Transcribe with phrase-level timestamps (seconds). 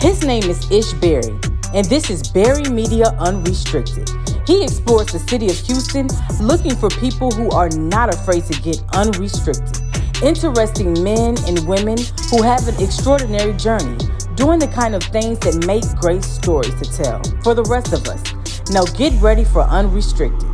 [0.00, 1.36] His name is Ish Barri,
[1.74, 4.08] and this is Barri Media Unrestricted.
[4.46, 6.06] He explores the city of Houston
[6.40, 9.82] looking for people who are not afraid to get unrestricted.
[10.22, 11.98] Interesting men and women
[12.30, 13.98] who have an extraordinary journey,
[14.36, 18.06] doing the kind of things that make great stories to tell for the rest of
[18.06, 18.22] us.
[18.70, 20.48] Now get ready for Unrestricted.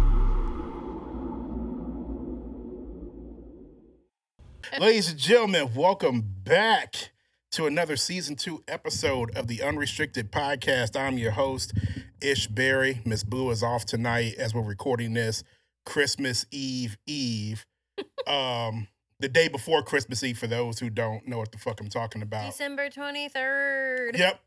[4.80, 7.10] Ladies and gentlemen, welcome back
[7.54, 10.98] to another season two episode of the Unrestricted Podcast.
[10.98, 11.72] I'm your host,
[12.20, 13.00] Ish Barri.
[13.04, 15.44] Miss Blue is off tonight as we're recording this
[15.86, 17.64] Christmas Eve Eve.
[18.26, 18.88] um,
[19.20, 22.22] the day before Christmas Eve, for those who don't know what the fuck I'm talking
[22.22, 22.46] about.
[22.46, 24.18] December 23rd.
[24.18, 24.40] Yep,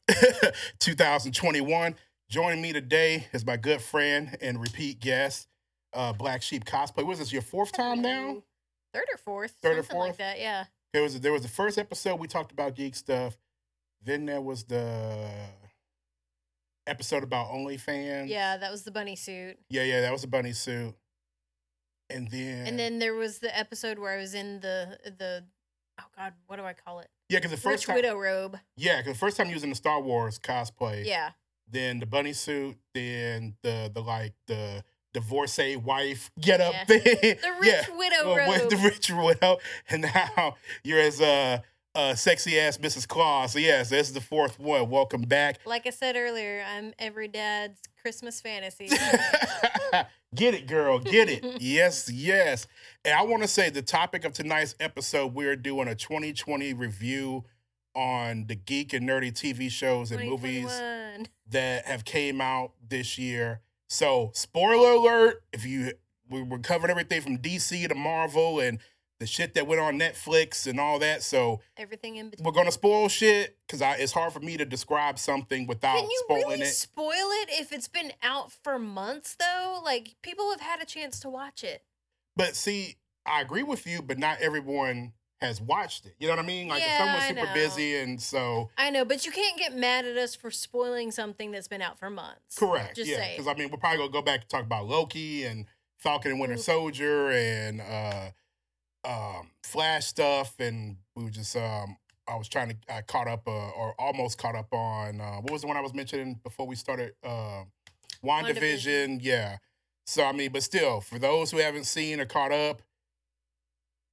[0.79, 1.95] 2021.
[2.29, 5.47] Joining me today is my good friend and repeat guest,
[5.93, 7.05] uh, Black Sheep Cosplay.
[7.05, 8.43] What is this, your fourth time now?
[8.93, 9.55] Third or fourth.
[9.61, 10.17] Third or something like fourth?
[10.17, 10.65] that, yeah.
[10.97, 13.37] There was there was the first episode we talked about geek stuff.
[14.03, 15.29] Then there was the
[16.87, 18.29] episode about OnlyFans.
[18.29, 19.59] Yeah, that was the bunny suit.
[19.69, 20.01] yeah, yeah.
[20.01, 20.95] That was the bunny suit.
[22.09, 25.43] And then And then there was the episode where I was in the the
[26.01, 27.09] oh god, what do I call it?
[27.29, 28.57] yeah, because the first Rich time widow robe.
[28.75, 31.05] yeah, because the first time you was in the Star Wars cosplay.
[31.05, 31.29] Yeah.
[31.69, 32.75] Then the bunny suit.
[32.95, 36.85] Then the the like the divorcee wife get up Yeah.
[36.85, 37.01] thing.
[37.41, 37.97] The rich yeah.
[37.97, 39.57] widow Well, the rich widow,
[39.89, 41.59] and now you're as a uh,
[41.95, 43.07] uh, sexy ass Mrs.
[43.07, 43.53] Claus.
[43.53, 44.89] So yes, this is the fourth one.
[44.89, 45.59] Welcome back.
[45.65, 48.87] like I said earlier, I'm every dad's Christmas fantasy.
[50.35, 50.99] get it, girl.
[50.99, 51.61] Get it.
[51.61, 52.67] yes, yes.
[53.03, 57.45] And I want to say the topic of tonight's episode, we're doing a 2020 review
[57.95, 60.69] on the geek and nerdy TV shows and movies
[61.49, 63.61] that have came out this year.
[63.87, 65.93] So, spoiler alert, if you
[66.29, 68.79] we we covered everything from DC to Marvel and
[69.19, 71.23] the shit that went on Netflix and all that.
[71.23, 72.45] So, Everything in between.
[72.45, 76.09] we're going to spoil shit cuz it's hard for me to describe something without Can
[76.09, 76.73] you spoiling really it.
[76.73, 79.81] spoil it if it's been out for months though?
[79.83, 81.83] Like people have had a chance to watch it.
[82.35, 86.15] But see, I agree with you, but not everyone has watched it.
[86.19, 86.67] You know what I mean?
[86.67, 90.05] Like if Yeah, someone's super busy and so I know, but you can't get mad
[90.05, 92.57] at us for spoiling something that's been out for months.
[92.57, 92.95] correct.
[92.95, 93.17] Just yeah.
[93.17, 93.33] say.
[93.37, 95.65] Because I mean we're probably gonna go back and talk about Loki and
[95.97, 96.61] Falcon and Winter Oof.
[96.61, 98.29] Soldier and uh
[99.05, 103.47] um Flash stuff and we were just um I was trying to I caught up
[103.47, 106.65] uh, or almost caught up on uh what was the one I was mentioning before
[106.67, 107.63] we started uh
[108.23, 108.57] WandaVision.
[108.57, 109.19] WandaVision.
[109.21, 109.57] Yeah.
[110.05, 112.81] So I mean, but still, for those who haven't seen or caught up,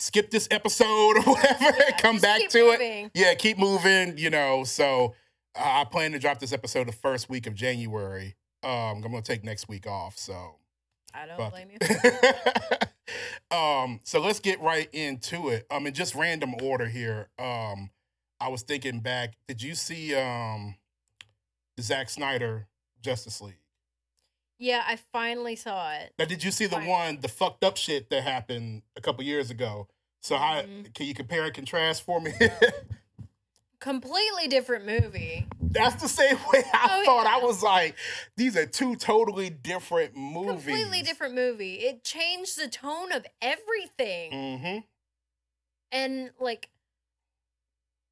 [0.04, 3.10] skip this episode or whatever, Yeah, come back to it.
[3.14, 4.64] Yeah, keep moving, you know.
[4.64, 5.14] So
[5.58, 8.36] uh, I plan to drop this episode the first week of January.
[8.62, 10.18] Um, I'm gonna take next week off.
[10.18, 10.56] So
[11.14, 11.78] I don't fuck blame you.
[13.56, 15.66] um, so let's get right into it.
[15.70, 17.28] Um, in just random order here.
[17.38, 17.90] Um,
[18.40, 19.34] I was thinking back.
[19.48, 20.76] Did you see um
[21.76, 22.68] the Zack Snyder
[23.02, 23.58] Justice League?
[24.58, 26.12] Yeah, I finally saw it.
[26.18, 29.50] Now, did you see the one, the fucked up shit that happened a couple years
[29.50, 29.88] ago?
[30.24, 30.94] So how Mhm.
[30.94, 32.32] can you compare and contrast for me?
[33.78, 35.46] Completely different movie.
[35.60, 37.26] That's the same way I Oh, thought.
[37.26, 37.94] I was like,
[38.34, 40.64] these are two totally different movies.
[40.64, 41.74] Completely different movie.
[41.80, 44.32] It changed the tone of everything.
[44.32, 44.78] Mm-hmm.
[45.92, 46.70] And like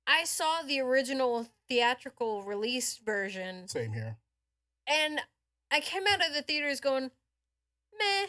[0.06, 4.18] I saw the original theatrical release version Same here.
[4.86, 5.22] and
[5.70, 7.10] I came out of the theaters going,
[7.98, 8.26] meh.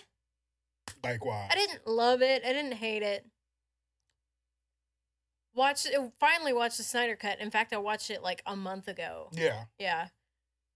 [1.03, 1.49] Likewise.
[1.51, 2.43] I didn't love it.
[2.45, 3.25] I didn't hate it.
[5.55, 7.39] Watched it, finally watched the Snyder cut.
[7.39, 9.29] In fact, I watched it like a month ago.
[9.33, 9.65] Yeah.
[9.79, 10.07] Yeah.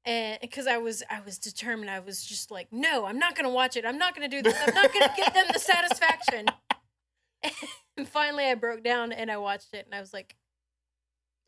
[0.05, 3.49] And because I was I was determined, I was just like, no, I'm not gonna
[3.49, 3.85] watch it.
[3.85, 4.55] I'm not gonna do this.
[4.65, 6.45] I'm not gonna give them the satisfaction.
[7.97, 10.35] and finally I broke down and I watched it and I was like,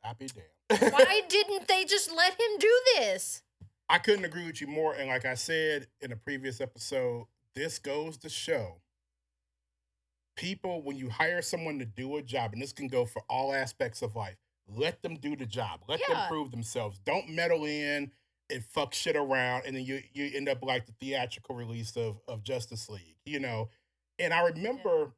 [0.01, 0.27] Happy
[0.69, 0.91] damn.
[0.91, 3.43] why didn't they just let him do this?
[3.87, 4.93] I couldn't agree with you more.
[4.93, 8.81] And like I said in a previous episode, this goes to show
[10.39, 13.53] people when you hire someone to do a job, and this can go for all
[13.53, 15.81] aspects of life, let them do the job.
[15.87, 16.99] Let them prove themselves.
[17.05, 18.11] Don't meddle in
[18.49, 22.21] and fuck shit around, and then you you end up like the theatrical release of
[22.27, 23.69] of Justice League, you know.
[24.17, 25.11] And I remember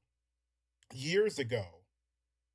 [0.94, 1.66] years ago,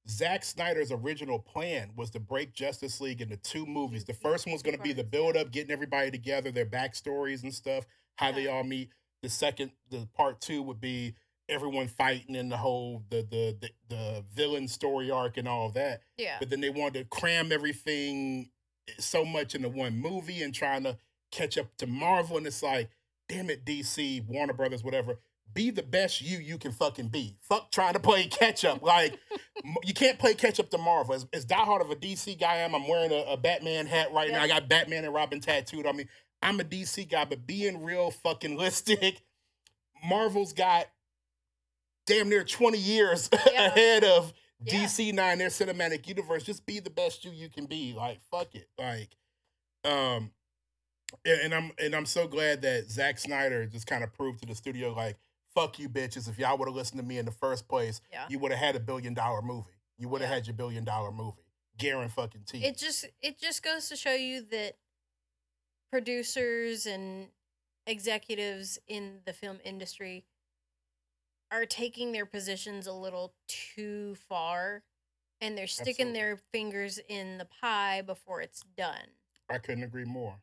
[0.08, 4.04] Zack Snyder's original plan was to break Justice League into two movies.
[4.04, 4.28] The mm-hmm.
[4.28, 7.54] first one was going to be the build up, getting everybody together, their backstories and
[7.54, 7.86] stuff,
[8.16, 8.90] how they all meet.
[9.22, 11.14] The second, the part two would be
[11.48, 16.02] everyone fighting and the whole the the the, the villain story arc and all that.
[16.16, 16.36] Yeah.
[16.38, 18.50] But then they wanted to cram everything
[18.98, 20.96] so much into one movie and trying to
[21.30, 22.36] catch up to Marvel.
[22.36, 22.90] And it's like,
[23.28, 25.18] damn it, DC, Warner Brothers, whatever.
[25.52, 27.36] be the best you you can fucking be.
[27.40, 28.82] Fuck trying to play catch up.
[28.82, 29.18] Like
[29.84, 31.14] you can't play catch up to Marvel.
[31.14, 34.12] As, as diehard of a DC guy I am, I'm wearing a, a Batman hat
[34.12, 34.42] right now.
[34.42, 36.06] I got Batman and Robin tattooed on me.
[36.42, 39.18] I'm a DC guy, but being real fucking listic,
[40.04, 40.86] Marvel's got
[42.06, 43.66] damn near 20 years Yeah.
[43.66, 44.32] ahead of
[44.64, 44.84] Yeah.
[44.86, 46.42] DC nine, their cinematic universe.
[46.44, 47.92] Just be the best you you can be.
[47.96, 48.68] Like fuck it.
[48.78, 49.10] Like,
[49.84, 50.30] um,
[51.24, 54.46] and, and I'm and I'm so glad that Zack Snyder just kind of proved to
[54.46, 55.16] the studio like,
[55.54, 56.28] fuck you bitches.
[56.28, 58.24] If y'all would have listened to me in the first place, Yeah.
[58.28, 59.70] you would have had a billion dollar movie.
[59.98, 61.42] You would have had your billion dollar movie.
[61.78, 62.64] Garen fucking T.
[62.64, 64.76] It just it just goes to show you that
[65.92, 67.28] producers and
[67.86, 70.24] executives in the film industry
[71.50, 74.82] are taking their positions a little too far
[75.40, 76.20] and they're sticking Absolutely.
[76.20, 79.14] their fingers in the pie before it's done.
[79.50, 80.36] I couldn't agree more.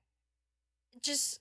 [1.01, 1.39] Just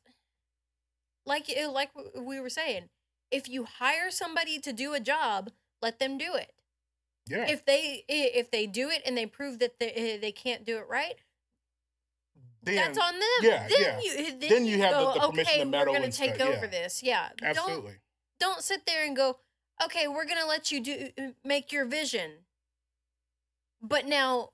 [1.27, 2.89] like like we were saying,
[3.31, 5.51] if you hire somebody to do a job,
[5.81, 6.53] let them do it.
[7.29, 7.47] Yeah.
[7.49, 10.79] If they if they do it and they prove that they eh, they can't do
[10.79, 11.15] it right,
[12.63, 13.29] then, that's on them.
[13.43, 14.01] yeah, then yeah.
[14.01, 16.13] You, then, Then you have the- go, the permission okay, to meddle we're gonna and
[16.13, 16.71] take stuff, over yeah.
[16.71, 17.03] this.
[17.03, 17.95] Yeah, don't absolutely.
[18.41, 19.39] don't sit there and go,
[19.85, 22.31] okay, we're gonna let you do uh, make your vision,
[23.81, 24.51] but now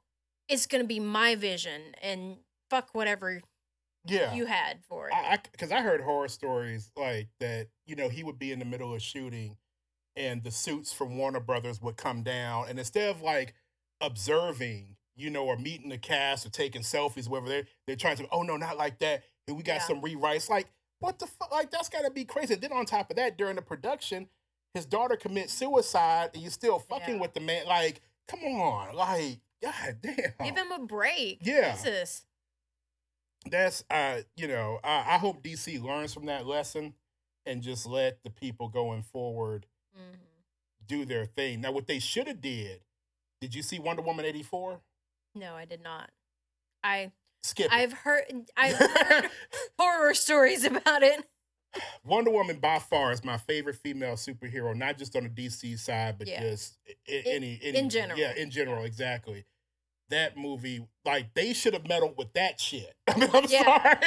[0.49, 2.39] it's gonna be my vision and
[2.71, 3.43] fuck whatever
[4.07, 4.35] Yeah.
[4.35, 5.15] you had for it.
[5.15, 7.69] I because I, heard horror stories like that.
[7.87, 9.57] You know, he would be in the middle of shooting,
[10.17, 13.55] and the suits from Warner Brothers would come down, and instead of like
[14.01, 18.29] observing, you know, or meeting the cast or taking selfies, whatever they're they're trying to.
[18.31, 19.25] Oh no, not like that.
[19.47, 19.87] And we got Yeah.
[19.87, 20.49] some rewrites.
[20.49, 20.69] Like
[21.01, 21.51] what the fuck?
[21.53, 22.55] Like that's got to be crazy.
[22.57, 24.29] then on top of that, during the production,
[24.79, 27.21] his daughter commits suicide, and you're still fucking Yeah.
[27.21, 27.67] with the man.
[27.67, 29.41] Like, come on, like.
[29.61, 30.15] God damn.
[30.45, 31.39] Give him a break.
[31.43, 31.75] Yeah.
[31.75, 32.25] Jesus.
[33.47, 36.95] that's uh you know I, I hope dc learns from that lesson
[37.47, 39.67] and just let the people going forward
[39.99, 40.19] Mhm.
[40.87, 42.81] do their thing now what they should have did
[43.41, 44.81] did you see wonder woman 84
[45.35, 46.11] No, I did not.
[46.85, 47.73] I skip.
[47.73, 48.25] I've heard
[48.57, 49.31] I've heard
[49.79, 51.25] horror stories about it.
[52.05, 56.17] Wonder woman by far is my favorite female superhero not just on the dc side
[56.19, 56.41] but Yeah.
[56.41, 58.19] just In- any, any in general.
[58.19, 59.45] yeah in general exactly
[60.11, 63.65] that movie like they should have meddled with that shit I mean, i'm Yeah.
[63.65, 64.01] sorry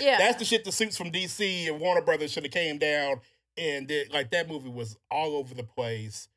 [0.00, 0.18] Yeah.
[0.18, 3.20] That's the shit the suits from DC and Warner Brothers should have came down
[3.56, 6.28] and did like that movie was all over the place.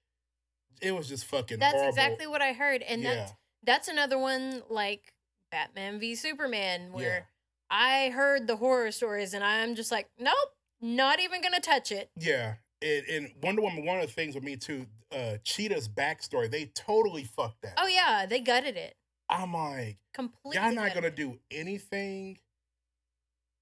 [0.81, 1.89] It was just fucking That's horrible.
[1.89, 2.83] exactly what I heard.
[2.83, 3.15] And yeah.
[3.15, 3.33] that's
[3.63, 5.11] that's another one like
[5.51, 7.21] Batman v Superman where Yeah.
[7.69, 10.33] I heard the horror stories and I'm just like, nope,
[10.81, 12.09] not even gonna touch it.
[12.15, 12.55] Yeah.
[12.81, 16.65] And, and Wonder Woman, one of the things with me too, uh Cheetah's backstory, they
[16.75, 17.73] totally fucked that.
[17.77, 18.95] Oh yeah, they gutted it
[19.29, 20.61] I'm like, completely.
[20.61, 22.39] y'all not gonna do anything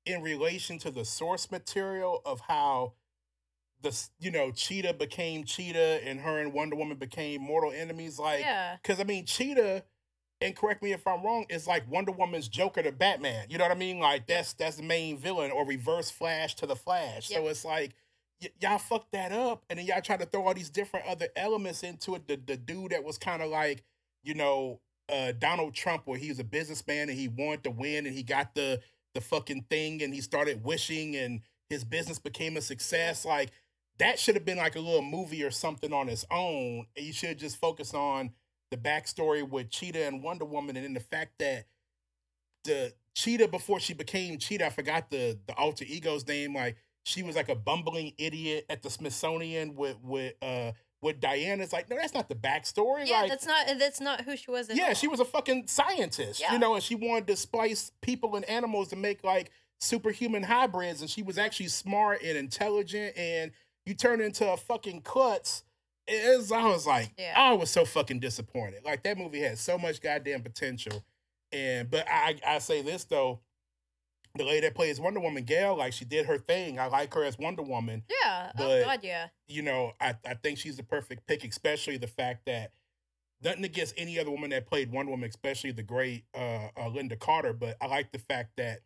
[0.06, 2.94] in relation to the source material of how
[3.82, 8.18] the you know Cheetah became Cheetah and her and Wonder Woman became mortal enemies.
[8.18, 9.84] Like, yeah, Because I mean, Cheetah,
[10.42, 13.48] and correct me if I'm wrong, It's like Wonder Woman's Joker to Batman.
[13.50, 14.00] You know what I mean?
[14.00, 17.28] Like that's that's the main villain, or Reverse Flash to the Flash.
[17.30, 17.94] So it's like
[18.42, 21.28] y- y'all fucked that up, and then y'all try to throw all these different other
[21.36, 22.28] elements into it.
[22.28, 23.84] The the dude that was kind of like,
[24.24, 24.80] you know,
[25.12, 28.24] uh, Donald Trump, where he was a businessman and he wanted to win, and he
[28.24, 28.80] got the
[29.16, 33.26] the fucking thing, and he started wishing, and his business became a success.
[33.26, 33.52] Like
[34.00, 36.86] that should have been like a little movie or something on its own.
[36.96, 38.32] And you should just focus on
[38.72, 41.66] the backstory with Cheetah and Wonder Woman, and then the fact that
[42.64, 46.54] the Cheetah before she became Cheetah, I forgot the the alter ego's name.
[46.56, 51.64] Like she was like a bumbling idiot at the Smithsonian with with uh with Diana.
[51.64, 53.08] It's like no, that's not the backstory.
[53.08, 53.22] yeah.
[53.22, 54.70] like that's not that's not who she was.
[54.70, 54.94] At yeah, all.
[54.94, 56.54] she was a fucking scientist, Yeah.
[56.54, 61.02] you know, and she wanted to splice people and animals to make like superhuman hybrids,
[61.02, 63.16] and she was actually smart and intelligent.
[63.18, 63.52] And
[63.86, 65.64] you turn into a fucking klutz.
[66.08, 67.34] It was, I was like, Yeah.
[67.36, 68.84] I was so fucking disappointed.
[68.86, 71.04] Like that movie had so much goddamn potential,
[71.52, 73.40] and but I I say this though,
[74.36, 76.80] the lady that plays Wonder Woman, Gail, like she did her thing.
[76.80, 78.52] I like her as Wonder Woman Yeah.
[78.56, 79.28] but- oh God, yeah.
[79.48, 82.72] you know, I, I think she's the perfect pick, especially the fact that
[83.44, 87.20] nothing against any other woman that played Wonder Woman, especially the great uh, uh, Lynda
[87.20, 88.80] Carter, but I like the fact that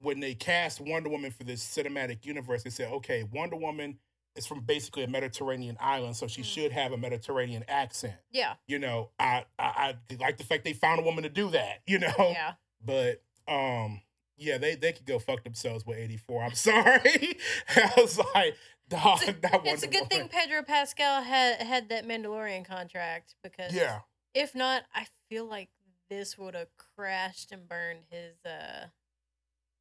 [0.00, 3.98] when they cast Wonder Woman for this cinematic universe, they said, okay, Wonder Woman
[4.38, 6.44] is from basically a Mediterranean island, so she Mm.
[6.44, 8.14] should have a Mediterranean accent.
[8.30, 8.54] Yeah.
[8.66, 11.82] You know, I, I I like the fact they found a woman to do that.
[11.86, 12.54] You know, Yeah.
[12.84, 14.02] but um,
[14.36, 16.42] yeah, they they could go fuck themselves with eighty four.
[16.42, 17.36] I'm sorry.
[17.76, 18.56] I was like,
[18.88, 23.34] dog, It's a- that It's a good thing Pedro Pascal had had that Mandalorian contract
[23.42, 24.00] because Yeah,
[24.34, 25.68] if not, I feel like
[26.10, 28.86] this would have crashed and burned his uh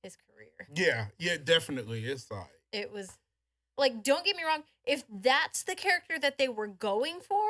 [0.03, 0.67] his career.
[0.75, 2.05] yeah, yeah, definitely.
[2.05, 3.11] It's like It was
[3.77, 4.63] Like, don't get me wrong.
[4.85, 7.43] If that's the character that they were going for,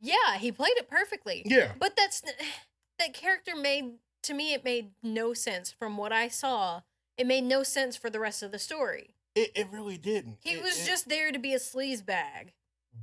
[0.00, 1.42] yeah, he played it perfectly.
[1.46, 1.72] Yeah.
[1.78, 2.22] But that's
[2.98, 6.80] that character made to me it made no sense from what I saw.
[7.16, 9.14] It made no sense for the rest of the story.
[9.34, 10.38] It, it really didn't.
[10.42, 12.52] He It- was it- just there to be a sleaze bag.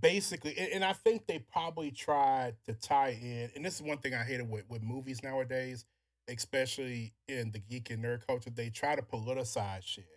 [0.02, 4.00] basically and, and i think they probably tried to tie in and this is one
[4.00, 5.86] thing i hated with, with movies nowadays
[6.28, 10.08] especially in the geek and nerd culture they try to politicize shit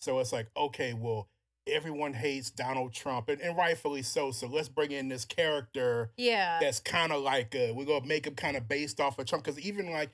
[0.00, 1.28] so it's like okay well
[1.66, 6.58] everyone hates donald trump and, and rightfully so so let's bring in this character Yeah.
[6.60, 9.44] that's kind of like uh, we're gonna make him kind of based off of trump
[9.44, 10.10] because even like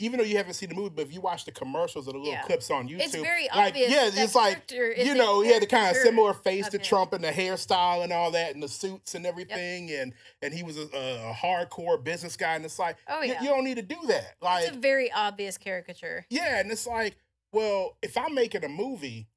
[0.00, 2.18] even though you haven't seen the movie, but if you watch the commercials or the
[2.18, 2.42] little Yeah.
[2.42, 3.92] clips on YouTube, It's very like obvious.
[3.92, 6.82] yeah, it's like you know, he had the kind of similar face to him.
[6.82, 10.12] Trump and the hairstyle and all that, and the suits and everything, and
[10.42, 13.42] and he was a, a hardcore business guy, and it's like, Oh you, yeah.
[13.42, 14.34] you don't need to do that.
[14.42, 16.26] Like, it's a very obvious caricature.
[16.28, 17.14] yeah, and it's like,
[17.54, 19.28] well, if I'm making a movie,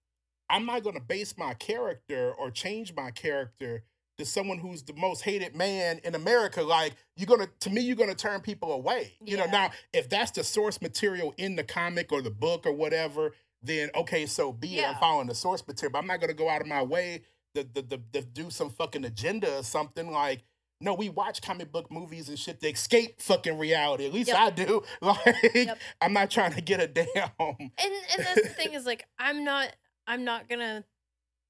[0.50, 3.84] I'm not going to base my character or change my character
[4.18, 6.64] to someone who's the most hated man in America.
[6.64, 9.14] Like, you're gonna, to me, you're gonna turn people away.
[9.24, 12.74] You know, now if that's the source material in the comic or the book or
[12.74, 14.88] whatever, then okay, so be it.
[14.88, 17.64] I'm following the source material, but I'm not gonna go out of my way to,
[17.64, 20.44] to, to, to do some fucking agenda or something like.
[20.80, 24.06] No, we watch comic book movies and shit to escape fucking reality.
[24.06, 24.38] At least Yep.
[24.38, 24.84] I do.
[25.02, 25.78] Like, Yep.
[26.02, 27.08] I'm not trying to get a damn.
[27.40, 30.84] And and that's the thing is like I'm not I'm not gonna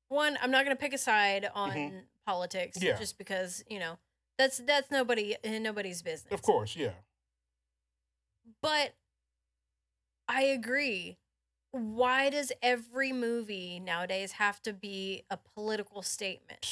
[0.09, 2.87] one I'm not gonna pick a side on politics Mm-hmm.
[2.87, 2.97] Yeah.
[2.97, 3.97] just because you know
[4.37, 6.31] that's that's nobody eh, nobody's business.
[6.33, 6.91] Of course, yeah.
[8.61, 8.93] But
[10.29, 11.17] I agree.
[11.71, 16.65] Why does every movie nowadays have to be a political statement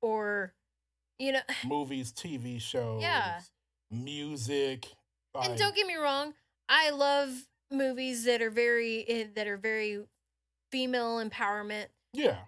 [0.00, 0.54] or
[1.20, 3.40] you know Movies, TV shows, yeah,
[3.90, 4.88] music.
[5.40, 6.34] and don't get me wrong,
[6.68, 10.00] I love movies that are very eh, that are very
[10.72, 11.86] female empowerment.
[12.12, 12.38] Yeah,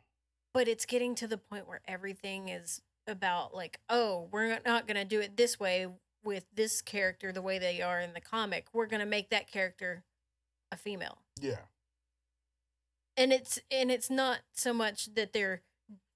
[0.52, 4.96] but it's getting to the point where everything is about like oh we're not going
[4.96, 5.88] to do it this way
[6.24, 8.66] with this character the way they are in the comic.
[8.72, 10.02] We're going to make that character
[10.72, 11.18] a female.
[11.40, 11.58] Yeah,
[13.16, 15.60] and it's and it's not so much that they're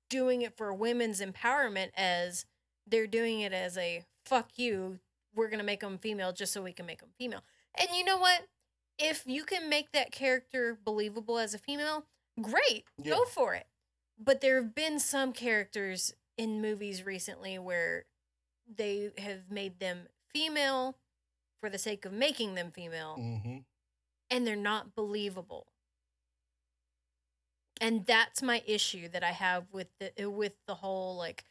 [0.09, 2.45] doing it for women's empowerment as
[2.87, 4.99] they're doing it as a fuck you
[5.35, 7.43] we're going to make them female just so we can make them female
[7.79, 8.43] and you know what
[8.99, 12.05] if you can make that character believable as a female
[12.41, 13.15] great Yeah.
[13.15, 13.67] go for it
[14.19, 18.05] but there have been some characters in movies recently where
[18.75, 20.97] they have made them female
[21.61, 23.59] for the sake of making them female hmm
[24.29, 25.69] and they're not believable.
[27.81, 31.45] And that's my issue that I have with the uh, with the whole like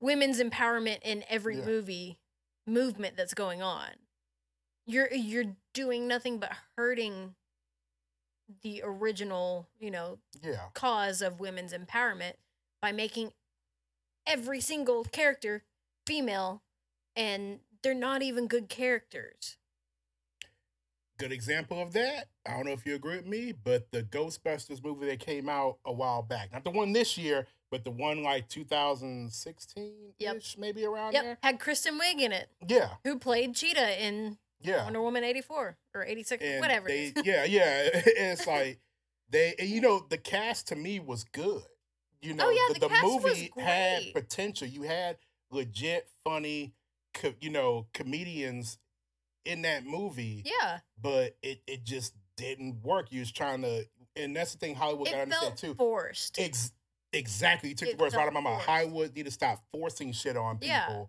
[0.00, 1.64] women's empowerment in every Yeah.
[1.64, 2.18] movie
[2.66, 3.90] movement that's going on.
[4.86, 7.34] You're you're doing nothing but hurting
[8.62, 12.34] the original, you know, yeah, cause of women's empowerment
[12.80, 13.32] by making
[14.26, 15.64] every single character
[16.06, 16.62] female
[17.14, 19.56] and they're not even good characters.
[21.18, 22.28] Good example of that.
[22.46, 25.78] I don't know if you agree with me, but the Ghostbusters movie that came out
[25.86, 30.42] a while back, not the one this year, but the one like 2016 Yep.
[30.58, 31.38] maybe around Yep, there.
[31.42, 34.84] had Kristen Wiig in it, Yeah, who played Cheetah in yeah.
[34.84, 36.88] Wonder Woman 84 or 86, and whatever.
[36.88, 37.88] They, yeah, yeah.
[37.94, 38.80] It's like
[39.30, 41.62] they, and you know, the cast to me was good.
[42.20, 44.66] You oh, know, Oh, yeah, the, the the movie had potential.
[44.68, 45.16] You had
[45.50, 46.74] legit funny,
[47.14, 48.78] co- you know, comedians
[49.46, 53.06] in that movie, yeah, but it it just didn't work.
[53.10, 53.86] You was trying to,
[54.16, 55.74] and that's the thing Hollywood got to understand too.
[55.74, 56.38] forced.
[56.38, 56.72] Ex-
[57.12, 57.70] exactly.
[57.70, 58.62] You took It the words right out of my mouth.
[58.62, 60.68] Hollywood need to stop forcing shit on people.
[60.68, 61.04] Yeah.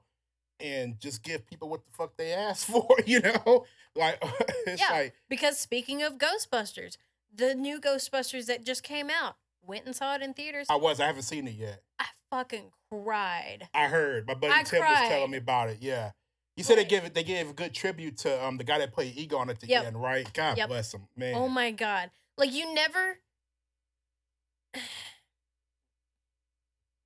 [0.60, 3.66] And just give people what the fuck they asked for, you know?
[3.96, 4.18] Like
[4.68, 4.92] it's Yeah.
[4.92, 6.98] like because speaking of Ghostbusters,
[7.36, 10.68] the new Ghostbusters that just came out, went and saw it in theaters.
[10.70, 11.82] I was, I haven't seen it yet.
[12.00, 13.68] I fucking cried.
[13.74, 14.28] I heard.
[14.28, 15.80] My buddy I Tim was telling me about it.
[15.82, 16.12] Yeah.
[16.58, 19.16] He said they it they gave a good tribute to um the guy that played
[19.16, 19.86] Egon at the Yep.
[19.86, 20.28] end, right?
[20.34, 20.68] God Yep.
[20.70, 21.36] bless him, man.
[21.36, 22.10] Oh my god.
[22.36, 23.20] Like you never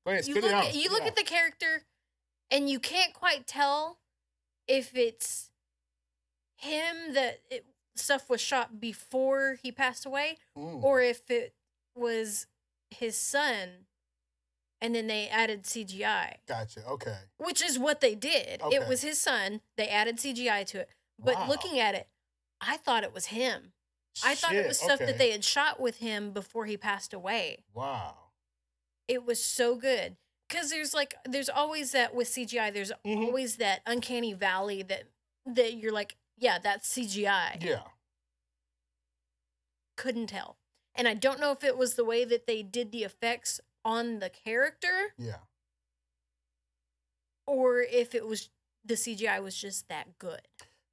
[0.05, 0.65] ahead, you spit look it out.
[0.67, 1.84] at, you look at the character
[2.50, 4.00] and you can't quite tell
[4.70, 5.51] if it's
[6.55, 7.65] him that it,
[7.96, 11.53] stuff was shot before he passed away or if it
[11.93, 12.48] was
[12.89, 13.86] his son
[14.82, 16.84] and then they added CGI, gotcha.
[16.88, 17.18] Okay.
[17.38, 18.62] which is what they did.
[18.62, 18.76] Okay.
[18.78, 19.62] It was his son.
[19.78, 20.90] They added CGI to it.
[21.20, 21.48] But Wow.
[21.50, 22.08] looking at it,
[22.60, 23.74] I thought it was him.
[24.26, 25.06] I thought it was stuff okay.
[25.06, 27.64] that they had shot with him before he passed away.
[27.74, 28.16] Wow.
[29.08, 30.18] It was so good.
[30.50, 33.26] Cause there's like there's always that with CGI, there's Mhm.
[33.26, 35.04] always that uncanny valley that
[35.46, 37.58] that you're like, yeah, that's CGI.
[37.62, 37.84] Yeah.
[39.96, 40.58] Couldn't tell.
[40.96, 44.20] And I don't know if it was the way that they did the effects on
[44.20, 45.38] the character Yeah.
[47.48, 48.50] or if it was
[48.84, 50.42] the CGI was just that good.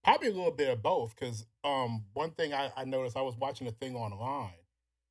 [0.04, 3.36] Probably a little bit of both, because um, one thing I, I noticed, I was
[3.36, 4.52] watching a thing online,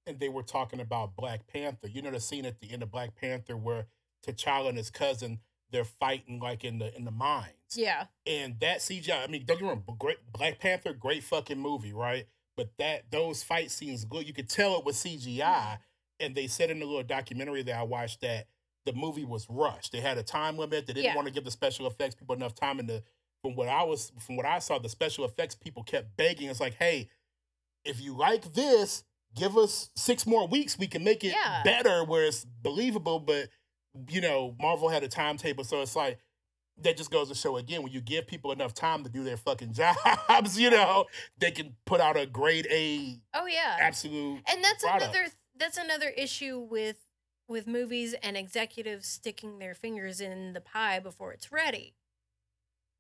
[0.05, 1.87] and they were talking about Black Panther.
[1.87, 3.87] You know the scene at the end of Black Panther where
[4.25, 7.51] T'Challa and his cousin they're fighting like in the in the mines.
[7.75, 8.05] Yeah.
[8.25, 11.91] And that CGI, I mean, don't get me wrong, great Black Panther, great fucking movie,
[11.93, 12.25] right?
[12.55, 14.25] But that those fight scenes good.
[14.25, 15.79] You could tell it was CGI.
[16.19, 18.47] And they said in the little documentary that I watched that
[18.85, 19.91] the movie was rushed.
[19.91, 20.87] They had a time limit.
[20.87, 21.15] They didn't Yeah.
[21.15, 22.79] want to give the special effects people enough time.
[22.79, 23.03] And the
[23.43, 26.49] from what I was from what I saw, the special effects people kept begging.
[26.49, 27.09] It's like, hey,
[27.85, 29.03] if you like this,
[29.35, 30.77] give us six more weeks.
[30.79, 31.61] We can make it Yeah.
[31.63, 33.19] better where it's believable.
[33.19, 33.49] But
[34.09, 36.19] you know, Marvel had a timetable, so it's like
[36.79, 39.37] that just goes to show again when you give people enough time to do their
[39.37, 39.73] fucking
[40.29, 41.05] jobs, you know,
[41.39, 43.77] they can put out a grade A Oh yeah.
[43.79, 44.41] absolute.
[44.47, 45.15] and that's product.
[45.15, 46.97] another that's another issue with
[47.47, 51.93] with movies and executives sticking their fingers in the pie before it's ready.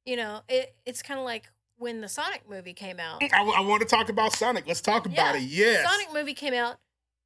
[0.05, 3.21] You know, it it's kind of like when the Sonic movie came out.
[3.21, 4.65] Mm, I, want to talk about Sonic.
[4.65, 5.41] Let's talk about Yeah.
[5.41, 5.43] it.
[5.43, 5.89] Yes.
[5.89, 6.77] Sonic movie came out.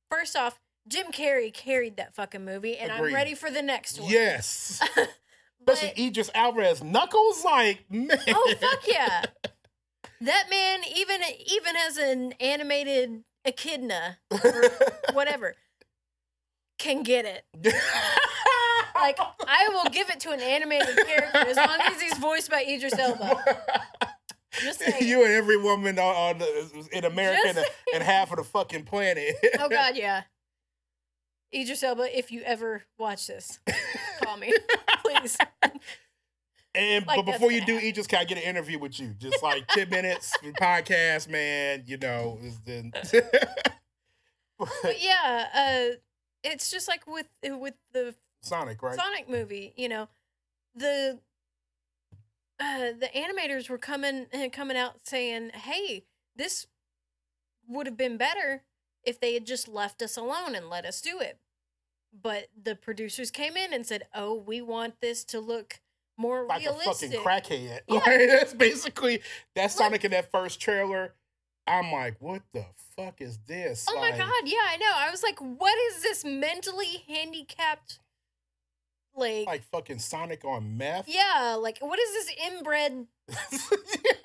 [0.09, 3.09] First off, Jim Carrey carried that fucking movie, and Agreed.
[3.09, 4.09] I'm ready for the next one.
[4.09, 4.81] Yes.
[4.95, 6.83] but, Especially Idris Alvarez.
[6.83, 8.17] Knuckles, like, man.
[8.27, 9.23] oh fuck yeah,
[10.21, 14.63] that man even even as an animated echidna, or
[15.13, 15.55] whatever,
[16.77, 17.45] can get it.
[18.95, 22.63] Like I will give it to an animated character as long as he's voiced by
[22.63, 23.43] Idris Elba.
[24.59, 25.07] Just saying.
[25.07, 28.83] you and every woman on, on the, in America and, and half of the fucking
[28.83, 29.35] planet.
[29.59, 30.23] Oh God, yeah.
[31.53, 33.59] Idris Elba, if you ever watch this,
[34.23, 34.53] call me,
[35.03, 35.37] please.
[36.73, 39.13] And Like, but before you do, eat, just can I get an interview with you?
[39.19, 41.83] Just like ten minutes podcast, man.
[41.85, 42.91] You know, is then.
[44.83, 45.95] But yeah, uh,
[46.43, 48.95] it's just like with with the Sonic, right?
[48.95, 50.07] Sonic movie, you know,
[50.75, 51.19] the
[52.59, 56.67] uh, the animators were coming uh, coming out saying, "Hey, this
[57.67, 58.63] would have been better
[59.03, 61.39] if they had just left us alone and let us do it."
[62.13, 65.80] But the producers came in and said, "Oh, we want this to look
[66.21, 67.79] more like realistic." a fucking crackhead.
[67.87, 67.95] Yeah.
[67.95, 69.21] Like, that's basically
[69.55, 71.13] Like- Sonic in that first trailer.
[71.67, 72.65] I'm like, what the
[72.97, 73.85] fuck is this?
[73.89, 74.91] Oh my god, yeah, I know.
[74.95, 77.99] I was like, "What is this mentally handicapped?"
[79.15, 81.07] Like, Like fucking Sonic on meth.
[81.07, 83.05] yeah, like what is this inbred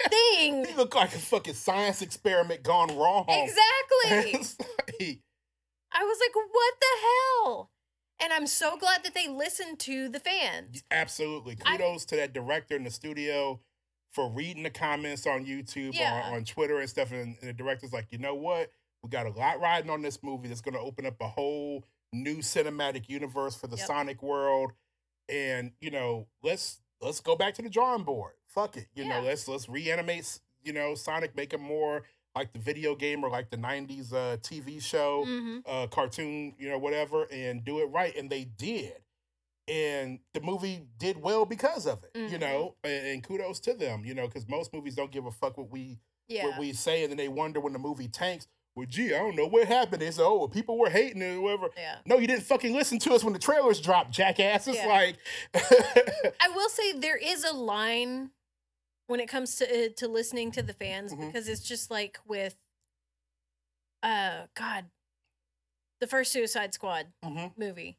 [0.08, 0.64] thing?
[0.64, 3.26] he looked like a fucking science experiment gone wrong.
[3.28, 4.56] Exactly.
[4.98, 5.20] Like-
[5.92, 7.70] I was like, what the hell?
[8.20, 10.82] And I'm so glad that they listened to the fans.
[10.90, 11.58] Absolutely.
[11.64, 13.60] I- Kudos to that director in the studio
[14.10, 16.22] for reading the comments on YouTube, Yeah.
[16.26, 17.12] on, on Twitter and stuff.
[17.12, 18.70] And, and the director's like, you know what?
[19.02, 21.84] We got a lot riding on this movie that's going to open up a whole
[22.12, 23.86] new cinematic universe for the Yep.
[23.86, 24.72] Sonic world.
[25.28, 28.32] And, you know, let's let's go back to the drawing board.
[28.48, 28.86] Fuck it.
[28.94, 32.04] You know, let's let's reanimate, you know, Sonic, make him more
[32.36, 36.68] like the video game or like the 90s uh, TV show hmm uh, cartoon, you
[36.68, 38.14] know, whatever, and do it right.
[38.16, 38.92] And they did.
[39.66, 42.40] And the movie did well because of it, you Mhm.
[42.40, 45.58] know, and, and kudos to them, you know, because most movies don't give a fuck
[45.58, 46.44] what we Yeah.
[46.46, 48.46] what we say, and then they wonder when the movie tanks.
[48.76, 50.02] Well, gee, I don't know what happened.
[50.02, 51.70] They say, oh, well, people were hating it or whatever.
[51.76, 51.96] yeah.
[52.04, 54.68] No, you didn't fucking listen to us when the trailers dropped, jackass.
[54.68, 54.86] It's Yeah.
[54.86, 55.16] like,
[55.54, 58.30] I will say there is a line
[59.06, 61.26] when it comes to uh, to listening to the fans Mhm.
[61.28, 62.56] because it's just like with
[64.02, 64.86] uh god
[66.00, 67.56] the first Suicide Squad Mhm.
[67.56, 67.96] movie.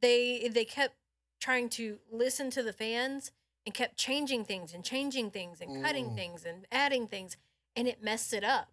[0.00, 0.96] They they kept
[1.40, 3.30] trying to listen to the fans
[3.64, 6.14] and kept changing things and changing things and cutting Mm.
[6.16, 7.36] things and adding things
[7.76, 8.70] and it messed it up.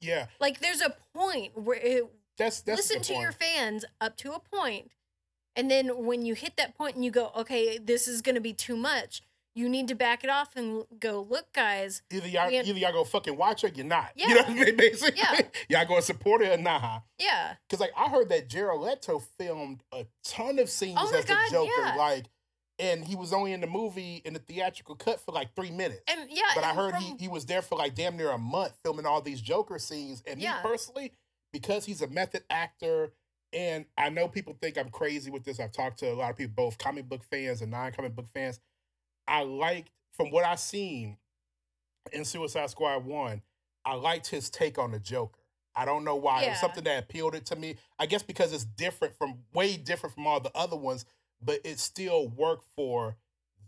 [0.00, 2.04] yeah, Like there's a point where it,
[2.36, 3.22] that's that's listen to point.
[3.22, 4.90] your fans up to a point
[5.54, 8.40] and then when you hit that point and you go okay this is going to
[8.40, 9.22] be too much
[9.54, 12.92] you need to back it off and go look guys Either y'all, we- either y'all
[12.92, 14.10] go fucking watch it or you're not.
[14.16, 14.42] You know Yeah.
[14.42, 14.76] what I mean?
[14.76, 15.40] Basically, Yeah.
[15.68, 17.00] y'all going to support it or nah.
[17.18, 21.24] yeah Because like I heard that Jared Leto filmed a ton of scenes Oh as
[21.24, 21.94] God, the Joker, yeah.
[21.96, 22.26] like,
[22.78, 26.00] and he was only in the movie in the theatrical cut for like three minutes.
[26.08, 28.38] and yeah but I heard from- he, he was there for like damn near a
[28.38, 30.22] month filming all these Joker scenes.
[30.26, 30.54] And Yeah.
[30.54, 31.12] me personally,
[31.52, 33.12] because he's a method actor,
[33.52, 35.60] and I know people think I'm crazy with this.
[35.60, 38.58] I've talked to a lot of people, both comic book fans and non-comic book fans.
[39.26, 41.16] I liked from what I seen
[42.12, 43.42] in Suicide Squad One,
[43.84, 45.40] I liked his take on the Joker.
[45.74, 46.42] I don't know why.
[46.42, 47.76] It was something that appealed it to me.
[47.98, 51.06] I guess because it's different from way different from all the other ones,
[51.40, 53.16] but it still worked for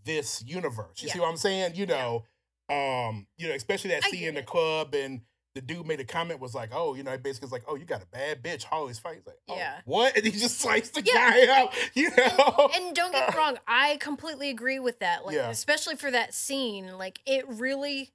[0.04, 1.02] this universe.
[1.02, 1.76] You see what I'm saying?
[1.76, 2.24] You know,
[2.68, 5.22] um, you know, especially that scene in the club and
[5.54, 7.84] the dude made a comment was like, oh, you know, basically was like, oh, you
[7.84, 8.64] got a bad bitch.
[8.64, 9.16] Harley's fight.
[9.18, 9.80] He's like, oh, Yeah.
[9.84, 10.16] what?
[10.16, 11.12] And he just sliced the Yeah.
[11.46, 11.72] guy out.
[11.94, 12.70] You know?
[12.74, 15.24] And don't get me wrong, I completely agree with that.
[15.24, 15.50] Like, Yeah.
[15.50, 18.10] especially for that scene, like it really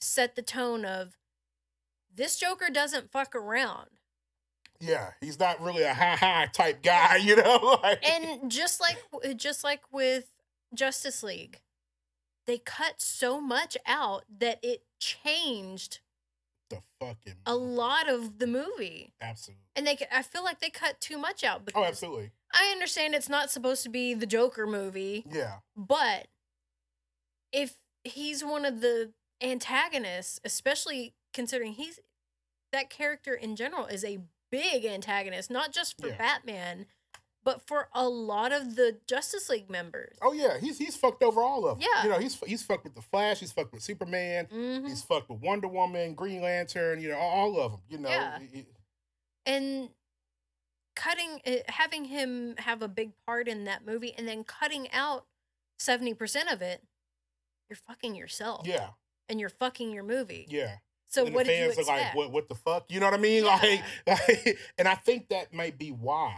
[0.00, 1.16] set the tone of
[2.14, 3.88] this Joker doesn't fuck around.
[4.80, 7.16] yeah, he's not really a ha ha type guy.
[7.22, 7.78] You know?
[7.82, 8.98] Like, And just like
[9.36, 10.32] just like with
[10.74, 11.60] Justice League,
[12.46, 16.00] they cut so much out that it changed
[17.06, 19.12] fucking a lot of the movie.
[19.20, 19.62] absolutely.
[19.76, 22.30] And they I feel like they cut too much out Oh, absolutely.
[22.52, 25.24] I understand it's not supposed to be the Joker movie.
[25.30, 25.56] Yeah.
[25.76, 26.28] But
[27.52, 31.98] if he's one of the antagonists, especially considering he's
[32.72, 34.18] that character in general is a
[34.50, 36.16] big antagonist, not just for Yeah.
[36.18, 36.86] Batman,
[37.44, 40.16] but for a lot of the Justice League members.
[40.22, 41.88] Oh yeah, he's he's fucked over all of them.
[41.92, 42.04] Yeah.
[42.04, 43.40] You know, he's he's fucked with the Flash.
[43.40, 44.46] He's fucked with Superman.
[44.52, 44.88] Mhm.
[44.88, 47.00] He's fucked with Wonder Woman, Green Lantern.
[47.00, 47.80] You know, all, of them.
[47.88, 48.08] You know.
[48.08, 48.38] Yeah.
[49.46, 49.88] And
[50.94, 55.26] cutting, uh, having him have a big part in that movie, and then cutting out
[55.78, 56.82] seventy percent of it,
[57.68, 58.66] you're fucking yourself.
[58.66, 58.90] yeah.
[59.28, 60.46] and you're fucking your movie.
[60.48, 60.76] Yeah.
[61.08, 62.84] So and what the fans are like, what what the fuck?
[62.88, 63.44] You know what I mean?
[63.44, 63.58] Yeah.
[64.06, 66.34] Like, like, and I think that might be why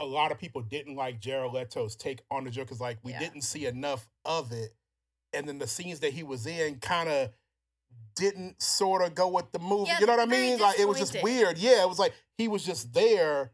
[0.00, 2.74] a lot of people didn't like Jared Leto's take on the Joker.
[2.78, 3.20] Like we Yeah.
[3.20, 4.74] didn't see enough of it,
[5.32, 7.30] and then the scenes that he was in kind of
[8.16, 9.88] didn't sort of go with the movie.
[9.90, 10.58] Yeah, you know what I mean?
[10.58, 11.58] Like it was just weird.
[11.58, 13.52] Yeah, it was like he was just there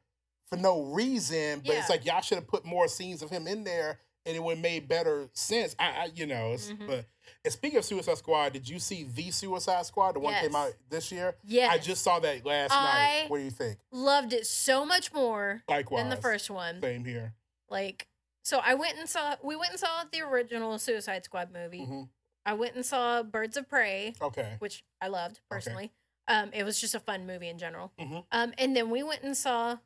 [0.49, 1.63] for no reason.
[1.65, 3.99] But it's like y'all should have put more scenes of him in there.
[4.27, 5.75] And it would have made better sense.
[5.79, 6.87] I, I you know, it's, Mhm.
[6.87, 7.07] but
[7.45, 10.73] and speaking of Suicide Squad, did you see the Suicide Squad, the one came out
[10.91, 11.37] this year?
[11.45, 11.73] Yes.
[11.73, 13.31] I just saw that last I- night.
[13.31, 13.79] What do you think?
[13.93, 16.03] loved it so much more Likewise.
[16.03, 16.81] than the first one.
[16.83, 17.35] Same here.
[17.71, 18.09] Like,
[18.45, 19.37] so I went and saw.
[19.43, 21.85] We went and saw the original Suicide Squad movie.
[21.85, 22.03] hmm
[22.45, 24.57] I went and saw Birds of Prey, Okay.
[24.61, 25.93] which I loved personally.
[26.27, 27.93] Um, it was just a fun movie in general.
[27.99, 28.25] Mhm.
[28.33, 29.77] Um, and then we went and saw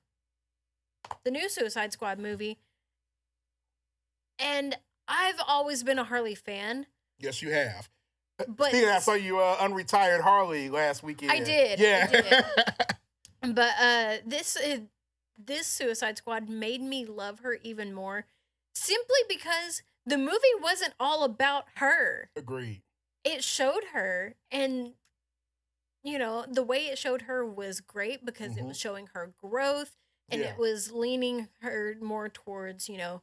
[1.25, 2.59] the new Suicide Squad movie.
[4.39, 4.77] And
[5.09, 6.87] I've always been a Harley fan,
[7.19, 7.89] Yes, you have.
[8.49, 11.31] but Speaking of, I saw you uh, unretired Harley last weekend.
[11.33, 12.43] I did, I Yeah.
[13.43, 14.79] But uh, this uh,
[15.37, 18.25] this Suicide Squad made me love her even more,
[18.75, 22.31] simply because the movie wasn't all about her.
[22.37, 22.83] Agreed.
[23.23, 24.95] It showed her, and
[26.03, 28.69] you know the way it showed her was great because it Mhm.
[28.69, 29.97] was showing her growth,
[30.31, 30.49] and Yeah.
[30.53, 33.21] it was leaning her more towards you know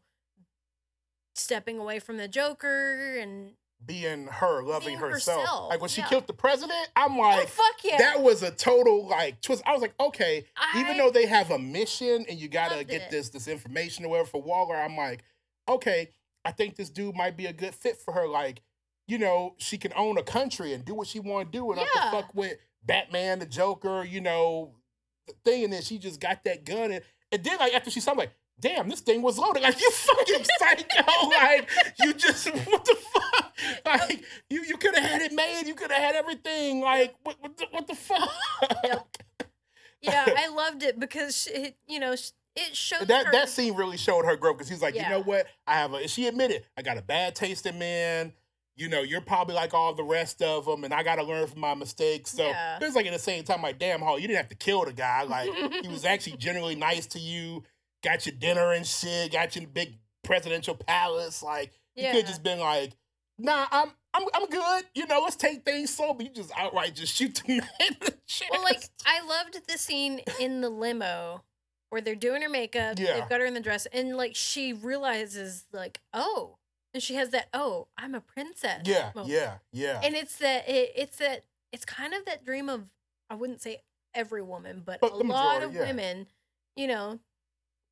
[1.34, 3.52] stepping away from the Joker and
[3.86, 5.42] Being her, loving Being herself.
[5.42, 6.08] herself, Like when she yeah.
[6.08, 9.64] killed the president, I'm oh like, fuck yeah, that was a total like twist.
[9.66, 10.46] I was like, okay,
[10.78, 13.10] even though they have a mission and you gotta get it.
[13.12, 15.24] this this information or whatever for Waller, I'm like,
[15.68, 16.10] okay,
[16.46, 18.28] I think this dude might be a good fit for her.
[18.28, 18.62] Like,
[19.08, 21.78] you know, she can own a country and do what she want to do, and
[21.78, 22.02] not Yeah.
[22.06, 24.76] to fuck with Batman, the Joker, you know,
[25.28, 25.64] the thing.
[25.64, 28.18] And then she just got that gun, and, and then like after she saw, I'm
[28.18, 29.64] like, damn, this thing was loaded.
[29.64, 31.28] Like you fucking psycho.
[31.30, 31.70] like
[32.00, 33.54] you just what the fuck?
[33.86, 35.64] Like you you could have had it made.
[35.68, 36.82] You could have had everything.
[36.82, 38.30] Like what what the, what the fuck?
[38.84, 39.18] Yep.
[40.02, 42.16] yeah, I loved it because she, it, you know
[42.56, 45.22] it showed that her that scene really showed her growth because he's like, you know
[45.22, 45.48] what?
[45.66, 46.08] I have a.
[46.08, 48.34] She admitted I got a bad taste in men.
[48.76, 51.46] You know, you're probably like all the rest of them, and I got to learn
[51.48, 52.32] from my mistakes.
[52.32, 52.80] So Yeah.
[52.82, 54.94] it's like at the same time, like, damn, Hall, you didn't have to kill the
[54.94, 55.24] guy.
[55.24, 55.50] Like
[55.82, 57.64] he was actually generally nice to you.
[58.04, 59.32] Got your dinner and shit.
[59.32, 61.44] Got your big presidential palace.
[61.44, 62.14] Like you yeah.
[62.14, 62.94] could just been like,
[63.38, 63.92] nah, I'm.
[64.14, 64.84] I'm, I'm good.
[64.94, 66.14] You know, let's take things slow.
[66.14, 68.52] But you just outright just shoot the man in the chest.
[68.52, 71.46] Well, like I loved the scene in the limo
[71.92, 72.98] where they're doing her makeup.
[73.00, 73.20] Yeah.
[73.20, 76.58] They've got her in the dress, and like she realizes, like, oh,
[76.94, 78.82] and she has that, oh, I'm a princess.
[78.86, 79.34] yeah, moment.
[79.34, 80.02] yeah, yeah.
[80.04, 82.84] And it's that it, it's that it's kind of that dream of
[83.30, 83.82] I wouldn't say
[84.14, 85.82] every woman, but, But a lot majority, of yeah.
[85.88, 86.28] women,
[86.76, 87.20] you know,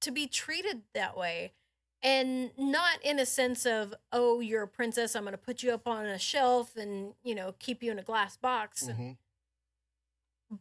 [0.01, 1.53] to be treated that way.
[2.01, 5.87] And not in a sense of, oh, you're a princess, I'm gonna put you up
[5.87, 8.83] on a shelf and, you know, keep you in a glass box.
[8.83, 9.17] and Mhm.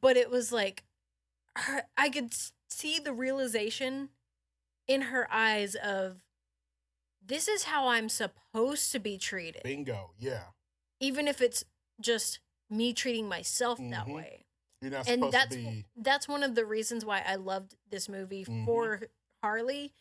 [0.01, 0.85] but it was like
[1.57, 2.35] her, I could
[2.69, 4.11] see the realization
[4.87, 6.23] in her eyes of
[7.25, 10.13] this is how I'm supposed to be treated, Bingo.
[10.19, 10.49] Yeah.
[11.01, 11.65] even if it's
[12.01, 14.15] just me treating myself that Mhm.
[14.15, 14.47] way.
[14.81, 15.87] You're not And supposed that's to be.
[15.97, 18.65] that's one of the reasons why I loved this movie Mhm.
[18.65, 19.09] for
[19.43, 19.93] Harley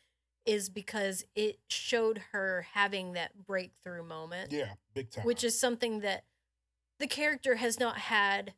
[0.46, 5.26] is because it showed her having that breakthrough moment Yeah, big time.
[5.26, 6.24] which is something that
[7.00, 8.54] the character has not had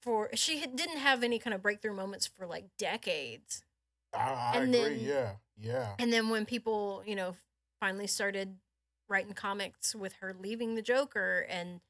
[0.00, 3.62] for she didn't have any kind of breakthrough moments for like decades
[4.14, 4.96] I, I and agree.
[4.96, 5.94] then- yeah, yeah.
[5.98, 7.34] and then when people you know
[7.80, 8.56] finally started
[9.08, 11.80] writing comics with her leaving the joker and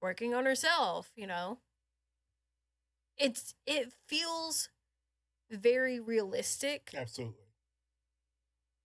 [0.00, 1.58] working on herself you know
[3.16, 4.68] it's it feels
[5.50, 7.43] very realistic, Absolutely.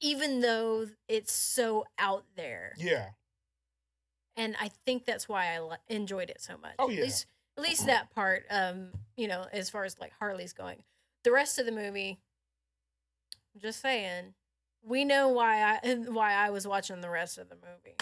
[0.02, 2.74] Even though it's so out there.
[2.78, 3.10] Yeah.
[4.38, 6.76] and I think that's why I enjoyed it so much.
[6.80, 7.00] Oh, yeah.
[7.00, 7.26] At least,
[7.58, 8.44] at least that part.
[8.50, 10.84] Um, you know, as far as like Harley's going,
[11.24, 12.20] the rest of the movie.
[13.54, 14.34] I'm just saying,
[14.82, 17.98] we know why I why I was watching the rest of the movie.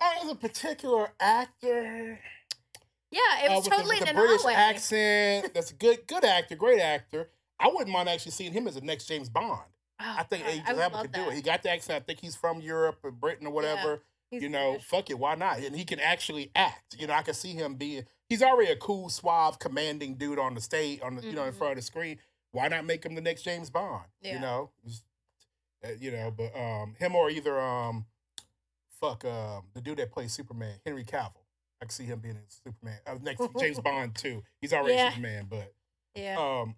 [0.00, 2.20] Oh, there's a particular actor.
[3.10, 5.54] Yeah, it uh, was with a- totally with a, an British accent.
[5.54, 7.30] That's a good, good actor, great actor.
[7.60, 9.60] I wouldn't mind actually seeing him as the next James Bond.
[10.04, 11.34] Oh, I think God, I would Elba love could do it.
[11.34, 12.02] He got the accent.
[12.02, 14.02] I think he's from Europe or Britain or whatever.
[14.30, 14.86] He's you know, British.
[14.88, 15.58] fuck it, why not?
[15.58, 16.96] And he can actually act.
[16.98, 18.04] You know, I can see him being.
[18.28, 21.52] He's already a cool, suave, commanding dude on the stage, on the you know, in
[21.52, 21.58] Mhm.
[21.58, 22.18] front of the screen.
[22.50, 24.06] Why not make him the next James Bond?
[24.22, 25.04] You know, Just,
[25.84, 28.06] uh, you know, but um, him or either um,
[29.00, 31.32] fuck um, the dude that plays Superman, Henry Cavill.
[31.80, 32.98] I can see him being in Superman.
[33.06, 34.42] Uh, next James Bond too.
[34.60, 35.10] He's already Yeah.
[35.10, 35.74] Superman, but
[36.14, 36.76] yeah, um,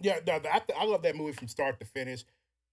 [0.00, 2.24] yeah, no, I, I love that movie from start to finish.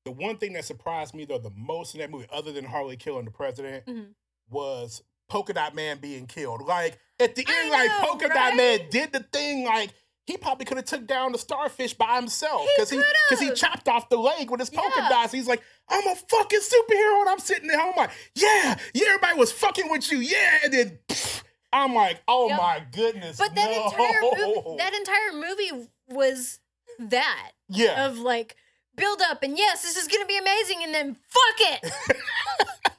[0.06, 2.98] The one thing that surprised me though the most in that movie, other than Harley
[2.98, 4.14] killing the president, Mhm.
[4.50, 6.64] was Polka Dot Man being killed.
[6.64, 8.56] Like at the end, like Polka Dot?
[8.56, 9.64] Man did the thing.
[9.66, 9.92] Like
[10.28, 13.60] he probably could have took down the starfish by himself because he because he could've.
[13.60, 15.10] chopped off the leg with his polka Yeah.
[15.10, 15.32] dots.
[15.34, 17.80] He's like, I'm a fucking superhero, and I'm sitting there.
[17.80, 21.00] I'm like, yeah, yeah, everybody was fucking with you, yeah, and then.
[21.08, 22.58] pfft, I'm like, oh Yep.
[22.60, 23.38] my goodness!
[23.38, 23.86] but that no.
[23.86, 26.60] entire movie, that entire movie was
[27.00, 28.56] that yeah, of like
[28.96, 31.92] build up and yes, this is gonna be amazing, and then fuck it.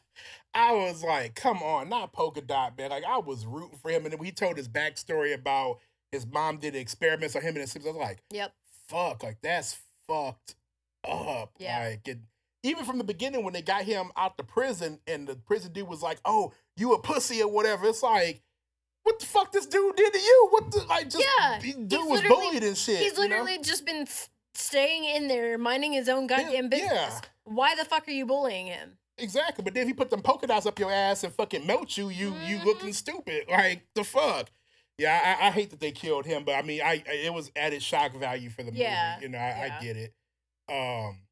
[0.55, 2.91] I was like, come on, not polka dot, man.
[2.91, 5.79] Like I was rooting for him, and then he told his backstory about
[6.11, 7.97] his mom did experiments on him and his siblings.
[7.97, 8.53] I was like, Yep.
[8.89, 10.57] fuck, like that's fucked
[11.09, 11.53] up.
[11.59, 11.89] Yeah.
[11.89, 12.23] Like, and
[12.63, 15.89] even from the beginning when they got him out the prison, and the prison dude
[15.89, 18.43] was like, "Oh, you a pussy or whatever." It's like,
[19.05, 20.49] what the fuck this dude did to you?
[20.51, 21.11] What the like?
[21.11, 22.99] Just Yeah, dude was literally- bullied and shit.
[23.01, 23.43] He's you know?
[23.43, 24.07] literally just been
[24.55, 26.91] staying in there, minding his own goddamn business.
[26.93, 27.21] yeah.
[27.45, 28.99] Why the fuck are you bullying him?
[29.19, 31.97] Exactly, but then if he put them polka dots up your ass and fucking melt
[31.97, 32.65] you, you you Mhm.
[32.65, 33.45] looking stupid.
[33.49, 34.51] Like the fuck.
[34.99, 37.51] Yeah, I, I hate that they killed him, but I mean, I, I it was
[37.57, 38.83] added shock value for the movie.
[38.83, 39.79] Yeah, You know, I, yeah.
[39.81, 40.15] I get it.
[40.69, 41.23] Um,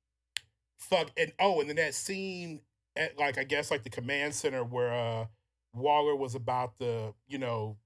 [0.78, 2.60] fuck, and oh, and then that scene
[2.96, 5.26] at like I guess like the command center where uh
[5.74, 7.76] Waller was about to, you know,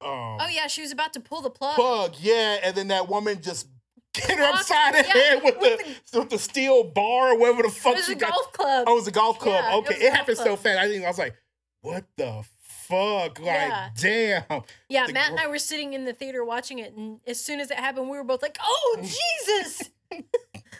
[0.00, 1.76] um, Oh yeah, she was about to pull the plug.
[1.76, 3.68] plug, yeah, and then that woman just
[4.14, 5.80] hit her upside the head with, with
[6.12, 7.96] the, with the steel bar or whatever the fuck.
[7.96, 7.96] She got.
[7.96, 8.30] It was she a got.
[8.32, 8.84] golf club.
[8.86, 9.64] Oh, it was a golf club.
[9.66, 10.78] Yeah, okay, it, golf happened so fast.
[10.78, 11.34] I think I was like,
[11.80, 13.88] "What the fuck?" Like, Yeah.
[13.96, 14.62] damn.
[14.88, 17.60] yeah, the Matt and I were sitting in the theater watching it, and as soon
[17.60, 18.98] as it happened, we were both like, "Oh
[19.46, 19.90] Jesus!"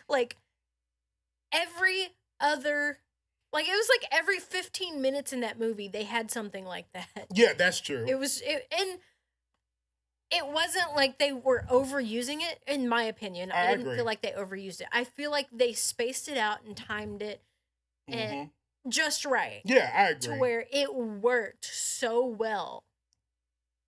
[0.09, 0.37] like
[1.53, 2.09] every
[2.41, 2.99] other,
[3.55, 7.29] like it was like every fifteen minutes in that movie, they had something like that.
[7.35, 8.05] Yeah, that's true.
[8.07, 8.99] It was, it, and
[10.31, 12.61] it wasn't like they were overusing it.
[12.67, 13.97] In my opinion, I, I didn't agree.
[13.97, 14.89] feel like they overused it.
[14.93, 17.43] I feel like they spaced it out and timed it
[18.11, 18.51] Mhm.
[18.89, 19.63] just right.
[19.65, 20.35] Yeah, I agree.
[20.35, 22.85] to where it worked so well.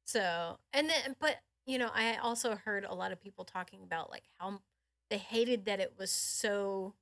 [0.06, 4.10] So, and then, but you know, I also heard a lot of people talking about
[4.10, 4.60] like how
[5.10, 6.94] they hated that it was so,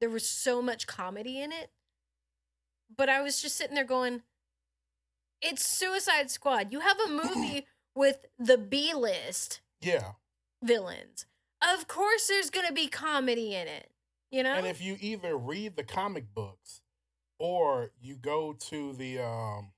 [0.00, 1.70] there was so much comedy in it.
[2.94, 4.22] But I was just sitting there going,
[5.42, 6.72] it's Suicide Squad.
[6.72, 10.12] You have a movie with the B list yeah,
[10.62, 11.26] villains.
[11.62, 13.90] Of course, there's going to be comedy in it.
[14.30, 14.54] You know?
[14.54, 16.80] and if you either read the comic books
[17.38, 19.68] or you go to the um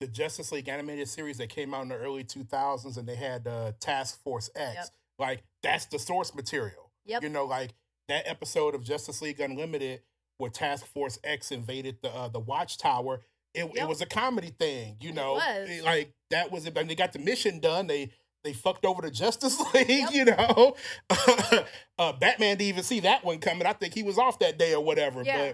[0.00, 3.46] the Justice League animated series that came out in the early 2000s and they had
[3.46, 4.86] uh, Task Force X, Yep.
[5.18, 6.90] like that's the source material.
[7.04, 7.22] Yep.
[7.22, 7.74] You know, like
[8.08, 10.00] that episode of Justice League Unlimited
[10.40, 13.20] where Task Force X invaded the uh, the Watchtower.
[13.54, 15.32] It, it was a comedy thing, you It know.
[15.34, 15.68] was.
[15.70, 16.76] It- like that was it.
[16.78, 17.86] And they got the mission done.
[17.86, 18.10] They
[18.42, 20.10] they fucked over the Justice League, Yep.
[20.12, 20.76] you know.
[21.98, 23.66] uh, Batman didn't even see that one coming.
[23.66, 25.22] I think he was off that day or whatever.
[25.22, 25.52] Yeah.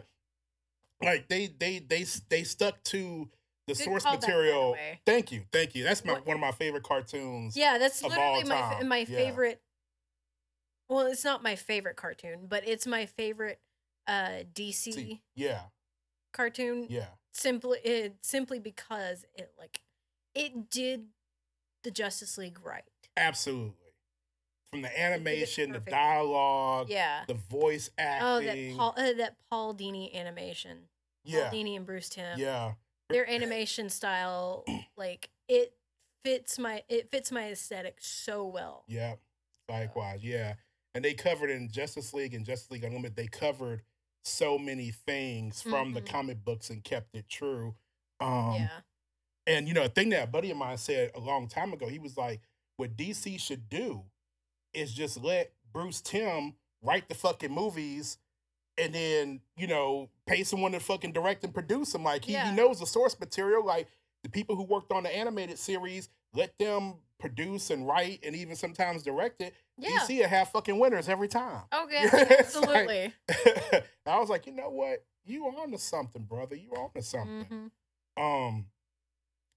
[1.00, 3.28] But like they they they they stuck to
[3.66, 4.76] the Good source callback, by the material.
[5.04, 5.82] Thank you, thank you.
[5.82, 7.56] That's my What- one of my favorite cartoons.
[7.56, 9.06] Yeah, that's of literally all my my Yeah.
[9.06, 9.60] favorite.
[10.88, 13.58] Well, it's not my favorite cartoon, but it's my favorite
[14.06, 15.62] uh DC See, yeah,
[16.32, 16.86] cartoon.
[16.88, 17.06] yeah.
[17.32, 19.82] Simply, it, simply because it like
[20.34, 21.06] it did
[21.84, 22.84] the Justice League right.
[23.16, 23.72] Absolutely.
[24.72, 27.24] From the animation, the dialogue, Yeah.
[27.28, 30.88] the voice acting Oh, that Paul uh, that Paul Dini animation.
[31.24, 32.38] yeah, Paul Dini and Bruce Timm.
[32.38, 32.72] yeah.
[33.10, 34.64] Their animation style,
[34.96, 35.74] like it
[36.24, 38.82] fits my it fits my aesthetic so well.
[38.88, 39.14] Yeah,
[39.68, 40.24] likewise.
[40.24, 40.54] Yeah,
[40.94, 43.14] and they covered in Justice League and Justice League Unlimited.
[43.14, 43.82] They covered
[44.26, 46.06] so many things from the Mhm.
[46.06, 47.76] comic books and kept it true.
[48.20, 48.80] Um, yeah.
[49.46, 51.86] And you know, a thing that a buddy of mine said a long time ago,
[51.88, 52.40] he was like,
[52.76, 54.04] what DC should do
[54.72, 58.18] is just let Bruce Timm write the fucking movies
[58.78, 62.02] and then, you know, pay someone to fucking direct and produce them.
[62.04, 62.50] Like he, Yeah.
[62.50, 63.64] he knows the source material.
[63.64, 63.88] Like
[64.22, 68.54] the people who worked on the animated series, let them produce and write and even
[68.56, 69.54] sometimes direct it.
[69.78, 69.98] Yeah.
[70.00, 71.62] DC will have fucking winners every time.
[71.74, 72.02] Okay.
[72.04, 73.12] It's like- Absolutely.
[74.06, 75.04] I was like, you know what?
[75.24, 76.54] You on to something, brother.
[76.56, 77.70] You on to something.
[78.16, 78.46] Mhm.
[78.46, 78.66] Um,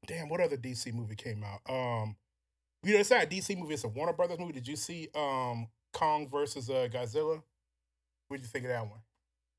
[0.08, 1.60] damn, what other DC movie came out?
[1.72, 2.16] Um,
[2.84, 4.54] you know, it's not a DC movie; it's a Warner Brothers movie.
[4.54, 7.42] Did you see um Kong versus uh, Godzilla?
[8.30, 9.00] What did you think of that one?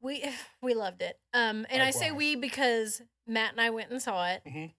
[0.00, 0.24] We
[0.62, 1.18] we loved it.
[1.34, 4.42] Um, and I say we because Matt and I went and saw it.
[4.46, 4.72] Mhm.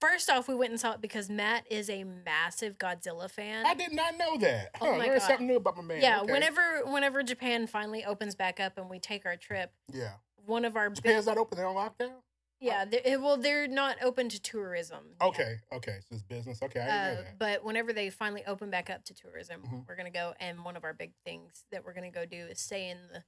[0.00, 3.66] First off, we went and saw it because Matt is a massive Godzilla fan.
[3.66, 4.70] I did not know that.
[4.80, 5.26] Oh Huh, my learned God.
[5.26, 6.00] something new about my man.
[6.00, 6.32] yeah, Okay.
[6.32, 10.12] whenever whenever Japan finally opens back up and we take our trip, Yeah,
[10.46, 12.12] one of our big, Japan's not open; they're on lockdown.
[12.60, 15.04] yeah, they, it- well, they're not open to tourism.
[15.20, 15.28] yet.
[15.28, 16.62] Okay, okay, so it's business.
[16.62, 17.38] Okay, I didn't know Uh, that.
[17.38, 19.88] but whenever they finally open back up to tourism, Mhm.
[19.88, 20.34] we're gonna go.
[20.38, 23.24] And one of our big things that we're gonna go do is stay in the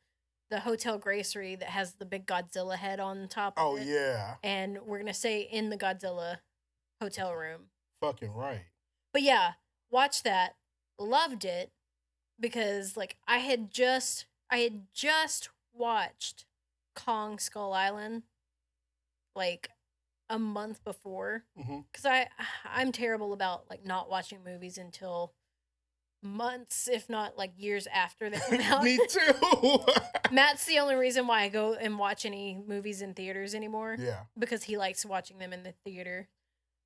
[0.50, 3.54] the Hotel Gracery that has the big Godzilla head on top.
[3.56, 3.86] Oh it.
[3.86, 6.38] yeah, and we're gonna stay in the Godzilla
[7.00, 7.66] hotel room.
[8.00, 8.64] fucking right.
[9.12, 9.52] But yeah,
[9.90, 10.56] watch that.
[10.98, 11.70] Loved it
[12.38, 16.44] because like I had just I had just watched
[16.94, 18.24] Kong Skull Island
[19.34, 19.70] like
[20.28, 21.80] a month before mm-hmm.
[21.90, 22.28] because I
[22.64, 25.32] I'm terrible about like not watching movies until
[26.22, 28.84] months if not like years after they come out.
[28.84, 29.80] Me too.
[30.30, 34.20] Matt's the only reason why I go and watch any movies in theaters anymore yeah.
[34.38, 36.28] because he likes watching them in the theater.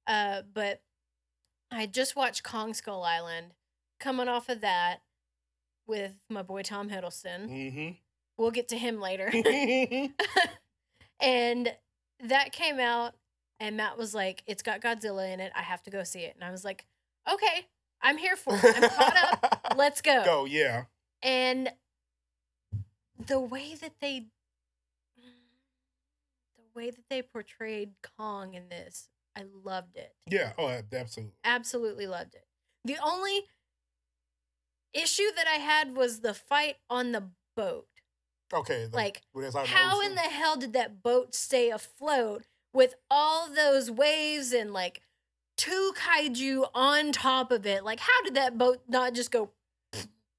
[0.06, 0.82] Uh, but
[1.70, 3.54] I just watched Kong Skull Island,
[3.98, 4.98] coming off of that
[5.86, 7.48] with my boy Tom Hiddleston.
[7.48, 7.90] Mm-hmm.
[8.36, 9.32] We'll get to him later.
[11.20, 11.74] and
[12.22, 13.14] that came out,
[13.60, 15.52] and Matt was like, "It's got Godzilla in it.
[15.54, 16.84] I have to go see it." And I was like,
[17.30, 17.66] "Okay,
[18.02, 18.64] I'm here for it.
[18.64, 19.66] I'm caught up.
[19.76, 20.84] Let's go." Go, yeah.
[21.22, 21.72] And
[23.26, 24.26] the way that they
[26.56, 30.14] the way that they portrayed Kong in this, I loved it.
[30.28, 30.52] Yeah.
[30.58, 31.34] Oh, absolutely.
[31.44, 32.44] Absolutely loved it.
[32.84, 33.46] The only
[34.92, 37.24] issue that I had was the fight on the
[37.56, 37.86] boat.
[38.52, 38.86] Okay.
[38.92, 44.52] Like it's how in the hell did that boat stay afloat with all those waves
[44.52, 45.00] and like
[45.56, 47.84] two kaiju on top of it?
[47.84, 49.50] Like how did that boat not just go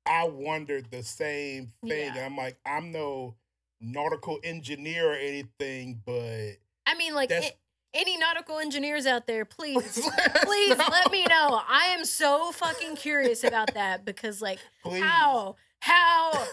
[0.05, 2.11] I wondered the same thing.
[2.15, 2.25] Yeah.
[2.25, 3.35] I'm like, I'm no
[3.81, 7.51] nautical engineer or anything, but I mean, like a-
[7.95, 10.07] any nautical engineers out there, please,
[10.43, 11.61] Please let me know.
[11.67, 15.01] I am so fucking curious about that because, like, please.
[15.01, 16.47] how, how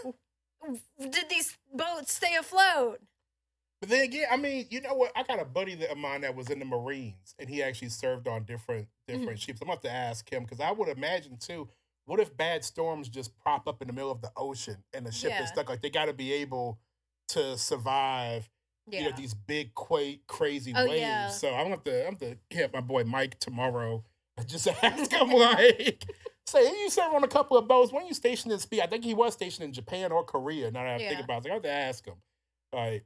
[0.99, 3.01] did these boats stay afloat?
[3.81, 5.11] But then again, I mean, you know what?
[5.17, 7.89] I got a buddy that of mine that was in the Marines, and he actually
[7.89, 9.37] served on different different Mm-hmm.
[9.39, 9.61] ships.
[9.61, 11.69] I'm gonna have to ask him because I would imagine too.
[12.05, 15.11] What if bad storms just prop up in the middle of the ocean and the
[15.13, 15.43] ship Yeah.
[15.43, 15.69] is stuck?
[15.69, 16.79] Like they got to be able
[17.31, 18.49] to survive
[18.87, 21.01] Yeah, you know these big quake crazy Oh, waves.
[21.01, 21.29] yeah.
[21.29, 24.05] So I'm gonna have to I'm gonna hit my boy Mike tomorrow.
[24.37, 26.05] and Just ask him like,
[26.47, 27.93] say you serve on a couple of boats.
[27.93, 30.71] When you stationed in Speed, I think he was stationed in Japan or Korea.
[30.71, 32.15] Now that I think about it, I like, I have to ask him.
[32.73, 33.05] Like,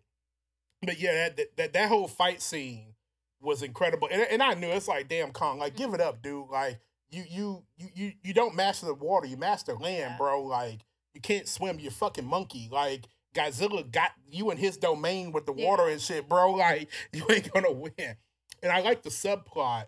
[0.82, 2.94] but yeah, that, that that whole fight scene
[3.40, 6.08] was incredible, and, and I knew it's like, damn, Kong, like give it mm-hmm.
[6.08, 6.48] up, dude.
[6.48, 6.78] Like
[7.10, 10.16] you you you you you don't master the water, you master land, Yeah.
[10.16, 10.42] bro.
[10.42, 10.80] Like
[11.14, 12.68] you can't swim, you're fucking monkey.
[12.70, 13.06] Like
[13.37, 15.66] Godzilla got you in his domain with the Yeah.
[15.66, 16.53] water and shit, bro.
[16.53, 18.16] Like you ain't gonna win.
[18.62, 19.87] And I like the subplot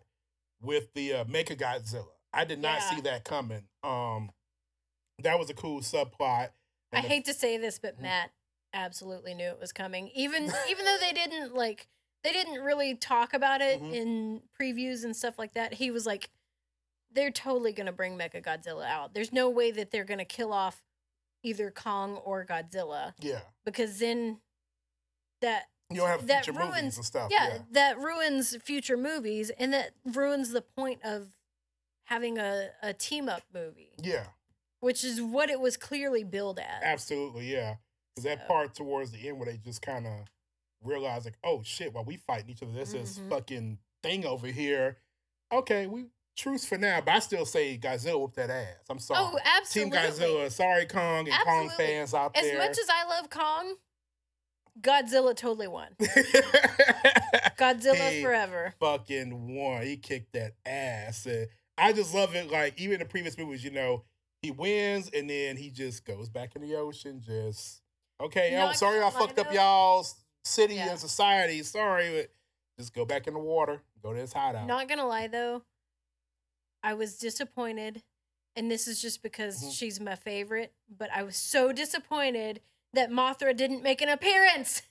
[0.61, 2.07] with the uh, Mecha Godzilla.
[2.33, 2.91] I did not Yeah.
[2.97, 3.65] see that coming.
[3.83, 4.31] Um,
[5.23, 6.51] that was a cool subplot.
[6.93, 8.03] I the- hate to say this, but Mhm.
[8.03, 8.31] Matt
[8.75, 10.09] absolutely knew it was coming.
[10.15, 11.89] Even even though they didn't like
[12.25, 13.93] they didn't really talk about it Mhm.
[13.95, 15.75] in previews and stuff like that.
[15.75, 16.31] He was like,
[17.11, 19.15] they're totally gonna bring Mecha Godzilla out.
[19.15, 20.83] There's no way that they're gonna kill off
[21.43, 24.41] either Kong or Godzilla Yeah, because then
[25.41, 27.31] that you don't have That future movies ruins- and stuff.
[27.31, 27.59] yeah, yeah.
[27.73, 31.29] that ruins future movies and that ruins the point of
[32.05, 34.27] having a, a team up movie, Yeah,
[34.81, 36.83] which is what it was clearly billed as.
[36.83, 37.53] absolutely.
[37.53, 37.77] Yeah,
[38.15, 40.13] because that part towards the end where they just kind of
[40.83, 43.29] realize like, oh shit, while we fighting each other, this is Mhm.
[43.31, 44.99] fucking thing over here.
[45.53, 46.07] Okay, we
[46.39, 48.77] truce for now, but I still say Godzilla whooped that ass.
[48.89, 49.21] I'm oh, sorry.
[49.21, 49.99] Oh, absolutely.
[49.99, 50.09] Team.
[50.09, 50.51] Godzilla.
[50.51, 52.61] Sorry, Kong and Kong fans out As there.
[52.61, 53.75] As much as I love Kong,
[54.81, 55.89] Godzilla totally won.
[57.59, 58.73] Godzilla He forever.
[58.79, 59.83] fucking won.
[59.83, 61.27] He kicked that ass.
[61.27, 62.51] And I just love it.
[62.51, 64.05] Like even in the previous movies, you know,
[64.43, 67.21] he wins and then he just goes back in the ocean.
[67.25, 67.83] Just
[68.21, 68.55] okay.
[68.55, 70.15] Oh, Not sorry, I fucked up y'all's
[70.45, 70.91] city Yeah.
[70.91, 71.63] and society.
[71.65, 72.31] Sorry, but
[72.79, 73.83] just go back in the water.
[74.03, 74.69] Go to his hideout.
[74.69, 75.63] Not gonna lie though,
[76.83, 78.03] I was disappointed,
[78.57, 79.73] and this is just because Mhm.
[79.73, 80.73] she's my favorite.
[80.89, 82.63] But I was so disappointed
[82.93, 84.83] that Mothra didn't make an appearance.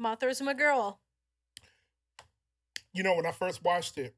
[0.00, 1.00] Mothra's my girl.
[2.92, 4.14] You know, when I first watched it,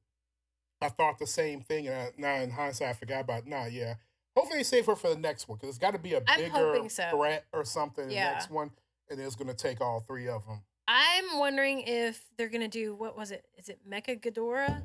[0.80, 1.88] I thought the same thing.
[1.88, 3.46] And I, now in hindsight, I forgot about.
[3.46, 3.94] Nah, yeah.
[4.36, 6.88] Hopefully, they save her for the next one because it's got to be a bigger
[6.88, 7.10] so.
[7.10, 8.10] threat or something.
[8.10, 8.28] Yeah.
[8.28, 8.70] The next one,
[9.08, 10.62] and it's going to take all three of them.
[10.92, 13.46] I'm wondering if they're gonna do what was it?
[13.56, 14.82] Is it Mecha Ghidorah?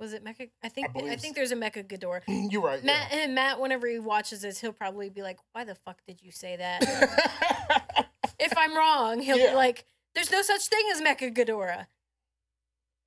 [0.00, 0.50] Was it Mecha?
[0.62, 2.22] I think I, believe think there's a Mecha Ghidorah.
[2.52, 2.82] You're right.
[2.84, 6.22] Matt and Matt, whenever he watches this, he'll probably be like, "Why the fuck did
[6.22, 6.82] you say that?"
[8.40, 9.50] If I'm wrong, he'll Yeah.
[9.50, 9.84] be like,
[10.14, 11.86] "There's no such thing as Mecha Ghidorah."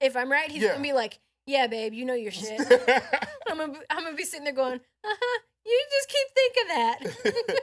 [0.01, 0.71] If I'm right, he's Yeah.
[0.73, 2.59] gonna be like, "Yeah, babe, you know your shit."
[3.47, 7.59] I'm gonna, I'm gonna be sitting there going, "Uh huh." You just keep thinking that.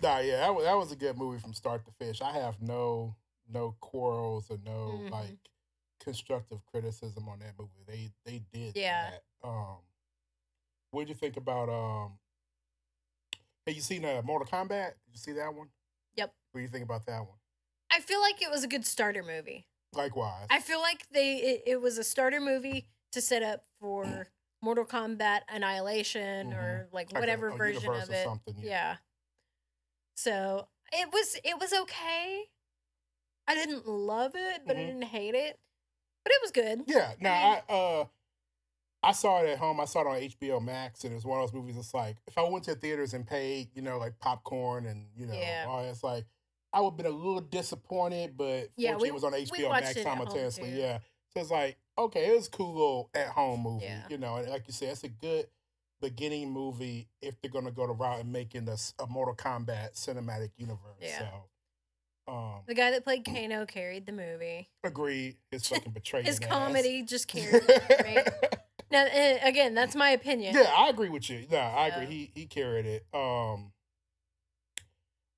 [0.02, 2.20] nah, yeah, that was, that was a good movie from start to finish.
[2.20, 3.16] I have no
[3.48, 5.10] no quarrels or no Mhm.
[5.10, 5.38] like
[6.02, 7.70] constructive criticism on that movie.
[7.86, 9.10] They they did Yeah.
[9.10, 9.22] that.
[9.48, 9.78] Um,
[10.90, 12.18] what did you think about um?
[13.66, 14.88] Hey, you seen uh, Mortal Kombat?
[15.04, 15.68] Did you see that one?
[16.16, 16.32] Yep.
[16.50, 17.38] What do you think about that one?
[17.90, 19.66] I feel like it was a good starter movie.
[19.94, 20.46] Likewise.
[20.50, 24.28] I feel like they it, it was a starter movie to set up for
[24.62, 28.26] Mortal Kombat Annihilation or like Like a- whatever a version of it.
[28.58, 28.62] yeah.
[28.62, 28.96] yeah.
[30.16, 32.44] So it was it was okay.
[33.46, 34.86] I didn't love it, but I Mhm.
[34.86, 35.58] didn't hate it.
[36.24, 36.82] But it was good.
[36.86, 37.32] Yeah, Now
[37.68, 38.04] I uh
[39.04, 39.80] I saw it at home.
[39.80, 41.76] I saw it on HBO Max, and it's one of those movies.
[41.76, 45.26] It's like if I went to theaters and paid, you know, like popcorn and you
[45.26, 45.66] know, Yeah.
[45.68, 46.24] all that, it's like
[46.72, 49.96] I would have been a little disappointed, but Yeah, we- it was on HBO Max
[49.96, 50.70] it simultaneously.
[50.80, 50.98] Yeah,
[51.34, 54.06] so it's like okay, it was a cool little at home movie, Yeah.
[54.08, 55.46] you know, and like you said, it's a good
[56.00, 60.50] beginning movie if they're gonna go the route and making this a Mortal Kombat cinematic
[60.56, 60.96] universe.
[61.00, 61.18] Yeah.
[61.18, 61.44] So,
[62.28, 64.68] um, The guy that played Kano carried the movie.
[64.84, 65.36] agreed.
[65.50, 66.24] His fucking betrayal.
[66.24, 68.04] His comedy just carried it.
[68.04, 68.28] Right?
[68.90, 70.54] Now, uh, again, that's my opinion.
[70.54, 71.46] Yeah, I agree with you.
[71.50, 72.06] No, I agree.
[72.06, 73.06] He he carried it.
[73.14, 73.72] Um,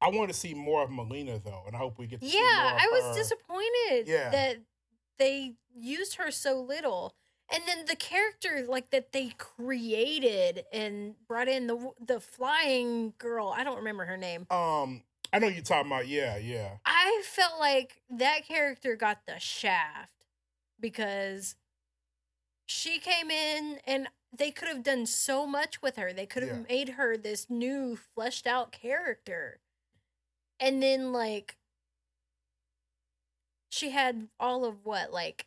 [0.01, 2.21] I want to see more of Mileena though, and I hope we get.
[2.21, 2.43] To see Yeah,
[2.79, 3.15] I was her.
[3.23, 4.31] disappointed Yeah.
[4.31, 4.57] that
[5.19, 7.15] they used her so little.
[7.53, 13.53] And then the character like that they created and brought in the the flying girl,
[13.57, 14.47] I don't remember her name.
[14.51, 15.03] Um,
[15.35, 16.09] I know you're talking about.
[16.09, 20.13] Yeah, yeah, I felt like that character got the shaft
[20.81, 21.57] because
[22.67, 26.13] she came in and they could have done so much with her.
[26.13, 26.61] They could have Yeah.
[26.69, 29.61] made her this new fleshed out character.
[30.61, 31.59] And then like
[33.71, 35.47] she had all of what like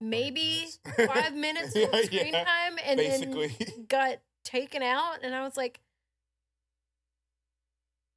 [0.00, 0.78] maybe minutes.
[1.06, 3.50] 5 minutes Yeah, of screen yeah, time and basically.
[3.56, 5.80] then got taken out and I was like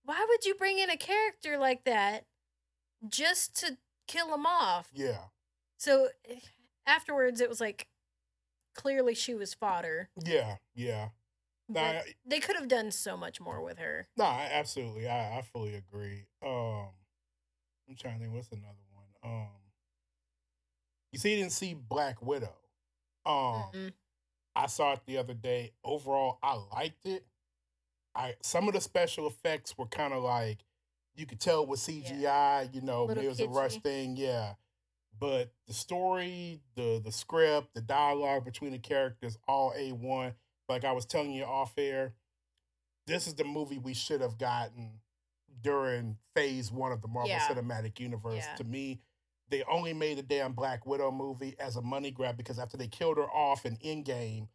[0.07, 2.25] why would you bring in a character like that
[3.07, 3.77] just to
[4.07, 4.89] kill him off?
[4.93, 5.25] yeah,
[5.77, 6.39] So eh,
[6.85, 7.87] afterwards it was like
[8.73, 10.09] clearly she was fodder.
[10.25, 11.09] yeah, yeah.
[11.69, 14.07] Nah, I- they could have done so much more with her.
[14.17, 15.07] No, I, absolutely.
[15.07, 16.25] I, I fully agree.
[16.41, 16.87] Um,
[17.89, 18.33] I'm trying to think.
[18.33, 19.31] What's another one?
[19.31, 19.47] Um,
[21.11, 22.55] you see, you didn't see Black Widow.
[23.25, 23.93] Um, Mm-mm.
[24.55, 25.73] I saw it the other day.
[25.83, 27.25] Overall, I liked it.
[28.17, 30.65] I some of the special effects were kind of like
[31.15, 32.73] you could tell it was CGI.
[32.73, 34.17] You know, it was a rush thing.
[34.17, 34.53] Yeah,
[35.19, 40.33] but the story, the the script, the dialogue between the characters, all a one.
[40.67, 42.13] Like I was telling you off air,
[43.05, 44.99] this is the movie we should have gotten
[45.61, 47.47] during Phase One of the Marvel Yeah.
[47.47, 48.43] Cinematic Universe.
[48.47, 48.55] Yeah.
[48.55, 48.99] To me,
[49.49, 52.87] they only made the damn Black Widow movie as a money grab because after they
[52.87, 54.47] killed her off in Endgame,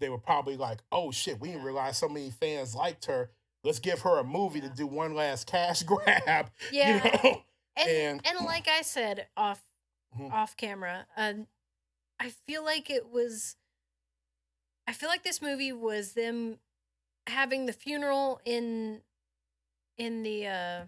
[0.00, 3.30] they were probably like, "Oh shit, we didn't realize so many fans liked her.
[3.64, 7.04] Let's give her a movie to do one last cash grab." Yeah.
[7.04, 7.42] You know?
[7.76, 9.62] And, And- and like I said off
[10.18, 10.32] Mhm.
[10.32, 11.34] off camera, uh,
[12.18, 13.56] I feel like it was.
[14.86, 16.58] I feel like this movie was them
[17.26, 19.02] having the funeral in
[19.98, 20.86] in the uh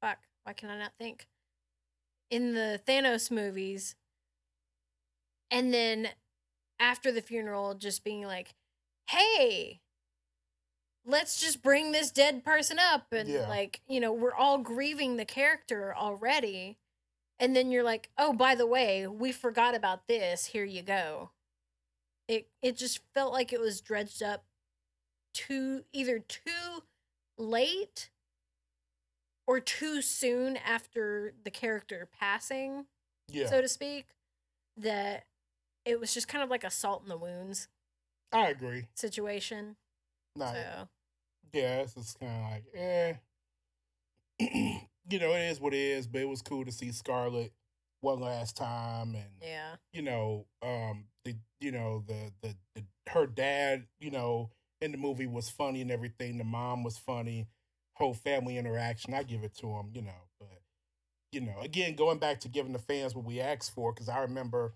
[0.00, 1.28] fuck why can I not think
[2.30, 3.94] in the Thanos movies,
[5.50, 6.08] and then
[6.80, 8.56] after the funeral, just being like,
[9.10, 9.82] "Hey."
[11.04, 13.46] Let's just bring this dead person up and Yeah.
[13.48, 16.78] like, you know, we're all grieving the character already
[17.40, 20.46] and then you're like, "Oh, by the way, we forgot about this.
[20.46, 21.32] Here you go."
[22.28, 24.46] It it just felt like it was dredged up
[25.34, 26.84] too either too
[27.38, 28.10] late
[29.46, 32.86] or too soon after the character passing,
[33.28, 34.14] yeah, so to speak,
[34.76, 35.26] that
[35.84, 37.68] it was just kind of like a salt in the wounds
[38.32, 38.86] I agree.
[38.94, 39.76] situation.
[40.36, 40.88] Nah, So,
[41.52, 43.14] yeah, it's just kind of like, eh.
[45.10, 47.52] you know, it is what it is, but it was cool to see Scarlett
[48.00, 49.76] one last time, and Yeah.
[49.92, 54.50] you know, um, the you know the, the the her dad, you know,
[54.80, 56.38] in the movie was funny and everything.
[56.38, 57.48] The mom was funny.
[57.96, 60.28] Whole family interaction, I give it to him, you know.
[60.38, 60.60] But
[61.32, 64.20] you know, again, going back to giving the fans what we asked for, because I
[64.20, 64.74] remember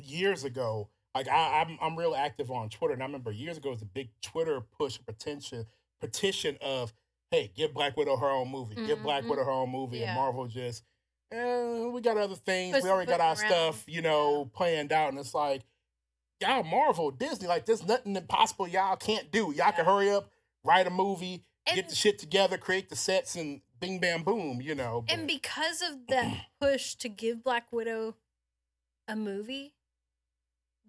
[0.00, 3.70] years ago, like I, I'm I'm real active on Twitter, and I remember years ago
[3.70, 5.66] it was a big Twitter push petition
[6.00, 6.92] petition of
[7.30, 9.24] hey, give Black Widow her own movie, give Black.
[9.24, 10.08] Widow her own movie, Yeah.
[10.08, 10.82] and Marvel just
[11.30, 13.36] eh, we got other things, Push- we already got our around.
[13.36, 15.62] stuff, you know, planned out, and it's like
[16.40, 19.52] y'all Marvel, Disney, like there's nothing impossible y'all can't do.
[19.56, 20.28] Y'all can hurry up,
[20.64, 24.74] write a movie, get the shit together, create the sets, and bing bam boom, you
[24.74, 25.04] know.
[25.08, 28.16] And because of that push to give Black Widow
[29.08, 29.74] a movie,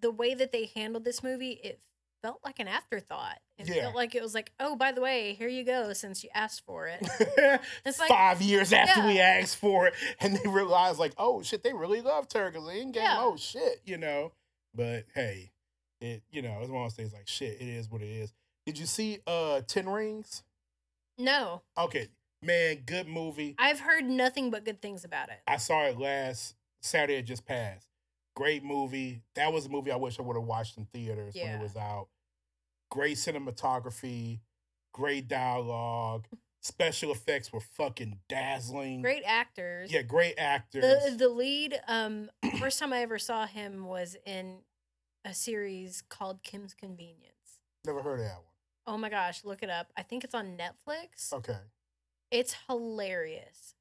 [0.04, 1.80] the way that they handled this movie, it
[2.22, 3.38] felt like an afterthought.
[3.58, 3.82] It Yeah.
[3.84, 6.62] felt like it was like, oh, by the way, here you go, since you asked
[6.66, 7.00] for it.
[7.86, 11.62] It's like- five years after we asked for it, and they realized like, oh shit,
[11.62, 13.16] they really loved her because they didn't get Yeah.
[13.18, 14.32] oh shit, you know.
[14.74, 15.52] But hey,
[16.00, 17.60] it you know it's one of those things like shit.
[17.60, 18.32] It is what it is.
[18.66, 20.42] Did you see uh Ten Rings?
[21.18, 22.08] No, Okay,
[22.42, 23.54] man, good movie.
[23.58, 25.40] I've heard nothing but good things about it.
[25.46, 27.14] I saw it last Saturday.
[27.18, 27.86] It just passed.
[28.36, 29.22] Great movie.
[29.34, 31.76] That was a movie I wish I would have watched in theaters when it was
[31.76, 32.08] out.
[32.90, 34.40] Great cinematography,
[34.92, 36.26] great dialogue.
[36.60, 39.02] Special effects were fucking dazzling.
[39.02, 39.92] Great actors.
[39.92, 40.82] Yeah, great actors.
[40.82, 44.60] The the lead, um, first time I ever saw him was in
[45.26, 47.60] a series called Kim's Convenience.
[47.84, 48.54] Never heard of that one.
[48.86, 49.92] Oh my gosh, look it up.
[49.96, 51.32] I think it's on Netflix.
[51.32, 51.58] Okay.
[52.30, 53.73] It's hilarious.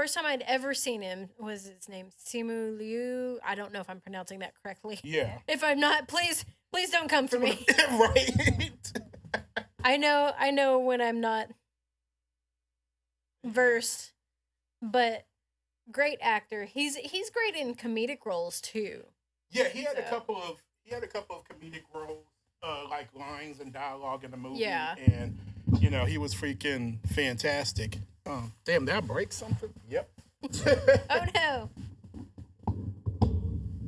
[0.00, 3.38] First time I'd ever seen him was his name Simu Liu.
[3.44, 4.98] I don't know if I'm pronouncing that correctly.
[5.04, 5.40] Yeah.
[5.46, 7.66] If I'm not, please, please don't come for me.
[7.90, 8.92] right.
[9.84, 11.48] I know, I know when I'm not
[13.44, 14.12] versed,
[14.80, 15.26] but
[15.92, 16.64] great actor.
[16.64, 19.04] He's he's great in comedic roles too.
[19.50, 22.24] yeah, he had a couple of he had a couple of comedic roles,
[22.62, 24.60] uh, like lines and dialogue in the movie.
[24.60, 24.94] Yeah.
[24.94, 25.36] And
[25.78, 27.98] you know, he was freaking fantastic.
[28.26, 29.72] Um, damn, did I break something?
[29.88, 30.08] Yep.
[31.10, 31.70] Oh no.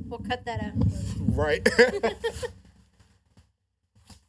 [0.07, 0.73] We'll cut that out.
[1.19, 1.67] right.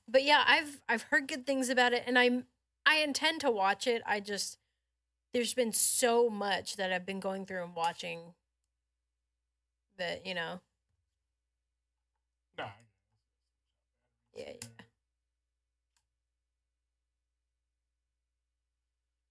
[0.08, 2.44] But yeah, I've I've heard good things about it and I'm
[2.86, 4.00] I intend to watch it.
[4.06, 4.58] I just
[5.32, 8.34] there's been so much that I've been going through and watching
[9.98, 10.60] that, you know.
[12.56, 12.68] nah.
[14.36, 14.68] Yeah, yeah.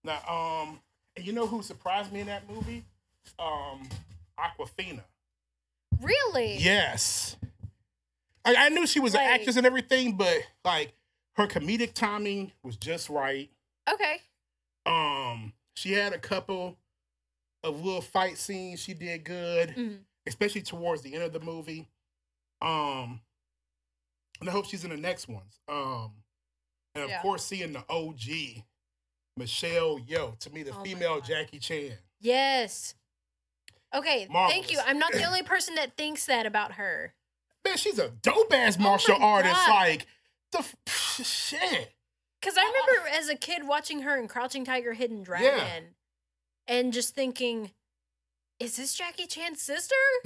[0.04, 0.80] Now, um,
[1.16, 2.84] and you know who surprised me in that movie?
[3.39, 3.88] Um,
[4.38, 5.04] Awkwafina.
[6.01, 6.58] Really?
[6.58, 7.38] Yes.
[8.45, 10.93] I, I knew she was an actress and everything, but like
[11.36, 13.49] her comedic timing was just right.
[13.91, 14.18] Okay.
[14.86, 16.78] Um, she had a couple
[17.64, 19.99] of little fight scenes she did good, Mhm.
[20.28, 21.88] especially towards the end of the movie.
[22.62, 23.22] Um,
[24.41, 25.60] and I hope she's in the next ones.
[25.70, 26.12] Um,
[26.95, 27.22] and of Yeah.
[27.22, 28.64] course, seeing the OG
[29.38, 31.93] Michelle Yeoh to me, the Oh female Jackie Chan.
[32.19, 32.95] Yes.
[33.95, 34.79] Okay, thank you.
[34.86, 37.13] I'm not the only person that thinks that about her.
[37.65, 39.53] Man, she's a dope ass oh martial Oh artist.
[39.55, 39.69] God.
[39.69, 40.07] Like
[40.51, 40.75] the f-
[41.23, 41.93] shit.
[42.41, 45.95] Because I remember as a kid watching her in Crouching Tiger, Hidden Dragon,
[46.67, 47.71] and just thinking,
[48.59, 49.95] "Is this Jackie Chan's sister?"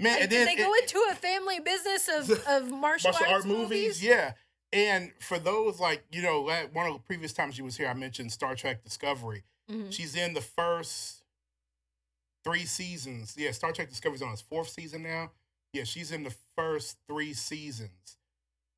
[0.00, 3.12] Man, Like, and did then they go it- into a family business of, of martial,
[3.12, 4.32] martial arts art movies, yeah.
[4.74, 7.94] And for those like you know, one of the previous times she was here, I
[7.94, 9.44] mentioned Star Trek Discovery.
[9.70, 9.90] Mhm.
[9.92, 11.22] She's in the first
[12.44, 13.34] three seasons.
[13.38, 15.30] Yeah, Star Trek Discovery's on its fourth season now.
[15.72, 18.18] Yeah, she's in the first three seasons.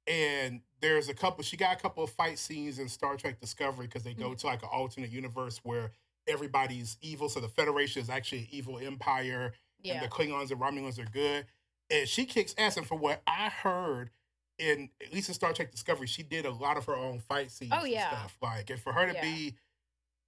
[0.07, 1.43] And there's a couple.
[1.43, 4.39] She got a couple of fight scenes in Star Trek Discovery because they go Mhm.
[4.39, 5.93] to like an alternate universe where
[6.29, 7.29] everybody's evil.
[7.29, 11.47] So the Federation is actually an evil empire and the Klingons and Romulans are good.
[11.91, 12.77] And she kicks ass.
[12.77, 14.11] And from what I heard,
[14.59, 17.51] in at least in Star Trek Discovery, she did a lot of her own fight
[17.51, 17.73] scenes.
[17.75, 18.09] Oh, and yeah.
[18.09, 18.37] stuff.
[18.43, 19.21] Like, and for her to Yeah.
[19.23, 19.55] be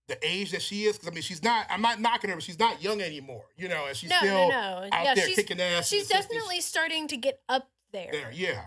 [0.09, 1.67] the age that she is, because I mean, she's not.
[1.71, 3.45] I'm not knocking her, but she's not young anymore.
[3.57, 4.89] You know, and she's no, still no, no.
[4.93, 5.89] out Yeah, there she's kicking ass.
[5.89, 8.11] she's definitely starting to get up there.
[8.13, 8.31] there.
[8.33, 8.65] Yeah.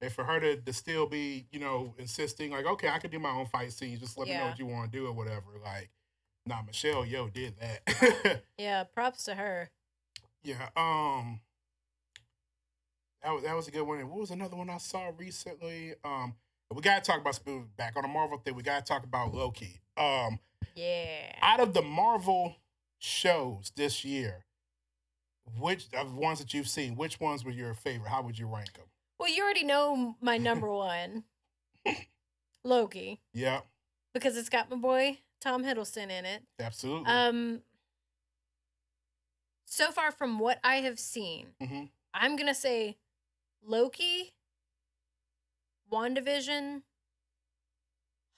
[0.00, 3.18] And for her to, to still be, you know, insisting like, okay, I can do
[3.18, 4.00] my own fight scenes.
[4.00, 5.46] Just let me know what you want to do or whatever.
[5.64, 5.90] Like,
[6.44, 8.42] nah, Michelle Yeoh, did that.
[8.58, 9.70] Yeah, props to her.
[10.42, 10.68] Yeah.
[10.76, 11.40] Um.
[13.24, 13.98] That was that was a good one.
[14.00, 15.94] And what was another one I saw recently?
[16.04, 16.34] Um.
[16.74, 17.38] We gotta talk about
[17.76, 18.54] back on the Marvel thing.
[18.54, 19.80] We gotta talk about Loki.
[19.96, 20.38] Um.
[20.74, 21.32] Yeah.
[21.40, 22.56] Out of the Marvel
[22.98, 24.44] shows this year,
[25.58, 28.08] which of the ones that you've seen, which ones were your favorite?
[28.08, 28.86] How would you rank them?
[29.18, 31.24] Well, you already know my number one,
[32.64, 33.60] Loki, Yeah.
[34.12, 36.42] because it's got my boy Tom Hiddleston in it.
[36.58, 37.06] Absolutely.
[37.06, 37.60] Um,
[39.66, 42.96] so far from what I have seen, hmm I'm gonna say
[43.66, 44.34] Loki,
[45.92, 46.82] WandaVision,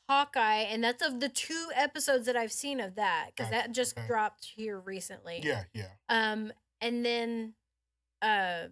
[0.09, 3.99] Hawkeye, and that's of the two episodes that I've seen of that because that just
[3.99, 4.07] okay.
[4.07, 5.41] dropped here recently.
[5.43, 5.89] Yeah, yeah.
[6.09, 7.55] Um, and then
[8.22, 8.68] uh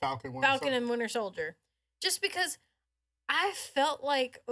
[0.00, 0.32] Falcon.
[0.32, 0.76] Winter Falcon Soldier.
[0.76, 1.56] and Winter Soldier,
[2.02, 2.58] just because
[3.28, 4.42] I felt like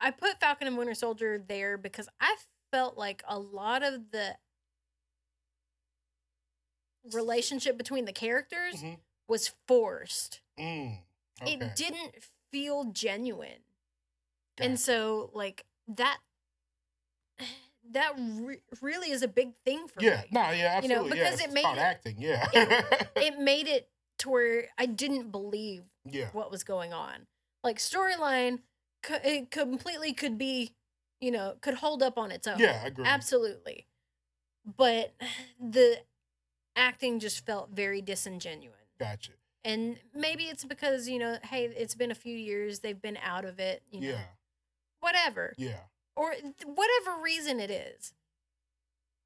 [0.00, 2.36] I put Falcon and Winter Soldier there because I
[2.72, 4.36] felt like a lot of the
[7.12, 9.00] relationship between the characters Mhm.
[9.28, 10.40] Was forced.
[10.58, 10.98] Mm,
[11.42, 11.52] okay.
[11.54, 12.14] It didn't
[12.50, 13.62] feel genuine.
[14.56, 14.68] Gotcha.
[14.68, 16.18] And so like that
[17.92, 20.28] that re- really is a big thing for yeah, me.
[20.32, 21.18] no, yeah, You know, absolutely.
[21.18, 22.16] yeah, because it's it made it- acting.
[22.18, 22.48] Yeah,
[23.16, 27.26] It made it to where I didn't believe yeah, what was going on.
[27.64, 28.58] Like storyline
[29.02, 30.72] co- it completely could be,
[31.20, 32.58] you know, could hold up on its own.
[32.58, 32.80] yeah.
[32.84, 33.04] I agree.
[33.06, 33.86] Absolutely.
[34.76, 35.14] But
[35.60, 35.98] the
[36.76, 38.76] acting just felt very disingenuous.
[39.02, 39.32] Gotcha.
[39.64, 43.44] And maybe it's because, you know, hey, it's been a few years, they've been out
[43.44, 44.08] of it, you know.
[44.08, 44.24] Yeah,
[45.00, 45.54] Whatever.
[45.56, 45.80] yeah.
[46.16, 46.34] Or
[46.64, 48.12] whatever reason it is.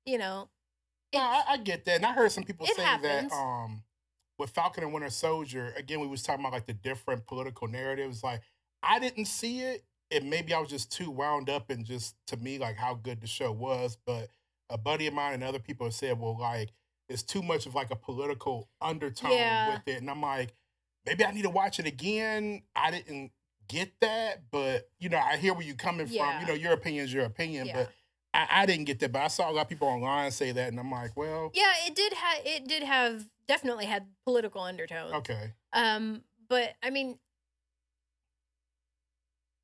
[0.05, 0.49] You know.
[1.15, 3.31] No, I, I get that, and I heard some people say happens.
[3.31, 3.83] that um,
[4.39, 8.23] with Falcon and Winter Soldier, again, we was talking about like the different political narratives.
[8.23, 8.43] Like,
[8.83, 12.37] I didn't see it, and maybe I was just too wound up and just to
[12.37, 13.97] me like how good the show was.
[14.07, 14.29] But
[14.71, 16.71] a buddy of mine and other people have said, well, like
[17.09, 19.69] it's too much of like a political undertone Yeah.
[19.69, 20.55] with it, and I'm like,
[21.05, 22.63] maybe I need to watch it again.
[22.75, 23.33] I didn't
[23.69, 26.41] get that, but you know, I hear where you're coming from.
[26.41, 27.75] You know, your opinion's your opinion, Yeah.
[27.75, 27.93] but
[28.35, 30.69] I, I didn't get that, but I saw a lot of people online say that,
[30.69, 35.15] and I'm like, well, Yeah, it did have it did have definitely had political undertones.
[35.15, 37.19] okay, Um, but I mean,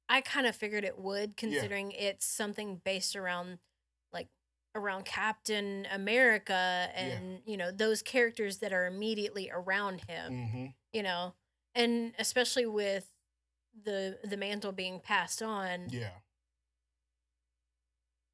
[0.08, 3.58] I kind of figured it would, considering it's something based around
[4.74, 10.48] around Captain America and you know those characters that are immediately around him.
[10.48, 11.34] hmm You know,
[11.74, 13.08] and especially with
[13.84, 16.10] the the mantle being passed on, yeah,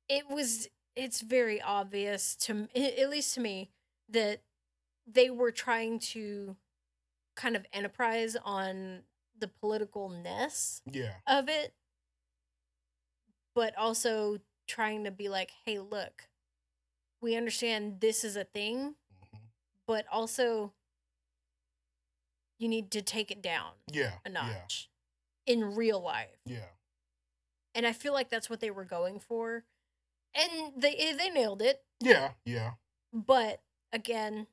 [0.09, 3.70] it was it's very obvious to at least to me
[4.09, 4.43] that
[5.07, 6.57] they were trying to
[7.36, 9.03] kind of enterprise on
[9.39, 11.72] the political ness yeah, of it
[13.55, 14.39] but also
[14.69, 16.29] trying to be like hey look
[17.21, 18.95] we understand this is a thing
[19.33, 19.39] hmm
[19.87, 20.75] but also
[22.59, 24.91] you need to take it down yeah, a yeah, notch
[25.47, 26.59] in real life yeah,
[27.75, 29.64] and i feel like that's what they were going for
[30.35, 32.73] and they eh, they nailed it yeah, yeah.
[33.14, 33.62] but
[33.93, 34.47] again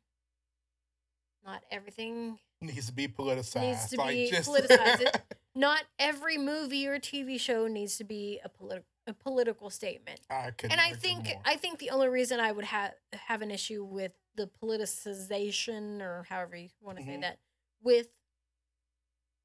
[1.45, 3.61] not everything Needs to be politicized.
[3.61, 4.49] Needs to like, be just...
[4.49, 5.19] politicized.
[5.55, 10.51] Not every movie or tv show needs to be a political a political statement I
[10.51, 10.71] could.
[10.71, 14.11] and i think i think the only reason i would have have an issue with
[14.35, 17.21] the politicization or however you want to say Mhm.
[17.21, 17.39] that
[17.83, 18.07] with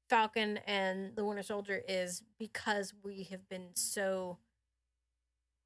[0.09, 4.39] falcon and the winter soldier is because we have been so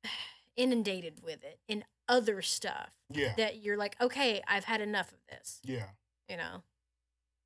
[0.56, 5.18] inundated with it in other stuff yeah, that you're like okay i've had enough of
[5.30, 5.88] this yeah,
[6.30, 6.62] you know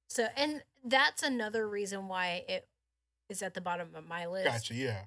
[0.09, 2.67] so and that's another reason why it
[3.29, 4.73] is at the bottom of my list gotcha.
[4.73, 5.03] Yeah,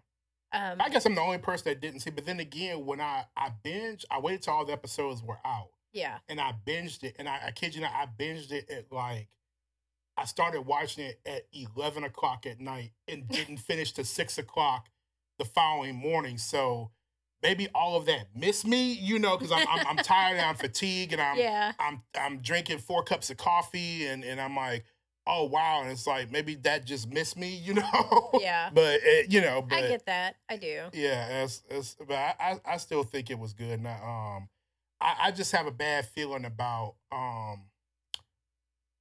[0.53, 2.11] um I guess I'm the only person that didn't see.
[2.11, 5.71] But then again, when I I binge, I waited till all the episodes were out,
[5.93, 7.17] yeah and I binged it.
[7.19, 9.29] And I, I kid you not, I binged it at like.
[10.15, 14.89] I started watching it at eleven o'clock at night and didn't finish to six o'clock
[15.39, 16.37] the following morning.
[16.39, 16.91] So
[17.43, 20.55] maybe all of that missed me, you know, because I'm, I'm I'm tired and I'm
[20.69, 24.85] fatigued and I'm yeah I'm I'm drinking four cups of coffee and and I'm like,
[25.27, 28.31] oh wow, and it's like maybe that just missed me, you know.
[28.41, 32.15] yeah but it, you know, but i get that i do yeah, it's, it's but
[32.17, 33.81] I, I I still think it was good.
[33.83, 34.49] Now, um,
[35.01, 37.65] I I just have a bad feeling about um.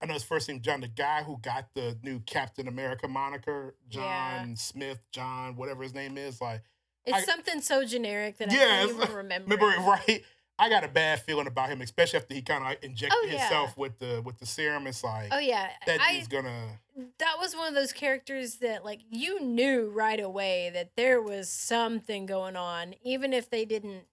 [0.04, 3.76] I know his first name John, the guy who got the new Captain America moniker,
[3.88, 4.02] John
[4.50, 4.54] Yeah.
[4.56, 6.42] Smith, John, whatever his name is.
[6.42, 6.64] Like,
[7.06, 10.24] it's I- something so generic that i can't even remember remember it right?
[10.62, 13.26] I got a bad feeling about him, especially after he kind of like injected Oh,
[13.26, 13.40] yeah.
[13.40, 14.86] himself with the with the serum.
[14.88, 16.80] It's like oh yeah that i dude's gonna.
[17.20, 21.50] that was one of those characters that like you knew right away that there was
[21.50, 24.04] something going on even if they didn't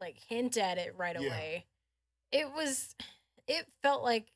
[0.00, 1.26] like hint at it right Yeah.
[1.28, 1.66] away
[2.30, 2.94] it was
[3.48, 4.26] it felt like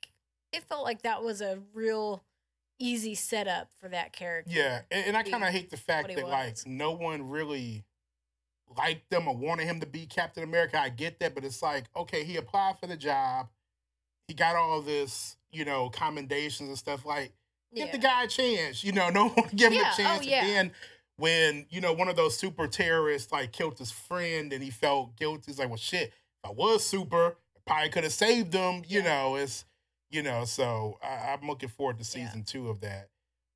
[0.53, 2.25] it felt like that was a real
[2.79, 6.27] easy setup for that character Yeah, and, and I kind of hate the fact that
[6.29, 7.85] like no one really
[8.77, 10.79] liked them or wanted him to be Captain America.
[10.81, 13.49] I get that, but it's like okay, he applied for the job,
[14.29, 17.05] he got all this, you know, commendations and stuff.
[17.05, 17.33] Like,
[17.75, 18.83] give the guy a chance.
[18.85, 20.27] You know, no one give him Yeah, a oh, chance.
[20.27, 20.45] yeah.
[20.45, 20.73] And then
[21.17, 25.17] when you know one of those super terrorists like killed his friend and he felt
[25.17, 27.37] guilty, he's like, well, shit, if I was super.
[27.57, 28.83] I probably could have saved them.
[28.89, 29.65] You know, it's
[30.11, 30.45] you know.
[30.45, 33.09] So I, I'm looking forward to season two of that.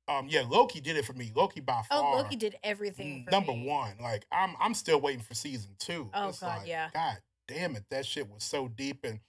[0.09, 1.31] Um, yeah, Loki did it for me.
[1.35, 2.15] Loki by far.
[2.15, 3.25] Oh, Loki did everything.
[3.25, 3.67] For number me.
[3.67, 3.93] one.
[4.01, 6.09] Like I'm I'm still waiting for season two.
[6.13, 6.89] Oh, It's God, like, yeah.
[6.93, 9.19] God damn it, that shit was so deep and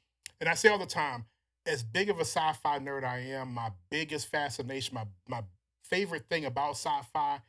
[0.40, 1.24] and I say all the time,
[1.66, 5.42] as big of a sci-fi nerd I am, my biggest fascination, my my
[5.84, 7.40] favorite thing about sci-fi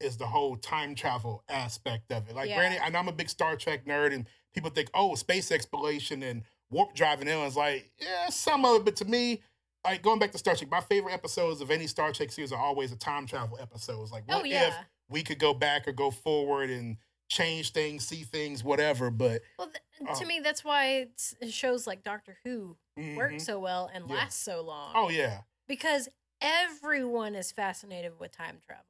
[0.00, 2.34] is the whole time travel aspect of it.
[2.36, 2.56] Like Yeah.
[2.56, 6.22] granted, I know I'm a big Star Trek nerd and people think, oh, space exploration
[6.22, 7.56] and warp driving aliens.
[7.56, 9.42] Like, yeah, some of it, but to me,
[9.90, 12.60] like going back to Star Trek, my favorite episodes of any Star Trek series are
[12.60, 14.12] always the time travel episodes.
[14.12, 14.68] Like, what Oh yeah.
[14.68, 14.74] if
[15.08, 16.96] we could go back or go forward and
[17.28, 19.10] change things, see things, whatever.
[19.10, 20.26] But well, th- to Oh.
[20.28, 21.08] me, that's why
[21.48, 22.76] shows like Doctor Who
[23.16, 23.40] work mhm.
[23.40, 24.14] so well and Yeah.
[24.16, 24.92] last so long.
[24.94, 26.08] oh yeah, because
[26.40, 28.84] everyone is fascinated with time travel.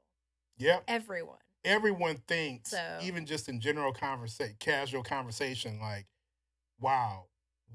[0.59, 0.85] yep.
[0.89, 1.39] Everyone.
[1.65, 6.07] Everyone thinks, So- even just in general conversation, casual conversation, like,
[6.79, 7.27] wow,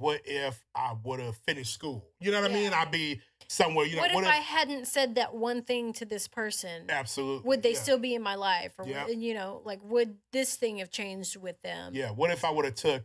[0.01, 2.05] what if I would have finished school?
[2.19, 2.73] You know what I mean?
[2.73, 3.85] I'd be somewhere.
[3.85, 6.87] You know what if I hadn't said that one thing to this person?
[6.89, 7.79] absolutely Would they yeah.
[7.79, 9.07] still be in my life, or Yeah.
[9.07, 11.93] you know, like would this thing have changed with them?
[11.95, 12.09] Yeah.
[12.11, 13.03] What if I would have took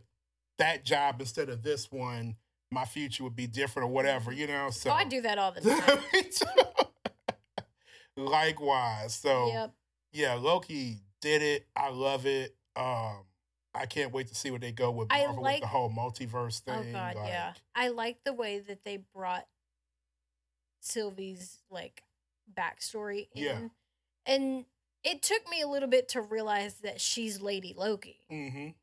[0.57, 2.35] that job instead of this one?
[2.71, 4.31] My future would be different or whatever.
[4.33, 4.69] You know.
[4.71, 5.61] So Oh, I do that all the
[6.81, 6.87] time.
[8.17, 9.15] Likewise.
[9.15, 9.73] So yep.
[10.11, 11.67] yeah, Loki did it.
[11.75, 12.55] I love it.
[12.75, 13.23] Um,
[13.79, 15.89] I can't wait to see where they go with I Marvel with like- the whole
[15.89, 16.75] multiverse thing.
[16.77, 16.93] Oh thing.
[16.93, 17.53] God, yeah.
[17.75, 19.45] I like the way that they brought
[20.81, 22.03] Sylvie's like
[22.53, 23.43] backstory in.
[23.43, 23.59] Yeah.
[24.25, 24.65] And
[25.03, 28.19] it took me a little bit to realize that she's Lady Loki.
[28.31, 28.73] Mhm.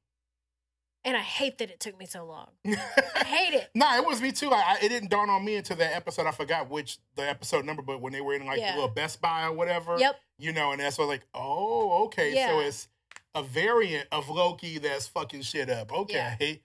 [1.06, 2.48] And I hate that it took me so long.
[2.66, 3.68] I hate it.
[3.74, 4.48] nah, it was me too.
[4.48, 6.26] Like, I, it didn't dawn on me until that episode.
[6.26, 8.70] I forgot which the episode number, but when they were in like Yeah.
[8.72, 10.18] the little Best Buy or whatever, Yep.
[10.38, 12.88] you know, and that's what like, oh, okay, so it's
[13.34, 15.92] a variant of Loki that's fucking shit up.
[15.92, 16.62] Okay,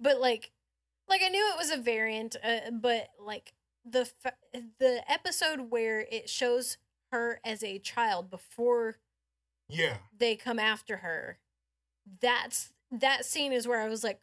[0.00, 0.50] But like
[1.08, 3.52] like I knew it was a variant, uh, but like
[3.84, 4.34] the fa-
[4.78, 6.78] the episode where it shows
[7.10, 8.96] her as a child before
[9.68, 11.38] yeah, they come after her
[12.20, 14.20] that's that scene is where i was like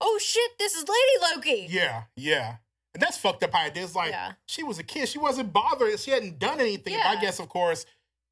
[0.00, 2.56] oh shit this is lady loki yeah, yeah,
[2.94, 3.52] and that's fucked up.
[3.52, 4.10] How it is like.
[4.10, 5.08] yeah she was a kid.
[5.08, 5.98] She wasn't bothered.
[6.00, 6.96] She hadn't done anything.
[6.96, 7.84] But I guess, of course,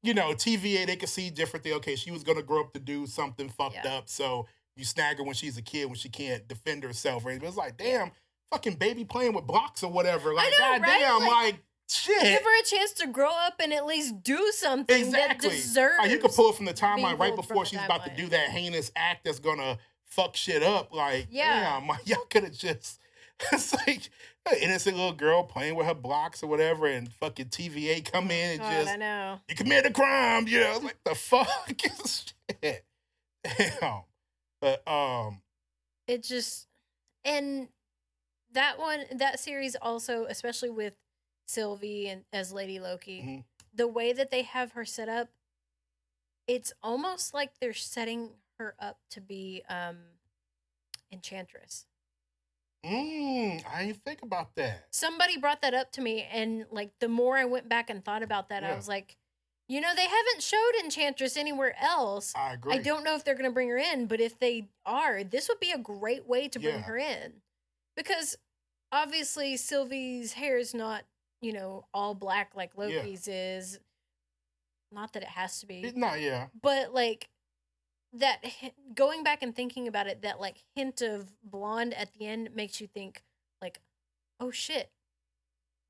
[0.03, 1.73] you know, TVA, they could see differently.
[1.73, 3.95] Okay, she was going to grow up to do something fucked Yeah.
[3.97, 4.09] up.
[4.09, 7.25] So you snag her when she's a kid, when she can't defend herself.
[7.25, 7.41] Right?
[7.41, 8.11] It's like, damn,
[8.51, 10.33] fucking baby playing with blocks or whatever.
[10.33, 10.81] Like, know, right?
[10.81, 11.55] goddamn, Like, like,
[11.89, 12.21] shit.
[12.21, 15.49] give her a chance to grow up and at least do something Exactly.
[15.49, 18.15] that deserves Like, you could pull it from the timeline right before she's about to
[18.15, 20.93] do that heinous act that's going to fuck shit up.
[20.93, 21.79] Like, Yeah.
[21.79, 22.99] damn, like, y'all could have just.
[23.51, 24.09] It's like
[24.49, 28.51] an innocent little girl playing with her blocks or whatever, and fucking TVA come in
[28.51, 30.47] and God, just i know you committed a crime.
[30.47, 32.33] You know, like the fuck is
[32.63, 32.83] shit.
[33.43, 34.01] Damn.
[34.59, 35.41] But um,
[36.07, 36.67] it just
[37.23, 37.67] and
[38.53, 40.93] that one that series also especially with
[41.47, 43.43] sylvie and as lady loki Mhm.
[43.73, 45.29] the way that they have her set up
[46.47, 49.97] it's almost like they're setting her up to be um
[51.11, 51.85] enchantress
[52.85, 54.85] mm, I didn't think about that.
[54.91, 58.23] somebody brought that up to me and like the more i went back and thought
[58.23, 59.17] about that i was like
[59.69, 62.73] you know they haven't showed enchantress anywhere else I agree.
[62.75, 65.49] I don't know if they're going to bring her in, but if they are, this
[65.49, 66.81] would be a great way to bring Yeah.
[66.83, 67.33] her in.
[67.97, 68.37] Because
[68.93, 71.03] obviously Sylvie's hair is not,
[71.41, 72.83] you know, all black like Yeah.
[72.99, 73.79] Loki's is.
[74.93, 77.27] Not that it has to be, It- no, yeah, but like
[78.13, 78.41] that
[78.95, 82.79] going back and thinking about it, that like hint of blonde at the end makes
[82.81, 83.23] you think
[83.61, 83.79] like,
[84.39, 84.91] oh shit.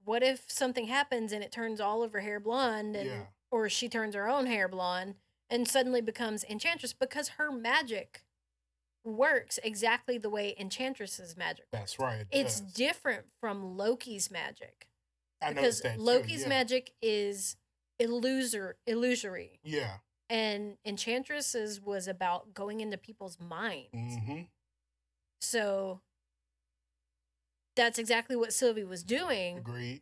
[0.03, 3.67] What if something happens and it turns all of her hair blonde and yeah, or
[3.69, 5.15] she turns her own hair blonde
[5.49, 8.23] and suddenly becomes enchantress because her magic
[9.03, 12.21] works exactly the way enchantress's magic that's right.
[12.21, 12.73] it it's does.
[12.73, 14.87] different from loki's magic
[15.41, 16.49] I because that too, loki's yeah.
[16.49, 17.55] magic is
[18.01, 19.97] illusor illusory Yeah.
[20.29, 24.41] And Enchantresses was about going into people's minds Mm-hmm.
[25.41, 26.01] so
[27.75, 30.01] that's exactly what sylvie was doing Agreed.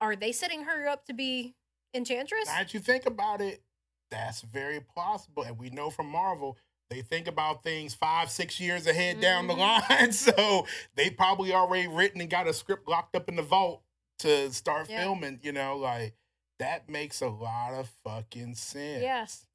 [0.00, 1.54] are they setting her up to be
[1.94, 3.62] enchantress Now that you think about it,
[4.10, 5.42] that's very plausible.
[5.44, 6.58] And we know from Marvel,
[6.90, 9.88] they think about things five, six years ahead down the Mhm.
[9.90, 10.12] line.
[10.12, 13.82] So they probably already written and got a script locked up in the vault
[14.20, 15.00] to start Yeah.
[15.04, 15.40] filming.
[15.42, 16.14] You know, like
[16.58, 19.02] that makes a lot of fucking sense.
[19.02, 19.46] yes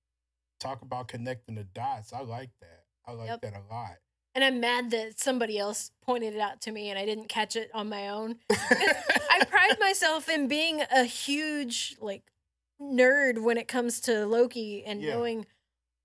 [0.62, 2.14] Talk about connecting the dots.
[2.14, 2.84] I like that.
[3.07, 3.41] I like Yep.
[3.41, 3.97] that a lot.
[4.36, 7.55] And I'm mad that somebody else pointed it out to me and I didn't catch
[7.55, 8.38] it on my own.
[8.51, 12.32] I pride myself in being a huge like
[12.80, 15.16] nerd when it comes to Loki and Yeah.
[15.16, 15.47] knowing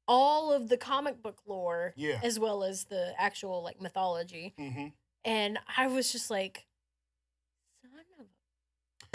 [0.08, 2.18] all of the comic book lore yeah.
[2.22, 4.54] as well as the actual like mythology.
[4.56, 4.86] hmm
[5.24, 6.75] And I was just like, son of a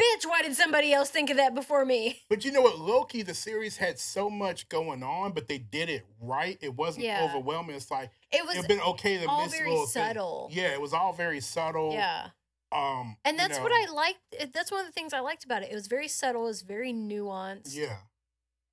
[0.02, 2.22] bitch, why did somebody else think of that before me?
[2.30, 5.89] But you know what, Loki, the series had so much going on, but they did
[5.89, 6.58] it right.
[6.62, 7.24] It wasn't Yeah.
[7.24, 7.76] overwhelming.
[7.76, 10.49] It's like It was been okay to all miss very little subtle.
[10.52, 11.93] Yeah, it was all very subtle.
[11.93, 12.30] yeah.
[12.72, 14.54] Um, And you that's what I liked.
[14.54, 15.72] That's one of the things I liked about it.
[15.72, 17.76] It was very subtle, it was very nuanced.
[17.76, 17.97] Yeah,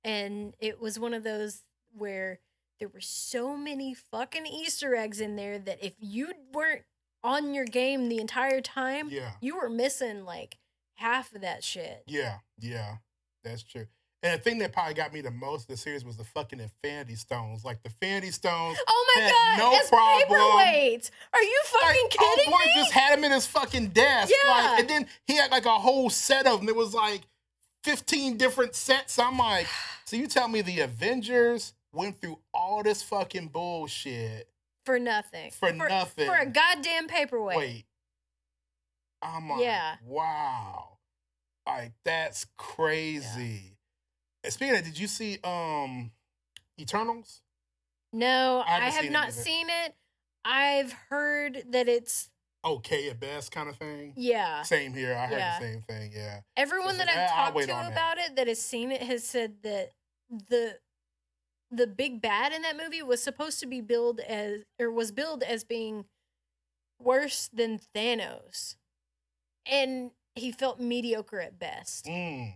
[0.03, 2.39] And it was one of those where
[2.79, 6.83] there were so many fucking Easter eggs in there that if you weren't
[7.25, 10.57] on your game the entire time, yeah, you were missing like
[10.99, 12.03] half of that shit.
[12.07, 12.95] yeah, yeah.
[13.43, 13.85] That's true.
[14.21, 16.59] And the thing that probably got me the most of the series was the fucking
[16.59, 17.63] Infinity Stones.
[17.63, 18.77] Like the Infinity Stones.
[18.85, 19.57] Oh my god!
[19.59, 20.27] no as problem.
[20.27, 21.11] paperweights.
[21.33, 22.71] Are you fucking Like, kidding boy me?
[22.75, 24.33] just had him in his fucking desk.
[24.43, 24.51] Yeah.
[24.51, 26.67] Like, and then he had like a whole set of them.
[26.67, 27.21] It was like
[27.85, 29.17] 15 different sets.
[29.19, 29.67] I'm like,
[30.05, 34.49] so you tell me the Avengers went through all this fucking bullshit
[34.85, 35.51] for nothing.
[35.51, 36.27] for, nothing.
[36.27, 37.57] For a goddamn paperweight.
[37.57, 37.85] Wait.
[39.21, 39.95] I'm like, Yeah.
[40.05, 40.97] wow.
[41.67, 43.77] Like, that's crazy.
[44.43, 46.11] And speaking of, did you see um
[46.79, 47.41] Eternals?
[48.13, 49.41] No, I I, it not either.
[49.41, 49.95] seen it.
[50.45, 52.29] I've heard that it's
[52.65, 54.13] Okay at best kind of thing.
[54.17, 54.63] yeah.
[54.63, 55.13] Same here.
[55.15, 55.59] I heard Yeah.
[55.59, 56.11] the same thing.
[56.13, 56.41] Yeah.
[56.57, 58.61] Everyone it's that like, I've "Ah, I'll talked to on that." about it that has
[58.61, 59.91] seen it has said that
[60.29, 60.79] the
[61.71, 65.43] the big bad in that movie was supposed to be billed as or was billed
[65.43, 66.05] as being
[66.99, 68.75] worse than Thanos.
[69.65, 72.05] And he felt mediocre at best.
[72.05, 72.53] Mm.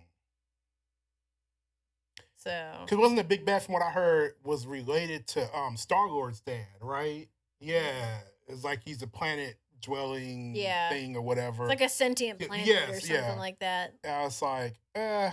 [2.38, 6.10] So Because wasn't the big bad from what I heard was related to um Star
[6.10, 7.28] Lord's dad, right?
[7.60, 8.20] Yeah.
[8.48, 10.90] It's like he's a planet dwelling Yeah.
[10.90, 11.64] thing or whatever.
[11.64, 13.34] it's like a sentient planet or yes, something yeah.
[13.36, 13.94] like that.
[14.04, 15.32] I was like, eh,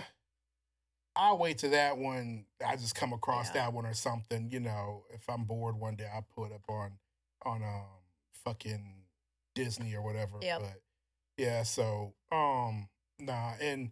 [1.15, 2.45] I'll wait to that one.
[2.65, 3.63] I just come across Yeah.
[3.63, 5.03] that one or something, you know.
[5.13, 6.91] If I'm bored one day, I'll put up on
[7.43, 7.85] on um
[8.45, 9.03] fucking
[9.55, 10.37] Disney or whatever.
[10.41, 10.61] Yep.
[10.61, 10.81] But
[11.37, 12.87] yeah, so um
[13.19, 13.91] nah, and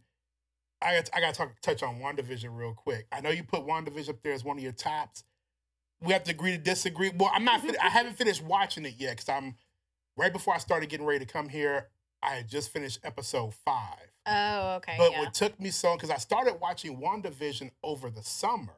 [0.81, 3.07] I got I got to talk, touch on WandaVision real quick.
[3.11, 5.23] I know you put WandaVision up there as one of your tops.
[6.01, 7.11] We have to agree to disagree.
[7.13, 7.61] Well, I'm not.
[7.61, 9.55] fin- I haven't finished watching it yet because I'm
[10.15, 11.89] right before I started getting ready to come here.
[12.21, 14.09] I had just finished episode five.
[14.25, 14.95] Oh, okay.
[14.97, 15.19] But yeah.
[15.19, 18.75] what took me so because I started watching WandaVision over the summer,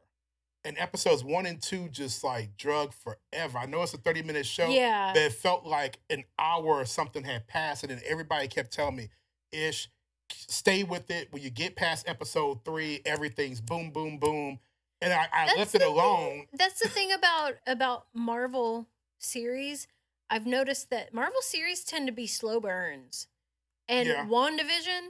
[0.63, 3.57] and episodes one and two just like drug forever.
[3.57, 5.11] I know it's a 30 minute show, yeah.
[5.13, 8.95] but it felt like an hour or something had passed, and then everybody kept telling
[8.95, 9.09] me,
[9.51, 9.89] "Ish,
[10.31, 11.31] stay with it.
[11.31, 14.59] When you get past episode three, everything's boom, boom, boom."
[15.01, 16.45] And I, I left it the thing- alone.
[16.53, 18.87] That's the thing about about Marvel
[19.19, 19.87] series.
[20.29, 23.27] I've noticed that Marvel series tend to be slow burns.
[23.89, 24.25] And Yeah.
[24.25, 25.09] WandaVision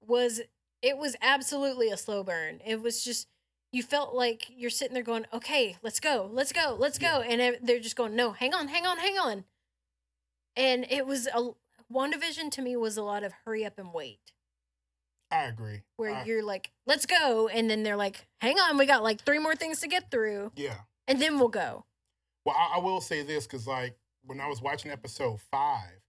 [0.00, 0.40] was
[0.80, 2.60] it was absolutely a slow burn.
[2.64, 3.28] It was just
[3.72, 6.28] you felt like you're sitting there going, "Okay, let's go.
[6.30, 6.76] Let's go.
[6.78, 9.44] Let's go." And they're just going, "No, hang on, hang on, hang on."
[10.56, 11.50] And it was a
[11.92, 14.32] WandaVision to me was a lot of hurry up and wait.
[15.30, 15.82] I agree.
[15.96, 19.22] Where I- you're like, "Let's go." And then they're like, "Hang on, we got like
[19.22, 20.82] three more things to get through." yeah.
[21.08, 21.84] And then we'll go.
[22.44, 26.00] Well, I, I will say this because, like, when I was watching episode five,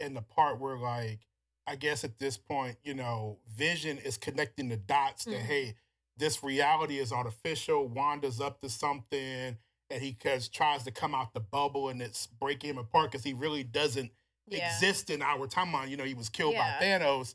[0.00, 1.20] and the part where, like,
[1.66, 5.46] I guess at this point, you know, Vision is connecting the dots that, Mhm.
[5.46, 5.74] hey,
[6.16, 7.86] this reality is artificial.
[7.88, 9.56] Wanda's up to something,
[9.90, 13.24] and he cause, tries to come out the bubble, and it's breaking him apart because
[13.24, 14.10] he really doesn't
[14.46, 14.72] Yeah.
[14.72, 15.88] exist in our timeline.
[15.90, 16.78] You know, he was killed Yeah.
[16.78, 17.34] by Thanos.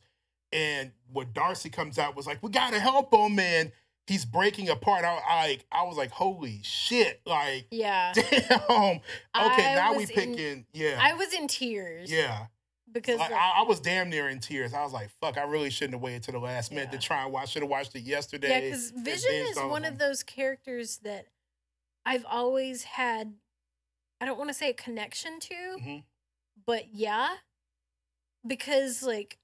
[0.51, 3.71] And when Darcy comes out, was like, we gotta help him, and
[4.07, 5.05] he's breaking apart.
[5.05, 8.13] I, I like, I was like, holy shit, like, Yeah.
[8.15, 8.31] damn.
[8.69, 9.01] Okay,
[9.35, 12.11] I now we was in- picking, yeah, I was in tears.
[12.11, 12.47] yeah.
[12.91, 14.73] Because Like, like, I, I was damn near in tears.
[14.73, 16.99] I was like, fuck, I really shouldn't have waited to the last minute Yeah.
[16.99, 17.49] to try and watch.
[17.51, 18.49] Should have watched it yesterday.
[18.49, 21.27] yeah, because Vision is one of those characters that
[22.05, 23.33] I've always had.
[24.21, 26.03] I don't want to say a connection to, Mhm.
[26.65, 27.37] but yeah,
[28.45, 29.37] because like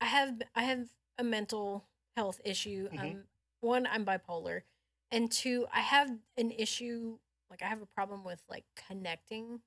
[0.00, 0.88] I have I have
[1.18, 1.84] a mental
[2.16, 2.88] health issue.
[2.90, 3.00] Mhm.
[3.12, 3.24] Um,
[3.60, 4.62] one, I'm bipolar,
[5.10, 7.18] and two, I have an issue.
[7.50, 9.60] Like I have a problem with like connecting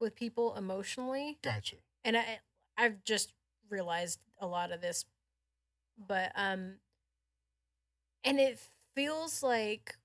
[0.00, 1.38] with people emotionally.
[1.42, 1.76] Gotcha.
[2.04, 2.40] and I
[2.76, 3.32] I've just
[3.70, 5.04] realized a lot of this,
[5.96, 6.74] but um,
[8.24, 8.58] and it
[8.94, 9.96] feels like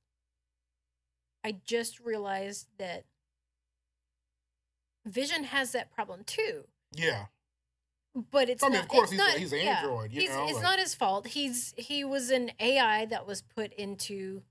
[1.44, 3.06] I just realized that
[5.06, 7.28] Vision has that problem too, Yeah.
[8.14, 8.84] but it's I mean, not.
[8.84, 10.94] of course, he's a- he's an yeah, android, you he's, know, it's like- not his
[10.94, 11.28] fault.
[11.28, 14.44] He's he was an AI that was put into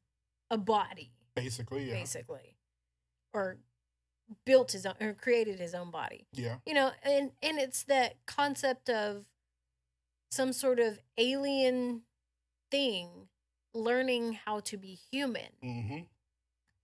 [0.50, 1.94] a body, Basically, yeah.
[1.94, 2.56] basically,
[3.32, 3.58] or
[4.44, 6.56] built his own or created his own body Yeah.
[6.66, 9.24] you know and and it's that concept of
[10.30, 12.02] some sort of alien
[12.70, 13.28] thing
[13.74, 15.98] learning how to be human Mm-hmm.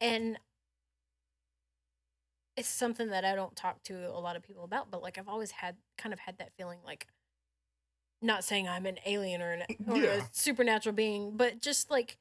[0.00, 0.38] and
[2.56, 5.28] it's something that I don't talk to a lot of people about, but like I've
[5.28, 7.08] always had kind of had that feeling like
[8.22, 10.10] not saying I'm an alien or, an, or Yeah.
[10.14, 12.16] a supernatural being, but just like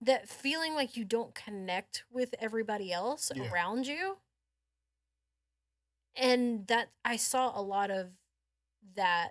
[0.00, 3.50] that feeling like you don't connect with everybody else Yeah.
[3.52, 4.16] around you.
[6.20, 8.10] And that I saw a lot of
[8.94, 9.30] that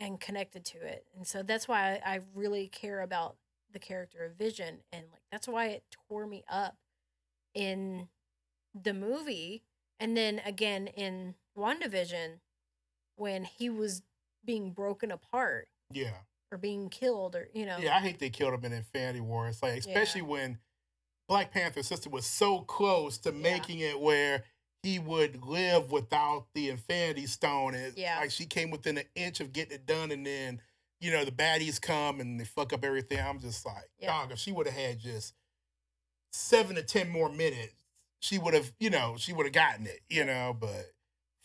[0.00, 1.06] and connected to it.
[1.16, 3.36] And so that's why I, I really care about
[3.72, 4.78] the character of Vision.
[4.92, 6.76] And like that's why it tore me up
[7.54, 8.08] in
[8.74, 9.62] the movie.
[10.00, 12.38] And then again in WandaVision
[13.16, 14.02] when he was
[14.44, 16.12] being broken apart Yeah.
[16.52, 19.48] or being killed or you know Yeah, I hate they killed him in Infinity War.
[19.48, 20.58] It's like, especially when
[21.28, 23.38] Black Panther's sister was so close to Yeah.
[23.40, 24.44] making it where
[24.82, 27.74] he would live without the Infinity Stone.
[27.74, 28.18] And Yeah.
[28.20, 30.62] like she came within an inch of getting it done, and then
[31.00, 33.18] you know the baddies come and they fuck up everything.
[33.20, 34.08] I'm just like, Yeah.
[34.08, 35.34] dog, if she would have had just
[36.32, 37.74] seven to ten more minutes,
[38.20, 40.56] she would have, you know, she would have gotten it, you know.
[40.58, 40.92] But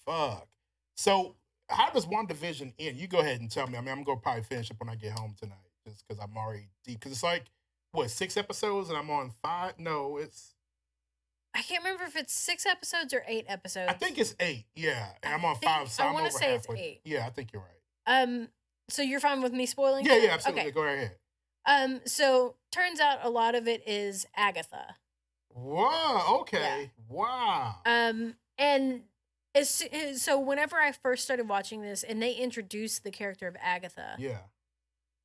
[0.06, 0.48] fuck.
[0.96, 1.36] So
[1.70, 2.98] how does WandaVision end?
[2.98, 3.78] You go ahead and tell me.
[3.78, 5.58] I mean, I'm gonna probably finish up when I get home tonight,
[5.88, 7.00] just because I'm already deep.
[7.00, 7.46] Because it's like
[7.92, 9.78] what six episodes, and I'm on five.
[9.80, 10.53] No, it's
[11.56, 13.90] I can't remember if it's six episodes or eight episodes.
[13.90, 14.66] I think it's eight.
[14.76, 15.90] Yeah, and I I'm on think- five.
[15.92, 17.02] So I I'm wanna over say it's eight.
[17.06, 18.22] Yeah, I think you're right.
[18.26, 18.48] um
[18.90, 20.24] so you're fine with me spoiling Yeah, it?
[20.24, 20.62] yeah, absolutely.
[20.64, 20.72] Okay.
[20.72, 21.16] Go right ahead.
[21.66, 24.96] Um so turns out a lot of it is Agatha.
[25.56, 26.38] Wow.
[26.42, 26.92] Okay.
[27.08, 27.76] Wow.
[27.86, 29.04] Um, and
[29.56, 29.84] as,
[30.20, 34.40] so whenever I first started watching this, and they introduced the character of Agatha, yeah.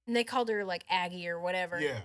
[0.06, 2.00] and they called her like Aggie or whatever, Yeah.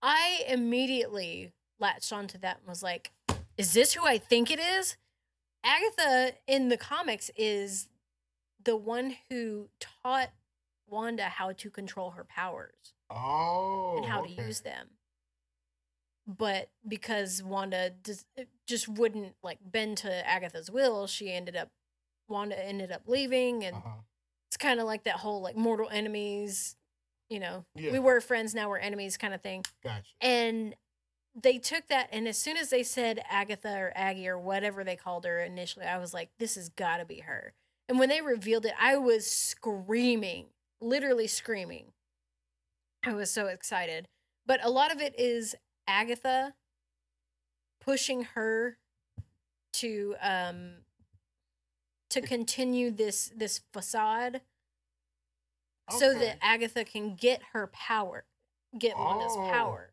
[0.00, 3.12] I immediately latched onto that and was like,
[3.56, 4.96] "Is this who I think it is?"
[5.64, 7.88] Agatha in the comics is
[8.62, 10.30] the one who taught
[10.86, 13.96] Wanda how to control her powers Oh.
[13.98, 14.34] and how okay.
[14.36, 14.98] to use them.
[16.26, 18.26] But because Wanda just,
[18.66, 21.70] just wouldn't like bend to Agatha's will, she ended up
[22.28, 24.00] Wanda ended up leaving, and Uh-huh.
[24.48, 26.76] it's kind of like that whole like mortal enemies.
[27.28, 27.92] You know, Yeah.
[27.92, 29.64] we were friends, now we're enemies, kind of thing.
[29.82, 30.06] Gotcha.
[30.20, 30.76] And
[31.34, 34.96] they took that, and as soon as they said Agatha or Aggie or whatever they
[34.96, 37.54] called her initially, I was like, this has got to be her.
[37.88, 40.46] And when they revealed it, I was screaming,
[40.80, 41.92] literally screaming.
[43.04, 44.06] I was so excited.
[44.46, 45.54] But a lot of it is
[45.88, 46.54] Agatha
[47.80, 48.78] pushing her
[49.74, 50.82] to um
[52.10, 54.42] to continue this this facade
[55.90, 58.24] so that Agatha can get her power,
[58.78, 59.50] get Wanda's Oh.
[59.50, 59.91] power.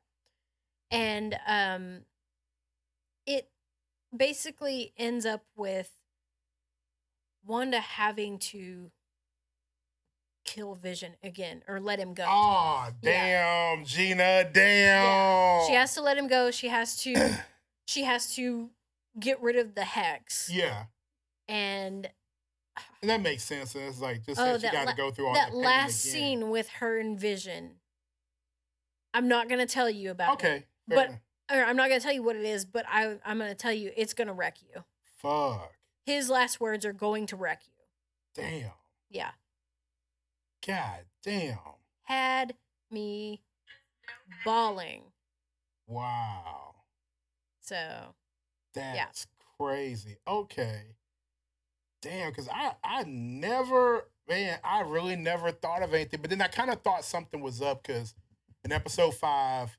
[0.91, 2.01] And um
[3.25, 3.49] it
[4.15, 5.91] basically ends up with
[7.45, 8.91] Wanda having to
[10.45, 12.25] kill Vision again or let him go.
[12.27, 13.75] Oh, Yeah.
[13.75, 15.03] damn, Gina, damn.
[15.03, 15.67] Yeah.
[15.67, 16.49] She has to let him go.
[16.51, 17.37] She has to
[17.85, 18.71] she has to
[19.19, 20.49] get rid of the hex.
[20.51, 20.85] Yeah.
[21.47, 22.09] And
[23.01, 23.75] And that makes sense.
[23.75, 25.61] And it's like just Oh, that she got to la- go through all that pain
[25.61, 26.13] last again.
[26.13, 27.75] scene with her and Vision.
[29.13, 30.33] I'm not gonna tell you about it.
[30.33, 30.57] Okay.
[30.59, 30.65] fair
[30.95, 31.19] But- mm.
[31.51, 33.91] Or I'm not gonna tell you what it is, but I I'm gonna tell you
[33.97, 34.83] it's gonna wreck you.
[35.17, 35.73] fuck.
[36.05, 37.83] His last words are going to wreck you.
[38.35, 38.71] Damn.
[39.09, 39.31] Yeah.
[40.65, 41.57] God damn.
[42.03, 42.55] Had
[42.91, 43.41] me
[44.45, 45.03] bawling.
[45.87, 46.75] Wow.
[47.61, 48.15] So
[48.73, 49.27] That's
[49.59, 50.17] crazy.
[50.27, 50.95] Okay.
[52.01, 56.21] Damn, because I I never man, I really never thought of anything.
[56.21, 58.13] But then I kind of thought something was up because
[58.63, 59.77] in episode five,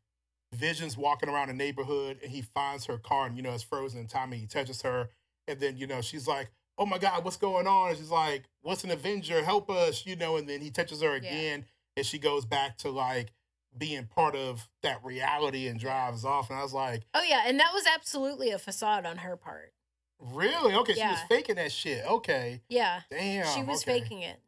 [0.54, 4.00] Vision's walking around the neighborhood and he finds her car and you know it's frozen
[4.00, 5.08] in time and he touches her
[5.46, 7.90] and then you know she's like, Oh my god, what's going on?
[7.90, 9.42] And she's like, What's an Avenger?
[9.44, 11.16] Help us, you know, and then he touches her Yeah.
[11.16, 11.64] again
[11.96, 13.32] and she goes back to like
[13.78, 16.50] being part of that reality and drives off.
[16.50, 19.72] And I was like, Oh yeah, and that was absolutely a facade on her part.
[20.18, 20.74] Really?
[20.74, 22.04] Okay, she was faking that shit.
[22.04, 22.60] Okay.
[22.68, 23.02] Yeah.
[23.10, 23.46] Damn.
[23.54, 24.00] she was okay.
[24.00, 24.40] faking it.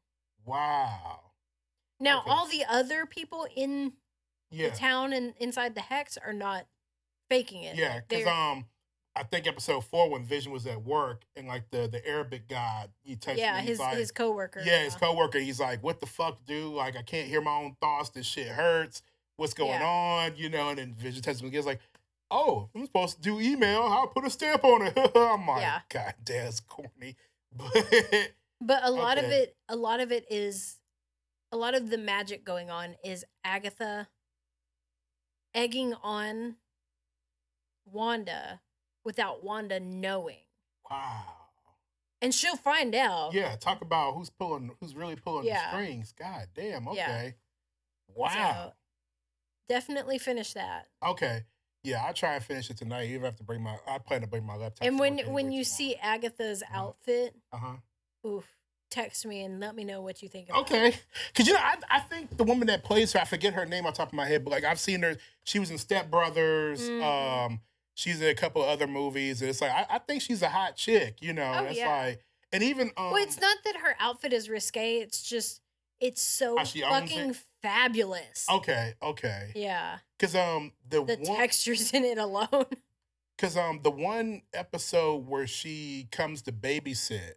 [0.45, 1.21] Wow.
[2.01, 2.31] Now Okay.
[2.31, 3.93] all the other people in
[4.53, 4.69] Yeah.
[4.71, 6.67] the town and inside the hex are not
[7.29, 7.77] faking it.
[7.77, 8.67] Yeah, because um
[9.15, 12.91] I think episode four when Vision was at work and like the the Arabic god
[13.03, 14.63] he touched yeah, his like, his coworker.
[14.65, 16.73] Yeah, his coworker, he's like, What the fuck, dude?
[16.73, 19.03] Like I can't hear my own thoughts, this shit hurts.
[19.37, 19.87] What's going Yeah.
[19.87, 20.37] on?
[20.37, 21.81] You know, and then Vision touches him again, like,
[22.31, 23.83] Oh, I'm supposed to do email.
[23.83, 24.95] I'll put a stamp on it.
[25.17, 25.81] I'm like, Yeah.
[25.91, 27.17] God damn, it's corny.
[27.55, 30.79] But But a lot of it, a lot of it is,
[31.51, 34.09] a lot of the magic going on is Agatha
[35.55, 36.57] egging on
[37.85, 38.61] Wanda
[39.05, 40.37] without Wanda knowing,
[40.91, 41.25] wow.
[42.21, 43.35] and she'll find out.
[43.35, 45.71] Yeah, talk about who's pulling, who's really pulling Yeah.
[45.73, 46.13] the strings.
[46.13, 46.85] God damn.
[46.93, 47.09] Yeah.
[47.09, 47.35] Okay.
[48.15, 48.31] Wow.
[48.33, 48.73] So
[49.69, 50.89] definitely finish that.
[51.05, 51.43] Okay.
[51.85, 53.03] Yeah, I'll try and finish it tonight.
[53.09, 53.77] You even have to bring my.
[53.89, 54.87] I plan to bring my laptop.
[54.87, 56.79] And when when you see Agatha's Uh-huh.
[56.89, 57.77] outfit, uh huh.
[58.29, 58.47] oof,
[58.93, 60.49] text me and let me know what you think.
[60.49, 60.63] About.
[60.63, 60.95] Okay,
[61.33, 63.87] because you know, I, I think the woman that plays her, I forget her name
[63.87, 65.17] on top of my head, but like I've seen her.
[65.45, 66.89] She was in Step Brothers.
[66.89, 67.03] Mhm.
[67.03, 67.61] Um,
[67.95, 69.41] she's in a couple of other movies.
[69.43, 71.17] And it's like I, I think she's a hot chick.
[71.21, 71.91] You know, Oh, it's yeah.
[71.91, 74.99] like, and even um, Well, it's not that her outfit is risque.
[74.99, 75.61] It's just
[76.01, 77.37] it's so fucking it?
[77.63, 78.47] fabulous.
[78.51, 82.67] okay, okay, Yeah, because um the, the one textures in it alone.
[83.37, 87.35] because um the one episode where she comes to babysit.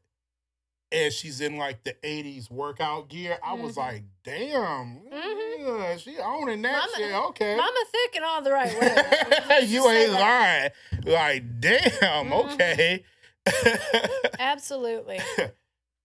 [0.96, 3.38] And she's in like the '80s workout gear.
[3.44, 3.78] I was Mhm.
[3.78, 5.60] like, "Damn, Mhm.
[5.80, 9.46] yeah, she owning that Mama- shit." Okay, Mama thick in all the right ways.
[9.50, 10.74] Let's you ain't that.
[10.94, 11.04] lying.
[11.14, 12.54] Like, damn, Mhm.
[12.54, 13.04] okay.
[14.40, 15.20] Absolutely.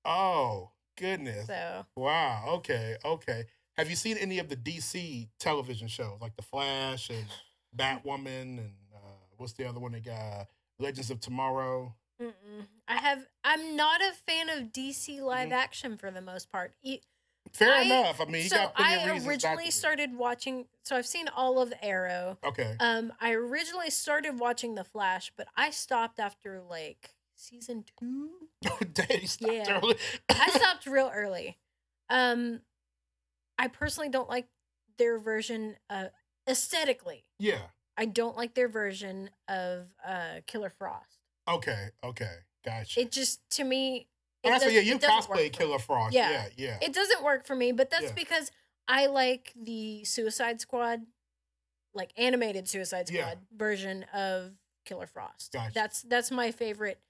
[0.05, 1.47] oh, goodness.
[1.47, 3.45] So Wow, okay, okay.
[3.76, 7.24] Have you seen any of the DC television shows like The Flash and
[7.76, 8.99] Batwoman and uh,
[9.36, 10.49] what's the other one they got?
[10.78, 11.95] Legends of Tomorrow.
[12.21, 12.66] Mm-mm.
[12.89, 13.27] I have.
[13.45, 15.53] I'm not a fan of DC live Mhm.
[15.53, 16.75] action for the most part.
[16.83, 17.01] E-
[17.53, 18.21] Fair I- enough.
[18.21, 20.68] I mean, you so got plenty of I originally to- started watching.
[20.85, 22.39] So I've seen all of Arrow.
[22.45, 22.77] Okay.
[22.79, 28.49] Um, I originally started watching The Flash, but I stopped after like season two.
[28.93, 29.79] Daddy stopped Yeah.
[29.83, 29.97] early.
[30.29, 31.59] I stopped real early.
[32.11, 32.61] Um,
[33.59, 34.49] I personally don't like
[34.99, 36.09] their version uh,
[36.49, 37.25] aesthetically.
[37.39, 37.68] yeah.
[37.97, 41.20] I don't like their version of uh, Killer Frost.
[41.51, 41.88] Okay.
[42.05, 42.34] Okay.
[42.64, 43.01] Gotcha.
[43.01, 44.09] It just to me.
[44.42, 45.51] It And I said, does- yeah, you it doesn't work cosplay for me.
[45.51, 46.14] Killer Frost.
[46.14, 46.30] Yeah.
[46.30, 46.48] Yeah.
[46.57, 46.78] Yeah.
[46.82, 48.12] It doesn't work for me, but that's Yeah.
[48.12, 48.51] because
[48.88, 51.01] I like the Suicide Squad,
[51.94, 53.34] like animated Suicide Squad Yeah.
[53.57, 54.53] version of
[54.86, 55.53] Killer Frost.
[55.53, 55.72] Gotcha.
[55.74, 57.01] That's that's my favorite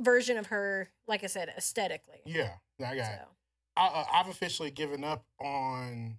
[0.00, 0.90] version of her.
[1.06, 2.20] Like I said, aesthetically.
[2.24, 2.54] yeah.
[2.78, 3.18] I got it.
[3.20, 3.26] So,
[3.78, 6.18] I, uh, I've officially given up on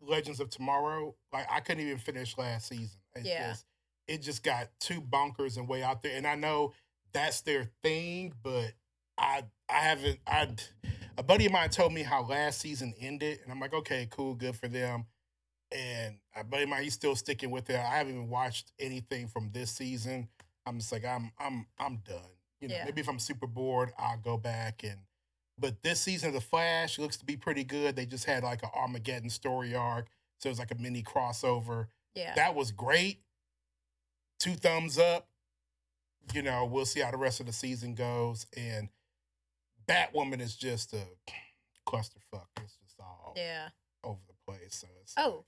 [0.00, 1.14] Legends of Tomorrow.
[1.32, 2.90] Like I couldn't even finish last season.
[3.14, 3.50] It Yeah.
[3.50, 3.64] just,
[4.08, 6.16] it just got too bonkers and way out there.
[6.16, 6.72] And I know
[7.12, 8.72] that's their thing, but
[9.18, 10.18] I I haven't.
[10.26, 10.48] I
[11.16, 14.34] a buddy of mine told me how last season ended, and I'm like, okay, cool,
[14.34, 15.06] good for them.
[15.72, 17.76] And a buddy of mine, he's still sticking with it.
[17.76, 20.28] I haven't even watched anything from this season.
[20.66, 22.18] I'm just like, I'm I'm I'm done.
[22.60, 22.84] You know, Yeah.
[22.84, 24.98] maybe if I'm super bored, I'll go back and
[25.58, 27.94] but this season of The Flash looks to be pretty good.
[27.94, 30.08] They just had like an Armageddon story arc.
[30.40, 31.86] So it was like a mini crossover.
[32.14, 32.34] yeah.
[32.34, 33.20] That was great.
[34.44, 35.26] Two thumbs up.
[36.34, 38.46] You know, we'll see how the rest of the season goes.
[38.54, 38.90] And
[39.88, 41.02] Batwoman is just a
[41.88, 42.48] clusterfuck.
[42.62, 43.68] It's just all yeah.
[44.02, 44.76] over the place.
[44.76, 45.46] So it's Oh,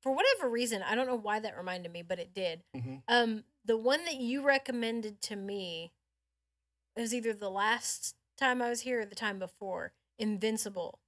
[0.00, 2.64] for whatever reason, I don't know why that reminded me, but it did.
[2.74, 3.02] Mhm.
[3.06, 5.92] Um, the one that you recommended to me
[6.96, 9.92] it was either the last time I was here or the time before.
[10.18, 10.99] Invincible.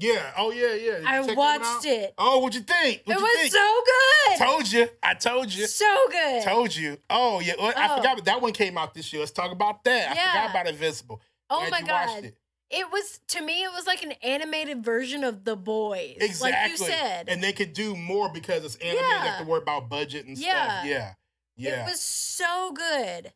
[0.00, 0.32] Yeah.
[0.36, 1.00] Oh yeah, yeah.
[1.06, 2.14] I check that one watched it.
[2.18, 2.98] Oh, what'd you think?
[2.98, 3.52] it What'd you was think?
[3.52, 4.38] so good.
[4.38, 4.88] told you.
[5.02, 5.66] I told you.
[5.66, 6.42] So good.
[6.42, 6.98] Told you.
[7.08, 7.54] Oh yeah.
[7.58, 7.96] Well, I Oh.
[7.98, 9.20] forgot that one came out this year.
[9.20, 10.14] Let's talk about that.
[10.16, 10.22] Yeah.
[10.22, 11.20] I forgot about Invincible.
[11.50, 12.24] oh Glad my god.
[12.24, 12.36] it.
[12.72, 13.64] It was to me.
[13.64, 16.52] It was like an animated version of The Boys, Exactly.
[16.52, 17.28] like you said.
[17.28, 19.02] And they could do more because it's animated.
[19.04, 19.38] They have Yeah.
[19.38, 20.64] to worry about budget and Yeah.
[20.80, 20.84] stuff.
[20.86, 21.14] Yeah.
[21.56, 21.82] Yeah.
[21.86, 23.32] It was so good.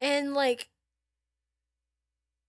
[0.00, 0.68] And like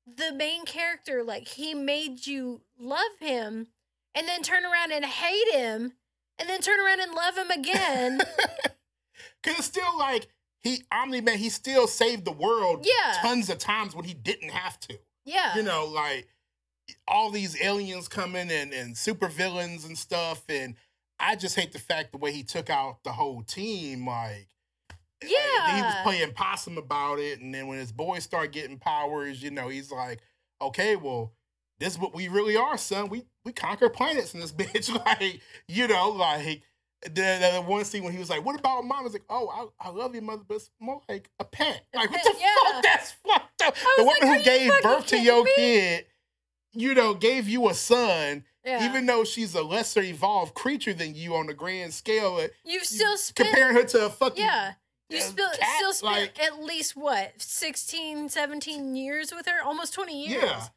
[0.07, 3.67] the main character, like he made you love him
[4.15, 5.93] and then turn around and hate him
[6.39, 8.19] and then turn around and love him again.
[9.43, 10.27] Cause it's still like
[10.61, 13.13] he Omni Man, he still saved the world Yeah.
[13.21, 14.99] tons of times when he didn't have to.
[15.25, 15.55] yeah.
[15.55, 16.27] You know, like
[17.07, 20.43] all these aliens coming and, and super villains and stuff.
[20.49, 20.75] And
[21.19, 24.47] I just hate the fact the way he took out the whole team, like
[25.21, 29.43] like, he was playing possum about it, and then when his boys start getting powers,
[29.43, 30.21] you know, he's like,
[30.61, 31.33] "Okay, well,
[31.79, 33.09] this is what we really are, son.
[33.09, 36.61] We we conquer planets in this bitch." like, you know, like
[37.03, 39.71] the, the, one scene when he was like, "What about mom?" I was like, "Oh,
[39.81, 42.73] I, I love you, mother, but it's more like a pet." Like, what the yeah.
[42.73, 42.83] fuck?
[42.83, 43.75] That's fucked up.
[43.97, 46.05] The woman like, who gave birth to your me?" kid,
[46.73, 48.85] you know, gave you a son, yeah.
[48.89, 52.35] even though she's a lesser evolved creature than you on the grand scale.
[52.35, 54.73] uh, You've still spent comparing her to a fucking Yeah.
[55.09, 59.63] You uh, still, cat, still spent like- at least what 16, 17 years with her,
[59.65, 60.43] almost twenty years.
[60.43, 60.67] Yeah.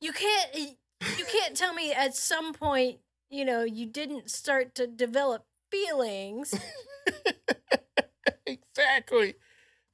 [0.00, 2.98] You can't you can't tell me at some point
[3.28, 6.54] you know you didn't start to develop feelings.
[8.46, 9.34] exactly.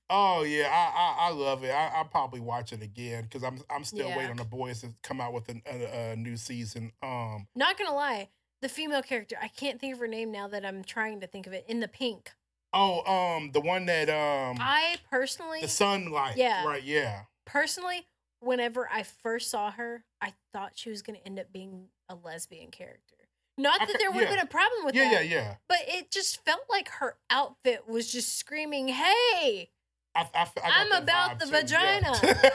[0.09, 1.71] Oh yeah, I I, I love it.
[1.71, 4.17] I, I'll probably watch it again because I'm I'm still Yeah.
[4.17, 6.93] waiting on the boys to come out with an, a, a new season.
[7.03, 8.29] Um, Not gonna lie,
[8.63, 11.47] the female character I can't think of her name now that I'm trying to think
[11.47, 11.65] of it.
[11.69, 12.33] In the pink,
[12.73, 16.37] oh um, the one that um, I personally, the sunlight.
[16.37, 16.65] Yeah.
[16.65, 16.85] Right.
[16.85, 17.23] Yeah.
[17.45, 18.07] personally,
[18.41, 22.71] whenever I first saw her, I thought she was gonna end up being a lesbian
[22.71, 23.17] character
[23.59, 24.37] Not that there would have yeah.
[24.37, 25.13] been a problem with Yeah, that.
[25.29, 25.43] yeah, yeah.
[25.43, 25.55] yeah.
[25.69, 29.71] But it just felt like her outfit was just screaming, "Hey!"
[30.15, 32.47] I, I, I got I'm about the too, yeah.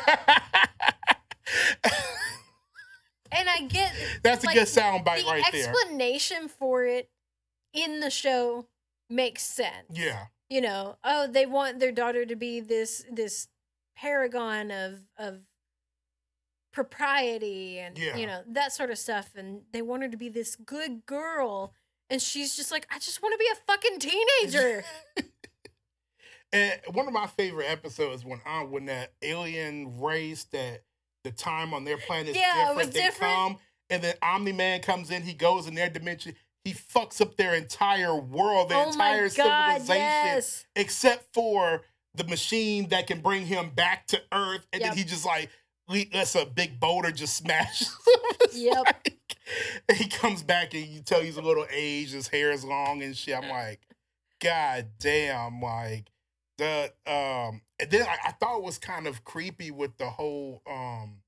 [3.34, 3.94] And I get
[4.24, 5.70] That's a good sound bite the right there.
[5.70, 7.10] explanation for it
[7.74, 8.68] in the show
[9.10, 9.88] makes sense.
[9.92, 13.48] Yeah, You know, oh, they want their daughter to be this this
[13.96, 15.42] paragon of of
[16.72, 18.16] propriety and Yeah.
[18.16, 21.74] you know that sort of stuff and they want her to be this good girl
[22.10, 24.84] and she's just like I just want to be a fucking teenager.
[26.54, 30.84] and one of my favorite episodes when I when that alien race that
[31.24, 32.76] the time on their planet is Yeah, it different.
[32.78, 33.34] was they different.
[33.34, 33.58] come
[33.90, 35.22] and then Omni Man comes in.
[35.24, 36.36] He goes in their dimension.
[36.64, 40.66] He fucks up their entire world, their oh entire god, civilization, yes.
[40.76, 41.82] except for
[42.16, 44.66] the machine that can bring him back to Earth.
[44.72, 44.90] And Yep.
[44.92, 45.50] then he just like
[46.14, 47.84] lets a big boulder just smash.
[48.54, 48.84] Yep.
[48.86, 49.18] like-
[49.96, 53.16] he comes back and you tell he's a little aged, his hair is long and
[53.16, 53.36] shit.
[53.38, 53.80] I'm like,
[54.40, 56.06] God damn, like
[56.58, 60.62] the um and then I, I thought it was kind of creepy with the whole
[60.70, 61.22] um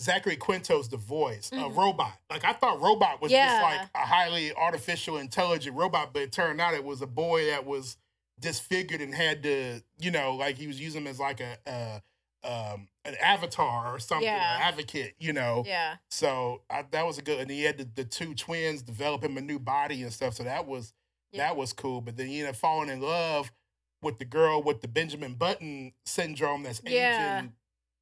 [0.00, 1.76] Zachary Quinto's the voice, a Mhm.
[1.76, 2.16] robot.
[2.30, 3.48] Like I thought robot was Yeah.
[3.48, 7.46] just like a highly artificial intelligent robot, but it turned out it was a boy
[7.46, 7.96] that was
[8.38, 12.02] disfigured and had to, you know, like he was using him as like a, a
[12.44, 14.56] um an avatar or something, Yeah.
[14.56, 15.64] an advocate, you know.
[15.66, 15.96] Yeah.
[16.10, 19.36] So I, that was a good, and he had the, the two twins develop him
[19.36, 20.34] a new body and stuff.
[20.34, 20.92] So that was
[21.32, 21.46] Yeah.
[21.48, 22.00] that was cool.
[22.00, 23.50] But then he ended up falling in love
[24.02, 27.38] with the girl with the Benjamin Button syndrome that's Yeah.
[27.40, 27.52] aging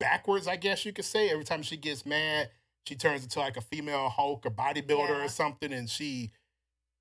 [0.00, 1.30] backwards, I guess you could say.
[1.30, 2.50] Every time she gets mad,
[2.86, 5.24] she turns into like a female Hulk or bodybuilder Yeah.
[5.24, 6.30] or something, and she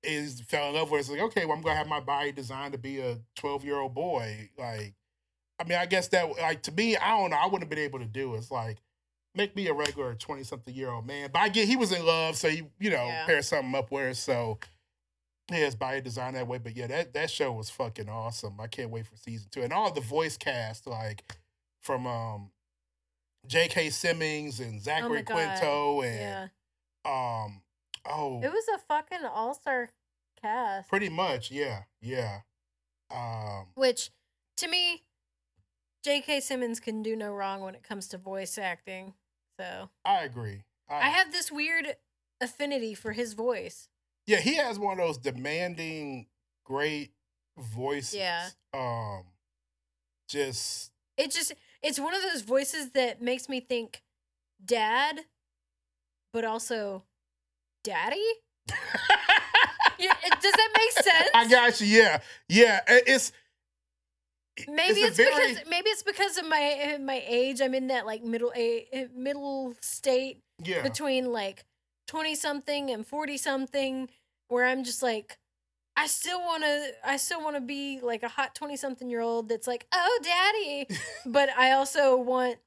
[0.02, 0.98] is fell in love with.
[0.98, 1.00] her.
[1.00, 3.78] It's like okay, well I'm gonna have my body designed to be a 12 year
[3.78, 4.50] old boy.
[4.56, 4.94] Like,
[5.58, 7.36] I mean, I guess that like to me, I don't know.
[7.36, 8.34] I wouldn't have been able to do.
[8.34, 8.38] it.
[8.38, 8.78] It's like
[9.34, 11.30] make me a regular 20 something year old man.
[11.32, 13.26] But I get he was in love, so he you know Yeah.
[13.26, 14.14] paired something up where.
[14.14, 14.58] So
[15.50, 16.58] yeah, his body designed that way.
[16.58, 18.60] But yeah, that that show was fucking awesome.
[18.60, 21.24] I can't wait for season two and all the voice cast like
[21.80, 22.50] from um
[23.46, 23.90] J.K.
[23.90, 25.32] Simmons and Zachary Oh.
[25.32, 26.42] Quinto Yeah.
[26.42, 26.50] and
[27.04, 27.62] um
[28.04, 29.88] oh It was a fucking all star
[30.42, 30.88] cast.
[30.88, 32.40] pretty much yeah yeah
[33.10, 34.10] um Which,
[34.58, 35.02] to me,
[36.04, 36.40] J.K.
[36.40, 39.14] Simmons can do no wrong when it comes to voice acting.
[39.58, 40.62] So I agree.
[40.88, 41.96] I have this weird
[42.40, 43.88] affinity for his voice.
[44.26, 46.26] Yeah, he has one of those demanding,
[46.64, 47.12] great
[47.58, 48.14] voices.
[48.14, 48.48] Yeah.
[48.72, 49.24] Um,
[50.28, 51.52] just It just,
[51.82, 54.02] it's one of those voices that makes me think
[54.64, 55.20] dad,
[56.32, 57.04] but also
[57.84, 58.24] daddy.
[60.00, 61.28] Yeah, it- does that make sense?
[61.34, 61.86] I got you.
[61.88, 62.80] Yeah, yeah.
[62.86, 63.32] it- It's
[64.66, 67.60] Maybe it's, very- because maybe it's because of my uh, my age.
[67.60, 70.82] I'm in that like middle a middle state yeah.
[70.82, 71.64] between like
[72.08, 74.08] 20 something and 40 something
[74.48, 75.38] where I'm just like
[75.96, 79.20] I still want to I still want to be like a hot 20 something year
[79.20, 80.86] old that's like, "Oh, daddy."
[81.26, 82.58] but I also want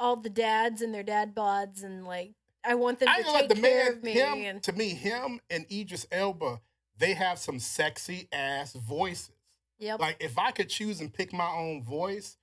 [0.00, 2.32] all the dads and their dad bods and like
[2.64, 3.92] I want them I to take the care man.
[3.92, 6.60] of me Him and to me, him and Idris Elba,
[6.98, 9.30] they have some sexy ass voices.
[9.80, 9.98] Yep.
[10.00, 12.36] Like if I could choose and pick my own voice,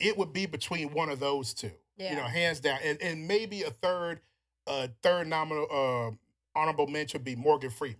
[0.00, 1.70] it would be between one of those two.
[1.96, 2.10] yeah.
[2.10, 4.20] you know, hands down, and, and maybe a third,
[4.66, 7.98] uh, third nominal, uh, honorable mention would be Morgan Freeman.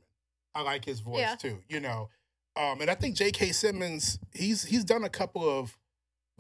[0.54, 1.34] I like his voice Yeah.
[1.36, 2.08] too, you know,
[2.56, 3.52] um, and I think J.K.
[3.52, 5.76] Simmons, he's he's done a couple of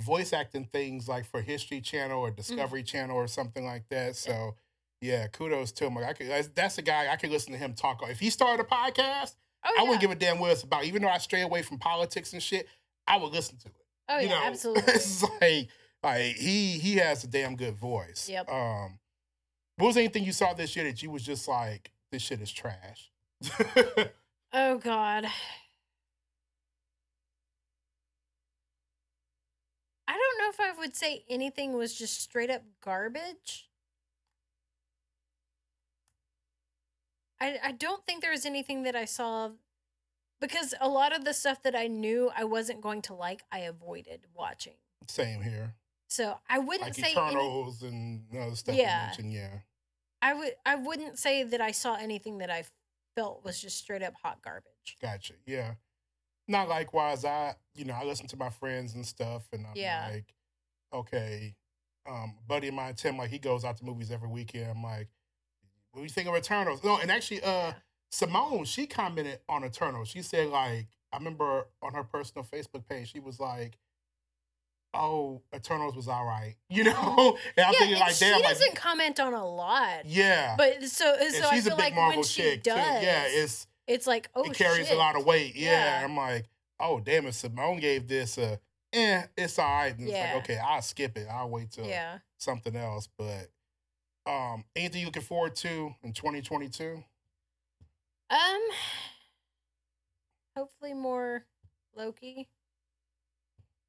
[0.00, 4.14] voice acting things like for History Channel or Discovery Channel or something like that.
[4.16, 4.54] So,
[5.00, 5.94] yeah, kudos to him.
[5.96, 8.00] Like I could, that's- that's a guy I could listen to him talk.
[8.08, 9.34] If he started a podcast,
[9.64, 9.82] oh, I yeah.
[9.82, 10.84] wouldn't give a damn what it's about.
[10.84, 12.66] Even though I stray away from politics and shit,
[13.06, 13.74] I would listen to it
[14.08, 14.92] oh, you yeah, know, absolutely.
[14.94, 15.68] it's like
[16.02, 18.28] like he he has a damn good voice.
[18.30, 18.48] Yep.
[18.50, 18.98] Um,
[19.76, 22.52] what was anything you saw this year that you was just like, this shit is
[22.52, 23.10] trash?
[24.50, 25.26] Oh God.
[30.06, 33.67] I don't know if I would say anything was just straight up garbage.
[37.40, 39.50] I I don't think there was anything that I saw
[40.40, 43.60] because a lot of the stuff that I knew I wasn't going to like, I
[43.60, 44.74] avoided watching.
[45.08, 45.74] Same here.
[46.08, 47.36] So I wouldn't Like say any,
[47.82, 49.00] and other stuff Yeah.
[49.00, 49.32] you mentioned.
[49.32, 49.58] Yeah.
[50.22, 52.64] I would I wouldn't say that I saw anything that I
[53.16, 54.96] felt was just straight up hot garbage.
[55.02, 55.34] Gotcha.
[55.46, 55.74] Yeah.
[56.46, 57.24] Not likewise.
[57.24, 60.08] I, you know, I listen to my friends and stuff, and I'm Yeah.
[60.10, 60.34] like,
[60.94, 61.54] okay.
[62.08, 64.70] Um, buddy of mine, Tim, like he goes out to movies every weekend.
[64.70, 65.08] I'm like,
[65.98, 66.82] do you think of Eternals?
[66.82, 67.72] No, and actually, uh,
[68.10, 70.08] Simone, she commented on Eternals.
[70.08, 73.78] She said, like, I remember on her personal Facebook page, she was like,
[74.94, 76.54] oh, Eternals was all right.
[76.70, 77.36] You know?
[77.56, 80.04] And I'm yeah, thinking like, she damn, doesn't like, comment on a lot.
[80.06, 80.54] yeah.
[80.56, 83.06] But so And so I feel big like Marvel when she does, too.
[83.06, 84.96] Yeah, it's it's like oh it carries shit.
[84.96, 85.56] a lot of weight.
[85.56, 86.00] Yeah.
[86.00, 86.04] Yeah.
[86.04, 86.46] I'm like,
[86.78, 88.60] oh damn it, Simone gave this a
[88.92, 89.96] eh, it's all right.
[89.98, 90.24] And Yeah.
[90.24, 91.26] it's like, okay, I'll skip it.
[91.30, 92.18] I'll wait till Yeah.
[92.38, 93.08] something else.
[93.18, 93.48] But
[94.28, 97.02] um anything you looking forward to in 2022?
[98.30, 98.60] Um.
[100.56, 101.44] Hopefully more
[101.96, 102.48] Loki.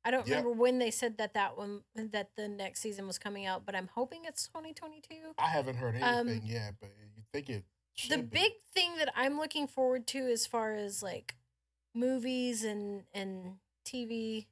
[0.05, 0.37] I don't Yep.
[0.37, 3.75] remember when they said that that one that the next season was coming out, but
[3.75, 5.33] I'm hoping it's 2022.
[5.37, 8.37] I haven't heard Um, anything yet, but you think it should the be.
[8.37, 11.35] big thing that I'm looking forward to as far as like
[11.93, 14.47] movies and and TV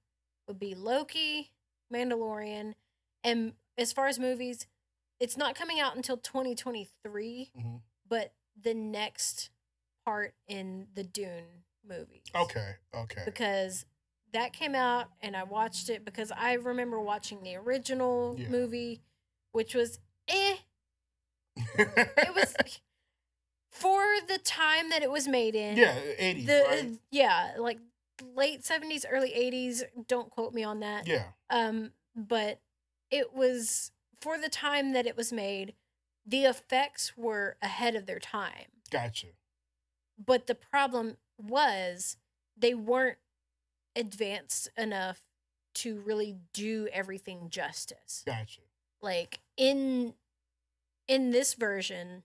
[0.47, 1.51] would be Loki,
[1.93, 2.75] Mandalorian,
[3.23, 4.65] and as far as movies,
[5.19, 7.81] it's not coming out until 2023, Mhm.
[8.07, 9.49] but the next
[10.05, 12.23] part in the Dune movies.
[12.33, 13.23] Okay, okay.
[13.25, 13.85] Because
[14.33, 18.49] that came out and I watched it because I remember watching the original Yeah.
[18.49, 19.01] movie,
[19.51, 20.57] which was eh
[21.55, 22.55] it was
[23.71, 25.77] for the time that it was made in.
[25.77, 26.99] yeah, 80s, The right?
[27.11, 27.79] yeah, like
[28.33, 31.07] late 70s, early 80s, don't quote me on that.
[31.07, 32.61] Yeah, Um but
[33.11, 33.91] it was
[34.21, 35.73] for the time that it was made,
[36.25, 38.71] the effects were ahead of their time.
[38.91, 39.27] gotcha.
[40.23, 42.17] But the problem was
[42.57, 43.19] they weren't
[43.95, 45.21] advanced enough
[45.75, 48.61] to really do everything justice Gotcha.
[48.99, 50.15] like in
[51.07, 52.23] in this version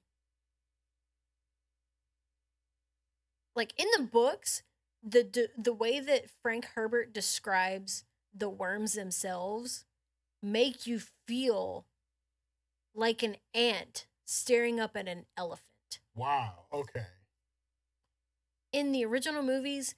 [3.55, 4.63] like in the books
[5.03, 8.05] the the, the way that Frank Herbert describes
[8.35, 9.85] the worms themselves
[10.43, 11.87] make you feel
[12.95, 15.67] like an ant staring up at an elephant
[16.15, 16.67] Wow.
[16.73, 17.05] Okay.
[18.73, 19.95] in the original movies,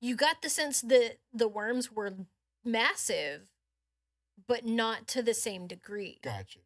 [0.00, 2.12] you got the sense that the worms were
[2.64, 3.50] massive,
[4.46, 6.18] but not to the same degree.
[6.22, 6.60] Gotcha.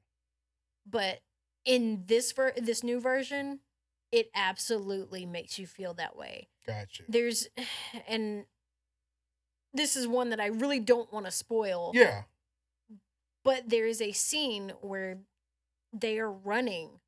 [0.87, 1.21] But
[1.65, 3.61] in this ver- this new version,
[4.11, 6.49] it absolutely makes you feel that way.
[6.67, 7.05] Gotcha.
[7.09, 7.49] There's,
[8.09, 8.45] and
[9.75, 11.93] this is one that I really don't want to spoil.
[11.95, 12.23] Yeah.
[13.45, 15.19] But there is a scene where
[15.93, 17.01] they are running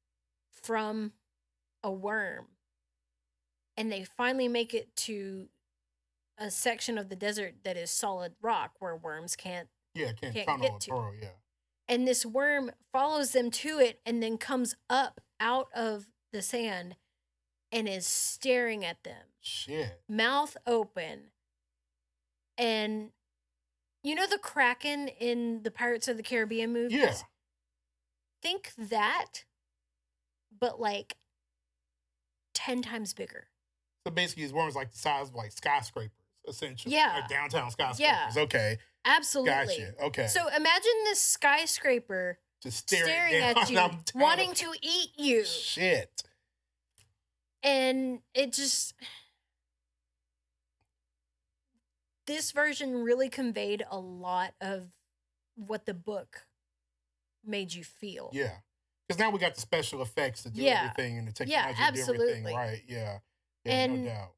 [0.50, 1.12] from
[1.82, 2.46] a worm
[3.76, 5.48] and they finally make it to
[6.38, 10.12] a section of the desert that is solid rock where worms can't Yeah.
[10.12, 10.90] Can't, Can't tunnel get to.
[10.90, 11.12] burrow.
[11.20, 11.28] Yeah.
[11.88, 16.96] and this worm follows them to it and then comes up out of the sand
[17.72, 20.00] and is staring at them Shit.
[20.08, 21.30] mouth open
[22.58, 23.10] and
[24.02, 27.14] you know the kraken in the pirates of the caribbean movies Yeah.
[28.42, 29.44] think that
[30.58, 31.16] but like
[32.54, 33.48] 10 times bigger
[34.06, 36.10] So basically, these worms like the size of like skyscrapers,
[36.48, 36.94] essentially.
[36.94, 37.20] Yeah.
[37.20, 38.36] Like downtown skyscrapers.
[38.36, 38.78] Okay.
[39.04, 39.94] absolutely Gotcha.
[40.04, 40.26] Okay.
[40.26, 43.80] so imagine this skyscraper Just staring, staring, at you
[44.14, 46.22] wanting to eat you Shit.
[47.62, 48.94] and it just
[52.30, 54.86] this version really conveyed a lot of
[55.56, 56.46] what the book
[57.44, 58.58] made you feel Yeah.
[59.08, 60.90] Because now we got the special effects to do Yeah.
[60.92, 62.84] everything and the Yeah, technology to do everything, right?
[62.86, 63.18] Yeah.
[63.64, 64.34] Yeah, And- no doubt.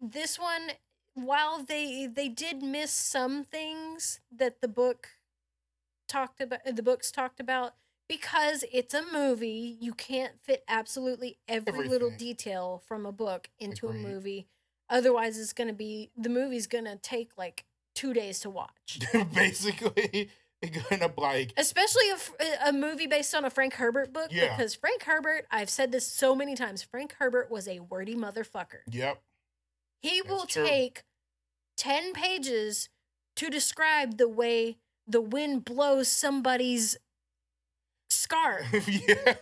[0.00, 0.72] this one
[1.14, 5.10] while they they did miss some things that the book
[6.08, 7.76] talked about the books talked about
[8.08, 13.86] because it's a movie you can't fit absolutely every little detail from a book into
[13.88, 14.04] Agreed.
[14.04, 14.48] a movie
[14.94, 17.64] otherwise it's going to be the movie's going to take like
[17.94, 19.00] 2 days to watch
[19.34, 20.30] basically,
[20.62, 22.04] going to like, especially
[22.66, 24.56] a movie based on a Frank Herbert book Yeah.
[24.56, 28.80] because Frank Herbert I've said this so many times Frank Herbert was a wordy motherfucker
[28.90, 29.20] yep.
[30.00, 30.66] He That's will true.
[30.66, 31.04] take
[31.76, 32.88] 10 pages
[33.36, 34.76] to describe the way
[35.06, 36.96] the wind blows somebody's
[38.10, 38.66] scarf.
[38.88, 39.34] yeah.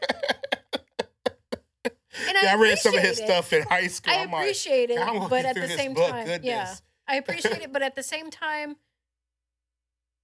[2.28, 3.24] And I, yeah, I read some of his it.
[3.24, 4.12] stuff in high school.
[4.12, 4.98] I I'm like, appreciate it,
[5.30, 6.44] but at the same book, time, goodness.
[6.44, 6.74] yeah,
[7.08, 8.76] I appreciate it, but at the same time,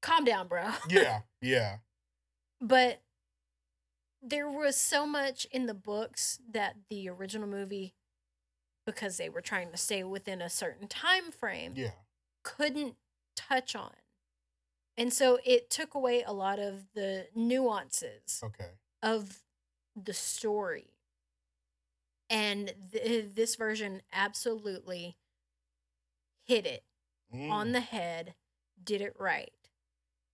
[0.02, 0.68] calm down, bro.
[0.88, 1.76] yeah, yeah.
[2.60, 3.02] But
[4.20, 7.94] there was so much in the books that the original movie,
[8.84, 11.92] because they were trying to stay within a certain time frame, Yeah.
[12.42, 12.96] couldn't
[13.36, 13.92] touch on.
[14.96, 18.72] And so it took away a lot of the nuances Okay.
[19.02, 19.38] of
[19.94, 20.90] the story.
[22.30, 25.16] And th- this version absolutely
[26.44, 26.84] hit it
[27.32, 27.72] on Mm.
[27.72, 28.34] the head,
[28.82, 29.52] did it right.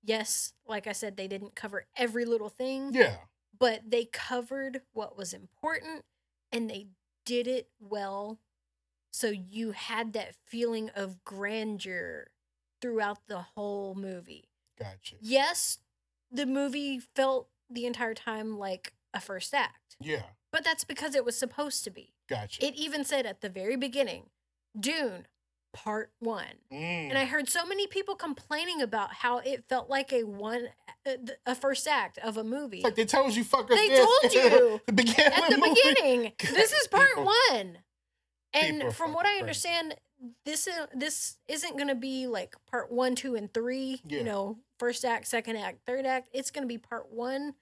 [0.02, 3.24] Yes, like I said, they didn't cover every little thing, Yeah.
[3.58, 6.04] but they covered what was important
[6.52, 6.88] and they
[7.24, 8.38] did it well.
[9.10, 12.28] So you had that feeling of grandeur
[12.80, 14.50] throughout the whole movie.
[14.78, 15.16] Gotcha.
[15.20, 15.78] Yes,
[16.30, 20.30] the movie felt the entire time like a first act, Yeah.
[20.54, 22.14] But that's because it was supposed to be.
[22.30, 22.64] Gotcha.
[22.64, 24.26] It even said at the very beginning,
[24.78, 25.26] Dune,
[25.72, 26.46] part one.
[26.72, 27.08] Mm.
[27.10, 30.68] And I heard so many people complaining about how it felt like a one,
[31.04, 32.76] uh, a first act of a movie.
[32.78, 33.70] It's like they told you fuckers.
[33.70, 35.74] They this told you the beginning at the movie.
[35.92, 36.32] beginning.
[36.40, 37.78] This is part People- one.
[38.52, 39.40] And from what I crazy.
[39.40, 39.96] understand,
[40.44, 44.00] this is this isn't going to be like part one, two, and three.
[44.06, 44.18] Yeah.
[44.18, 46.28] You know, first act, second act, third act.
[46.32, 47.54] It's going to be part one,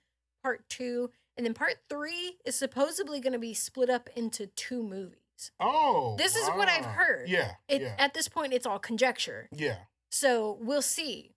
[0.42, 4.82] part two, and then part three is supposedly going to be split up into two
[4.82, 5.16] movies.
[5.58, 7.28] Oh, This is what I've heard.
[7.28, 9.48] Yeah, It yeah, at this point, it's all conjecture.
[9.52, 9.76] yeah.
[10.10, 11.34] So we'll see.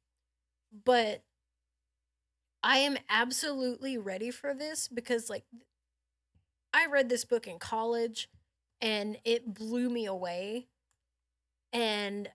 [0.84, 1.24] But
[2.62, 5.46] I am absolutely ready for this because, like,
[6.74, 8.30] I read this book in college
[8.82, 10.68] and it blew me away.
[11.72, 12.30] And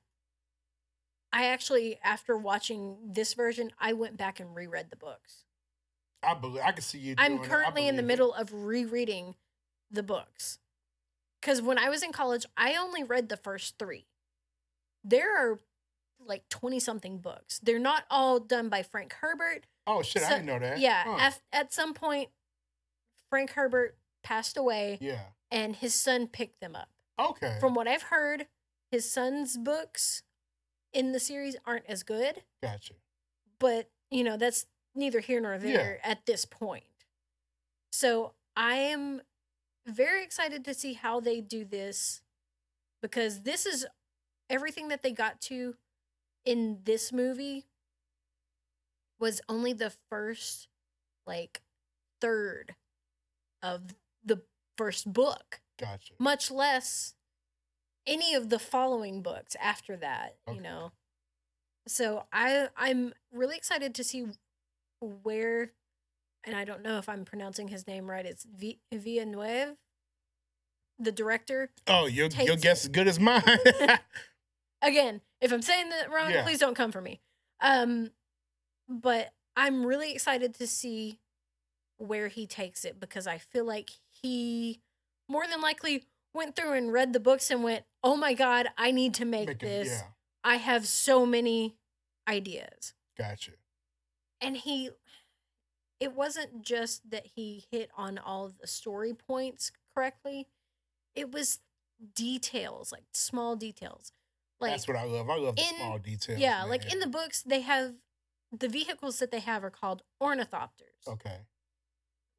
[1.32, 5.44] I actually, after watching this version, I went back and reread the books.
[6.22, 7.14] I believe I can see you.
[7.18, 7.38] I'm.
[7.38, 9.34] Currently in the middle of rereading
[9.90, 10.58] the books.
[11.40, 14.06] Because when I was in college, I only read the first three.
[15.02, 15.58] There are
[16.26, 17.58] like 20 something books.
[17.62, 19.64] They're not all done by Frank Herbert.
[19.86, 20.22] Oh shit!
[20.22, 20.78] I didn't know that.
[20.78, 21.04] Yeah.
[21.04, 21.16] Huh.
[21.18, 22.28] At, at some point,
[23.30, 25.20] Frank Herbert passed away yeah.
[25.50, 26.90] and his son picked them up.
[27.18, 27.56] Okay.
[27.60, 28.46] From what I've heard,
[28.90, 30.22] his son's books
[30.92, 32.94] in the series aren't as good, gotcha.
[33.58, 35.58] but you know, that's neither here nor Yeah.
[35.58, 36.84] there at this point.
[37.92, 39.22] So I am
[39.86, 42.22] very excited to see how they do this
[43.02, 43.86] because this is
[44.48, 45.76] everything that they got to
[46.44, 47.66] in this movie
[49.18, 50.68] was only the first
[51.26, 51.60] like
[52.20, 52.74] third
[53.62, 53.94] of
[54.24, 54.42] the
[54.76, 56.14] first book Gotcha.
[56.18, 57.14] much less
[58.06, 60.56] any of the following books after that Okay.
[60.56, 60.92] you know
[61.86, 64.26] so i i'm really excited to see
[65.00, 65.72] where
[66.44, 69.76] and i don't know if i'm pronouncing his name right it's v- villeneuve
[70.98, 73.42] the director Oh, your your guess as good as mine.
[74.82, 76.42] again if i'm saying that wrong Yeah.
[76.44, 77.20] please don't come for me
[77.60, 78.10] um
[78.88, 81.18] but i'm really excited to see
[81.98, 83.90] where he takes it because i feel like
[84.22, 84.80] he
[85.28, 86.04] more than likely
[86.34, 89.48] went through and read the books and went oh my god i need to make,
[89.48, 90.02] Make it- this Yeah.
[90.44, 91.76] i have so many
[92.28, 93.52] ideas Gotcha.
[94.40, 94.90] And he
[95.98, 100.48] it wasn't just that he hit on all the story points correctly
[101.14, 101.58] it was
[102.14, 104.12] details like small details
[104.60, 105.28] like That's what I love.
[105.30, 106.38] I love the small details.
[106.38, 107.94] yeah, like in the books, they have
[108.52, 111.38] the vehicles that they have are called ornithopters, Okay.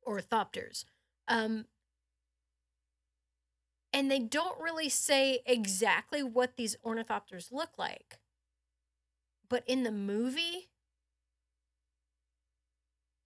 [0.07, 0.85] orthopters.
[1.27, 1.65] Um,
[3.93, 8.19] and they don't really say exactly what these ornithopters look like.
[9.49, 10.69] But in the movie,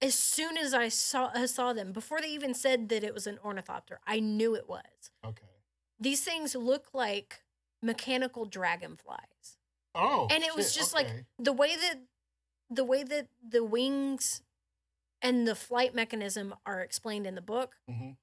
[0.06, 3.27] as soon as I saw I saw them, before they even said that it was
[3.27, 5.11] an ornithopter, I knew it was.
[5.26, 5.44] Okay.
[5.99, 7.41] These things look like
[7.82, 9.57] mechanical dragonflies.
[9.98, 10.27] Oh.
[10.30, 11.07] and it was shit, just like
[11.40, 11.95] the way that
[12.69, 14.41] the way that the wings
[15.22, 18.18] and the flight mechanism are explained in the book Mhm.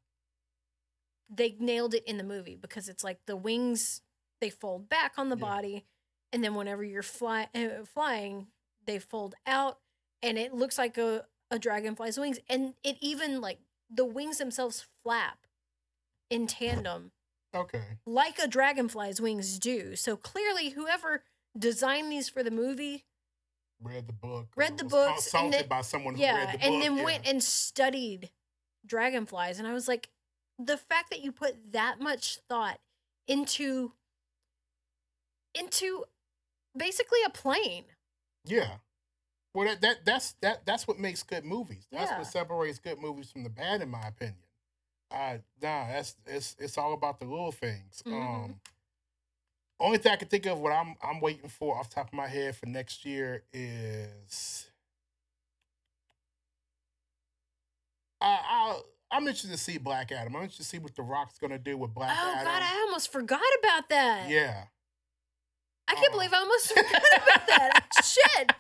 [1.31, 4.03] they nailed it in the movie because it's like the wings
[4.41, 5.41] they fold back on the Yeah.
[5.41, 5.87] body
[6.31, 8.49] and then whenever you're fly, uh, flying
[8.85, 9.81] they fold out
[10.23, 13.59] and it looks like a, a dragonfly's wings and it even like
[13.95, 15.39] the wings themselves flap
[16.31, 17.13] in tandem
[17.55, 17.83] Okay.
[18.07, 21.23] like a dragonfly's wings do so clearly whoever
[21.57, 23.05] designed these for the movie
[23.85, 24.47] Read the book.
[24.55, 26.67] Read the books, and then- by someone who yeah read the book.
[26.67, 27.05] and then yeah.
[27.05, 28.31] went and studied
[28.87, 30.09] dragonflies and i was like
[30.59, 32.79] the fact that you put that much thought
[33.29, 33.93] into
[35.55, 36.05] into
[36.77, 37.85] basically a plane
[38.45, 38.77] Yeah.
[39.55, 41.87] Well, that, that that's that that's what makes good movies.
[41.93, 42.19] That's Yeah.
[42.19, 44.37] what separates good movies from the bad, in my opinion.
[45.11, 48.03] Uh, nah, that's it's it's all about the little things.
[48.07, 48.13] Mhm.
[48.45, 48.61] Um,
[49.79, 52.15] only thing I can think of what I'm I'm waiting for off the top of
[52.15, 54.71] my head for next year is
[58.21, 58.81] I I
[59.11, 60.35] I'm interested to see Black Adam.
[60.35, 62.45] I'm interested to see what The Rock's gonna do with Black oh Adam.
[62.47, 64.65] god i almost forgot about that yeah.
[65.89, 66.13] i can't Oh.
[66.13, 68.53] believe i almost forgot about that shit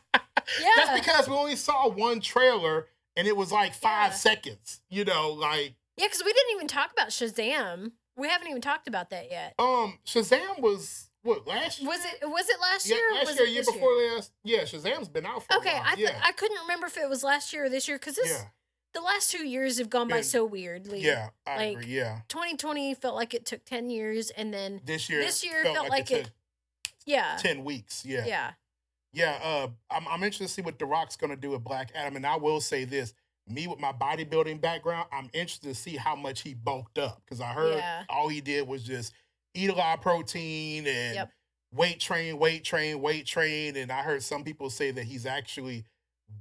[0.60, 2.86] yeah That's because we only saw one trailer
[3.16, 4.16] and it was like five Yeah.
[4.16, 4.80] seconds.
[4.88, 8.88] You know, like yeah because we didn't even talk about shazam we haven't even talked
[8.88, 11.88] about that yet um Shazam was what last year?
[11.88, 14.32] was it was it last year or last was year, it year before last.
[14.42, 16.20] Yeah, Shazam's been out for okay i th- yeah.
[16.24, 18.44] i couldn't remember if it was last year or this year because this yeah,
[18.94, 21.00] the last two years have gone by so weirdly.
[21.00, 21.86] yeah, I like, agree.
[21.96, 25.88] Yeah, 2020 felt like it took 10 years, and then this year this year felt
[25.88, 26.32] like it- took
[27.06, 28.04] yeah, ten weeks.
[28.04, 28.50] Yeah, yeah.
[29.12, 31.90] Yeah, uh, I'm, I'm interested to see what The Rock's going to do with Black
[31.94, 32.16] Adam.
[32.16, 33.14] And I will say this
[33.48, 37.40] me with my bodybuilding background, I'm interested to see how much he bulked up because
[37.40, 38.04] I heard Yeah.
[38.08, 39.12] all he did was just
[39.54, 41.30] eat a lot of protein and Yep.
[41.72, 43.76] weight train, weight train, weight train.
[43.76, 45.84] And I heard some people say that he's actually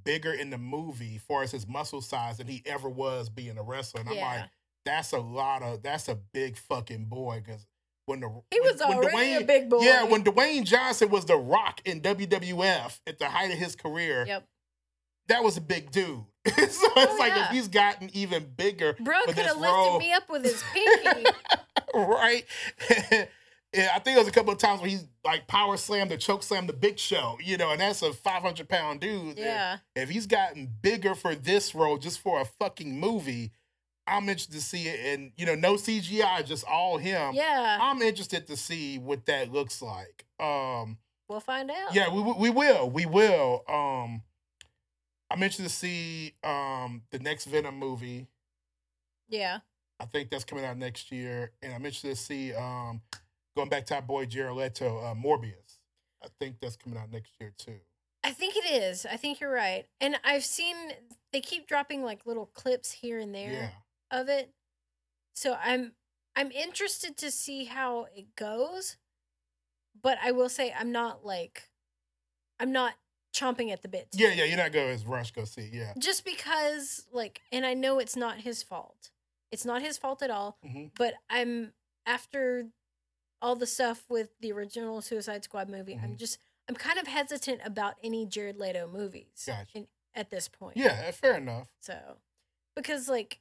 [0.04, 3.64] bigger in the movie far as his muscle size than he ever was being a
[3.64, 4.02] wrestler.
[4.02, 4.50] And I'm like,
[4.86, 7.66] that's a lot of, that's a big fucking boy because
[8.06, 9.80] when the He was when already a Dwayne- big boy.
[9.82, 14.26] yeah, when Dwayne Johnson was the Rock in WWF at the height of his career,
[14.28, 14.48] Yep.
[15.28, 16.24] that was a big dude.
[16.48, 17.46] so it's Oh, like yeah.
[17.46, 21.26] if he's gotten even bigger, Bro could have lifted role, me up with his pinky.
[21.94, 22.46] right?
[23.74, 26.18] yeah, I think there was a couple of times where he's like power slammed or
[26.18, 29.38] choke slammed the Big Show, you know, and that's a 500 pound dude.
[29.38, 29.78] And yeah.
[29.96, 33.52] If he's gotten bigger for this role, just for a fucking movie,
[34.12, 35.00] I'm interested to see it.
[35.14, 37.34] And you know, no CGI, just all him.
[37.34, 37.78] Yeah.
[37.82, 40.26] I'm interested to see what that looks like.
[40.40, 40.98] Um,
[41.30, 41.96] We'll find out.
[41.96, 43.64] yeah, we we will, we will.
[43.70, 44.22] Um,
[45.30, 48.28] I'm interested to see um the next Venom movie.
[49.30, 49.60] Yeah.
[50.00, 53.02] I think that's coming out next year, and I'm interested to see um
[53.56, 55.80] going back to our boy Jared Leto, uh, Morbius.
[56.24, 57.80] I think that's coming out next year too.
[58.24, 59.06] I think it is.
[59.06, 59.86] I think you're right.
[60.00, 60.76] And I've seen
[61.32, 63.70] they keep dropping like little clips here and there Yeah,
[64.12, 64.52] of it.
[65.34, 65.94] So I'm
[66.36, 68.98] I'm interested to see how it goes.
[70.02, 71.70] But I will say I'm not like
[72.60, 72.94] I'm not
[73.36, 74.08] chomping at the bit.
[74.14, 74.44] yeah, yeah.
[74.46, 75.70] You're not going as rush go see.
[75.72, 79.10] Yeah, Just because like and I know it's not his fault.
[79.52, 80.58] It's not his fault at all.
[80.64, 81.74] hmm But I'm
[82.06, 82.68] after
[83.42, 86.18] all the stuff with the original Suicide Squad movie, I'm Mhm.
[86.18, 86.38] just
[86.70, 89.66] I'm kind of hesitant about any Jared Leto movies Gotcha.
[89.74, 90.78] in, at this point.
[90.78, 91.10] yeah.
[91.12, 91.68] Fair enough.
[91.82, 92.18] So,
[92.76, 93.40] because like,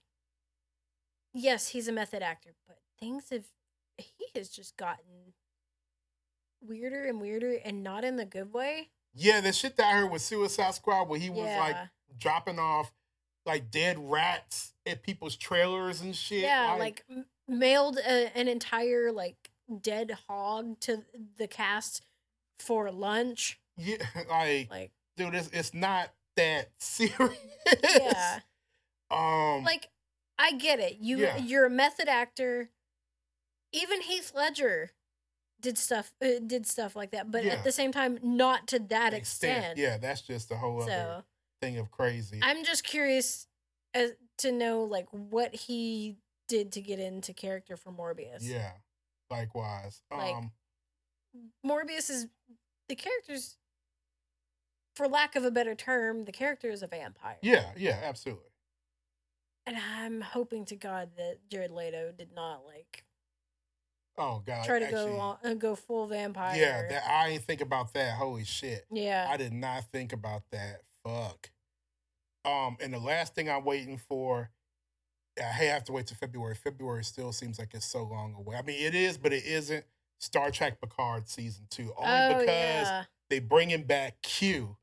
[1.35, 3.45] yes, he's a method actor, but things have
[3.99, 5.35] he has just gotten
[6.63, 8.89] weirder and weirder, and not in the good way.
[9.15, 11.77] Yeah, the shit that I heard with Suicide Squad, where he was yeah, like
[12.19, 12.93] dropping off
[13.47, 16.41] like dead rats at people's trailers and shit.
[16.43, 19.51] yeah, like, m mailed a, an entire like
[19.81, 21.03] dead hog to
[21.39, 22.03] the cast
[22.59, 23.59] for lunch.
[23.77, 23.97] yeah,
[24.29, 27.37] like Like, dude, it's it's not that serious.
[27.83, 28.41] yeah,
[29.11, 29.65] Um.
[29.65, 29.89] like
[30.41, 30.97] I get it.
[31.01, 31.37] You Yeah.
[31.37, 32.71] you're a method actor.
[33.73, 34.93] Even Heath Ledger
[35.61, 37.53] did stuff uh, did stuff like that, but Yeah.
[37.53, 39.77] at the same time, not to that extent.
[39.77, 41.25] Yeah, that's just a whole other
[41.61, 42.41] thing of crazy.
[42.43, 43.47] I'm just curious
[43.93, 46.17] as to know like what he
[46.49, 48.39] did to get into character for Morbius.
[48.41, 48.73] yeah,
[49.31, 50.01] likewise.
[50.11, 50.53] Like, um.
[51.65, 52.27] Morbius is
[52.89, 53.57] the character's
[54.97, 57.39] for lack of a better term, the character is a vampire.
[57.43, 58.50] Yeah, yeah, absolutely.
[59.67, 63.05] And I'm hoping to God that Jared Leto did not like
[64.19, 64.65] Oh god.
[64.65, 66.55] try to actually, go on, uh, go full vampire.
[66.57, 68.17] Yeah, that I ain't think about that.
[68.17, 68.85] Holy shit.
[68.91, 69.27] yeah.
[69.31, 70.83] I did not think about that.
[71.05, 71.51] Fuck.
[72.45, 74.51] Um, and the last thing I'm waiting for,
[75.39, 76.55] I have to wait to February.
[76.55, 78.57] February still seems like it's so long away.
[78.57, 79.85] I mean, it is, but it isn't.
[80.19, 83.05] Star Trek Picard season two, only oh because yeah.
[83.31, 84.77] they bringing back Q.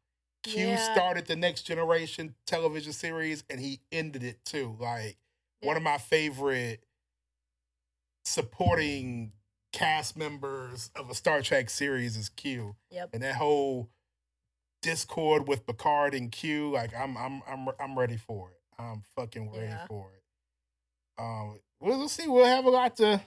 [0.47, 0.93] Q Yeah.
[0.93, 4.75] started the Next Generation television series, and he ended it too.
[4.79, 5.17] Like
[5.61, 6.83] one of my favorite
[8.25, 9.31] supporting
[9.73, 13.09] cast members of a Star Trek series is Q Yep.
[13.13, 13.89] and that whole
[14.81, 18.59] discord with Picard and Q, like I'm I'm I'm I'm ready for it.
[18.79, 19.85] I'm fucking ready Yeah.
[19.87, 20.23] for it.
[21.19, 22.27] Um, we'll, we'll see.
[22.27, 23.21] We'll have a lot to.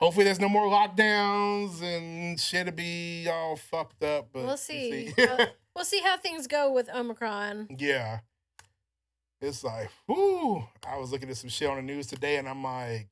[0.00, 4.28] Hopefully, there's no more lockdowns and shit'll be all fucked up.
[4.32, 5.10] But We'll see.
[5.10, 5.26] see.
[5.80, 7.68] We'll see how things go with Omicron.
[7.78, 8.18] yeah,
[9.40, 10.62] it's like, whoo.
[10.86, 13.08] I was looking at some shit on the news today, and I'm like,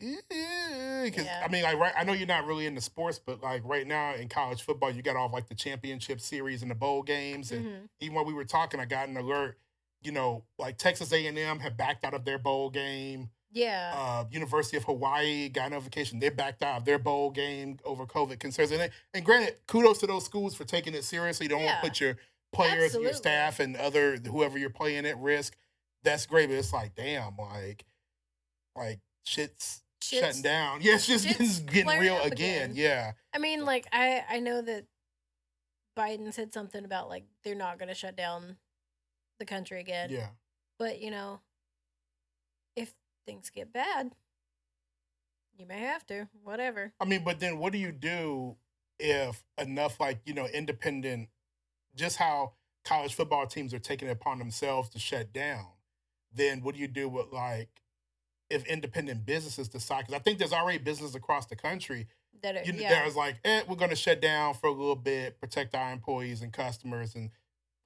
[0.00, 1.42] because Yeah.
[1.44, 1.92] I mean, like, right.
[1.94, 5.02] I know you're not really into sports, but like right now in college football, you
[5.02, 7.88] got all like the championship series and the bowl games, and Mhm.
[8.00, 9.58] even while we were talking, I got an alert.
[10.00, 13.28] You know, like Texas A&M have backed out of their bowl game.
[13.52, 13.92] Yeah.
[13.94, 18.38] Uh, University of Hawaii got notification they backed out of their bowl game over COVID
[18.38, 18.70] concerns.
[18.70, 21.44] And, and granted, kudos to those schools for taking it seriously.
[21.44, 22.16] You don't want to put your
[22.52, 25.56] players, and your staff, and other whoever you're playing at risk.
[26.02, 27.84] That's great, but it's like, damn, like,
[28.76, 30.80] like shit's, Shit's- shutting down.
[30.82, 32.70] Yeah, it's just getting, getting real again.
[32.70, 32.72] again.
[32.74, 34.84] Yeah, I mean, like I I know that
[35.98, 38.56] Biden said something about like they're not going to shut down
[39.38, 40.10] the country again.
[40.10, 40.28] yeah.
[40.78, 41.40] But you know,
[43.26, 44.12] things get bad,
[45.58, 46.28] you may have to.
[46.42, 46.92] Whatever.
[47.00, 48.56] I mean, but then what do you do
[48.98, 51.28] if enough, like, you know, independent,
[51.94, 52.52] just how
[52.84, 55.66] college football teams are taking it upon themselves to shut down?
[56.32, 57.68] Then what do you do with, like,
[58.48, 60.06] if independent businesses decide?
[60.06, 62.06] Because I think there's already businesses across the country
[62.42, 63.04] That are, You, yeah.
[63.04, 66.42] Was like, eh, we're going to shut down for a little bit, protect our employees
[66.42, 67.30] and customers, and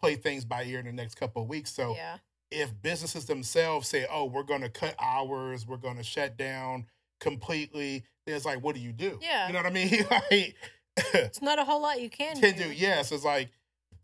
[0.01, 1.73] play things by ear in the next couple of weeks.
[1.73, 2.19] So yeah.
[2.51, 6.87] If businesses themselves say, "Oh, we're going to cut hours, we're going to shut down
[7.21, 9.19] completely," then it's like, what do you do?
[9.23, 9.47] Yeah.
[9.47, 10.07] you know what I mean?
[10.11, 10.57] like,
[11.15, 12.71] It's not a whole lot you can, can do.
[12.73, 13.51] Yes, it's like,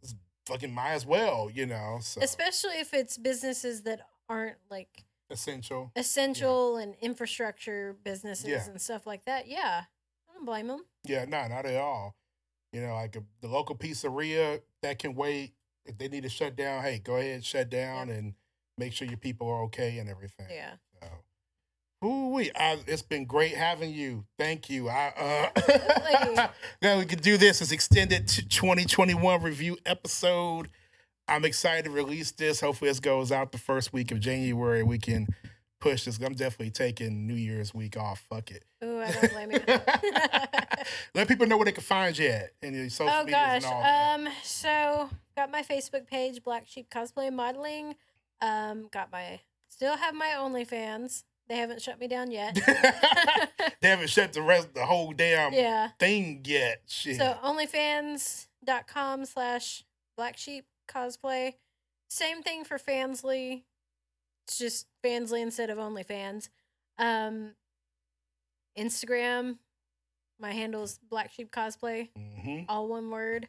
[0.03, 0.15] it's
[0.47, 1.99] fucking might as well, you know.
[2.01, 5.91] So Especially if it's businesses that aren't like essential.
[5.97, 8.65] essential and infrastructure businesses Yeah.
[8.71, 9.49] and stuff like that.
[9.49, 9.83] Yeah.
[10.31, 10.85] I don't blame them.
[11.05, 12.15] Yeah, no, not at all.
[12.73, 15.53] You know, like a, the local pizzeria that can wait.
[15.87, 18.35] If they need to shut down, hey, go ahead, shut down, and
[18.79, 20.47] make sure your people are okay and everything.
[20.51, 20.73] Yeah.
[21.03, 22.51] So, ooh, we.
[22.55, 24.25] I, it's been great having you.
[24.39, 24.89] Thank you.
[24.89, 26.49] I uh,
[26.83, 30.69] now we could do this as extended t- 2021 review episode.
[31.29, 32.61] I'm excited to release this.
[32.61, 34.83] Hopefully, this goes out the first week of January.
[34.83, 35.27] We can
[35.81, 36.19] push this.
[36.19, 38.25] I'm definitely taking New Year's week off.
[38.29, 38.65] Fuck it.
[38.85, 39.61] Ooh, I don't blame you.
[41.15, 43.65] Let people know where they can find you at and your social oh medias gosh.
[43.65, 44.29] and all.
[44.29, 44.33] Um.
[44.43, 47.95] So got my Facebook page, Black Sheep Cosplay Modeling.
[48.41, 48.89] Um.
[48.91, 49.41] Got my.
[49.69, 51.25] Still have my OnlyFans.
[51.49, 52.55] They haven't shut me down yet.
[53.81, 55.91] they haven't shut the rest the whole damn yeah.
[55.99, 56.83] thing yet.
[56.89, 57.17] Shit.
[57.17, 59.85] So OnlyFans.com slash
[60.17, 61.55] Black Sheep Cosplay.
[62.09, 63.63] Same thing for Fansly.
[64.47, 66.49] It's just Fansly instead of OnlyFans.
[66.99, 67.53] Um,
[68.77, 69.59] Instagram.
[70.41, 72.09] My handle is Black Sheep Cosplay,
[72.43, 73.49] hmm all one word.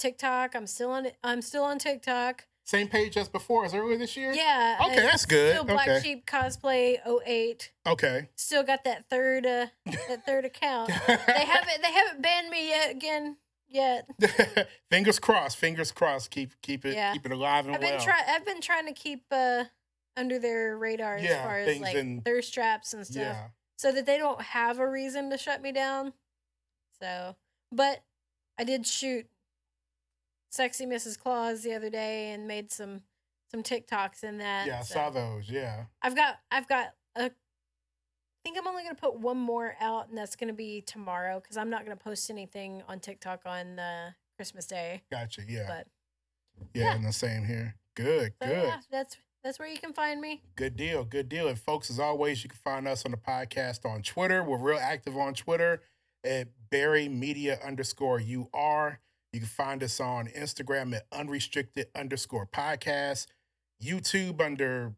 [0.00, 0.54] TikTok.
[0.56, 1.06] I'm still on.
[1.22, 2.46] I'm still on TikTok.
[2.64, 4.32] Same page as before, as earlier this year.
[4.32, 4.78] Yeah.
[4.86, 5.54] Okay, that's good.
[5.54, 6.00] Still Black Okay.
[6.02, 7.72] Sheep Cosplay 08.
[7.86, 8.28] Okay.
[8.36, 9.44] Still got that third.
[9.44, 9.66] Uh,
[10.08, 10.88] that third account.
[10.88, 11.82] They haven't.
[11.82, 12.90] They haven't banned me yet.
[12.92, 13.36] Again.
[13.68, 14.08] Yet.
[14.90, 15.56] fingers crossed.
[15.56, 16.30] Fingers crossed.
[16.32, 17.12] Keep keep it Yeah.
[17.12, 18.04] keep it alive and I've been well.
[18.04, 18.24] trying.
[18.28, 19.64] I've been trying to keep uh
[20.16, 23.46] under their radar as Yeah, far as like in- thirst traps and stuff, yeah.
[23.76, 26.12] so that they don't have a reason to shut me down.
[27.00, 27.36] So,
[27.70, 28.02] but
[28.58, 29.26] I did shoot
[30.50, 31.18] sexy Mrs.
[31.18, 33.02] Claus the other day and made some
[33.50, 34.66] some TikToks in that.
[34.66, 35.48] Yeah, I so saw those.
[35.48, 35.84] Yeah.
[36.02, 37.24] I've got I've got a.
[37.24, 41.56] I think I'm only gonna put one more out, and that's gonna be tomorrow because
[41.56, 45.02] I'm not gonna post anything on TikTok on uh, Christmas Day.
[45.10, 45.42] Gotcha.
[45.48, 45.64] Yeah.
[45.66, 45.86] But
[46.74, 46.94] yeah, yeah.
[46.94, 47.76] and the same here.
[47.96, 48.64] Good, so good.
[48.64, 50.42] yeah, that's that's where you can find me.
[50.56, 51.04] Good deal.
[51.04, 51.48] Good deal.
[51.48, 54.42] And folks, as always, you can find us on the podcast on Twitter.
[54.42, 55.82] We're real active on Twitter
[56.24, 59.00] at Barri Media underscore UR.
[59.32, 63.26] You can find us on Instagram at unrestricted underscore podcast,
[63.82, 64.94] YouTube under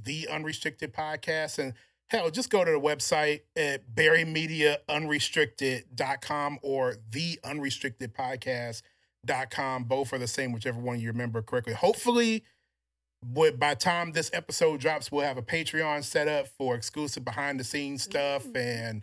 [0.00, 1.58] the unrestricted podcast.
[1.58, 1.74] And
[2.08, 9.84] hell, just go to the website at barrimedia.unrestricted.com or the unrestricted podcast.com.
[9.84, 11.72] Both are the same, whichever one you remember correctly.
[11.72, 12.44] Hopefully,
[13.22, 17.24] but by the time this episode drops, we'll have a Patreon set up for exclusive
[17.24, 18.46] behind the scenes stuff.
[18.46, 18.52] Ooh.
[18.54, 19.02] And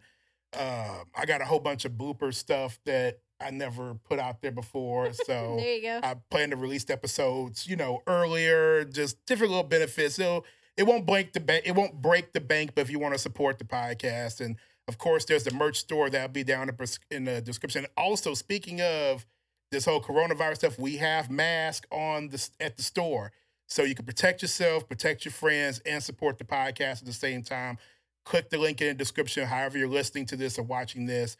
[0.53, 4.51] uh, I got a whole bunch of blooper stuff that I never put out there
[4.51, 5.11] before.
[5.25, 5.99] So there you go.
[6.03, 10.19] I plan to release the episodes, you know, earlier, just different little benefits.
[10.19, 10.45] It'll,
[10.75, 11.63] it won't break the bank.
[11.65, 14.57] It won't break the bank, but if you want to support the podcast, and
[14.87, 16.75] of course, there's the merch store that'll be down in
[17.11, 17.85] in the description.
[17.95, 19.25] Also, speaking of
[19.71, 23.31] this whole coronavirus stuff, we have masks on the at the store,
[23.67, 27.43] so you can protect yourself, protect your friends, and support the podcast at the same
[27.43, 27.77] time.
[28.25, 29.45] Click the link in the description.
[29.45, 31.37] However, you're listening to this or watching this,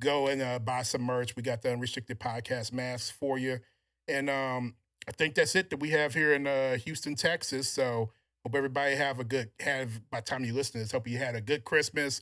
[0.00, 1.36] go and uh, buy some merch.
[1.36, 3.60] We got the unrestricted podcast masks for you,
[4.08, 4.74] and um,
[5.08, 7.68] I think that's it that we have here in uh, Houston, Texas.
[7.68, 8.10] So
[8.44, 10.92] hope everybody have a good have by the time you listen to this.
[10.92, 12.20] Hope you had a good Christmas,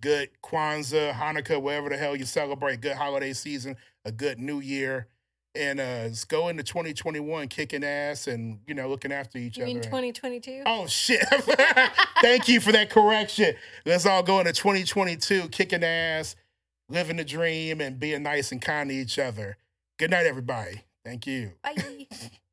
[0.00, 2.80] good Kwanzaa, Hanukkah, whatever the hell you celebrate.
[2.80, 5.06] Good holiday season, a good New Year,
[5.54, 9.64] and uh, let's go into 2021 kicking ass and you know looking after each You
[9.64, 9.72] other.
[9.74, 10.62] mean 2022?
[10.66, 11.24] Oh shit!
[12.20, 13.54] Thank you for that correction.
[13.86, 16.36] Let's all go into 2022 kicking ass,
[16.88, 19.56] living the dream, and being nice and kind to each other.
[19.98, 20.82] Good night, everybody.
[21.04, 21.52] Thank you.
[21.62, 22.06] Bye.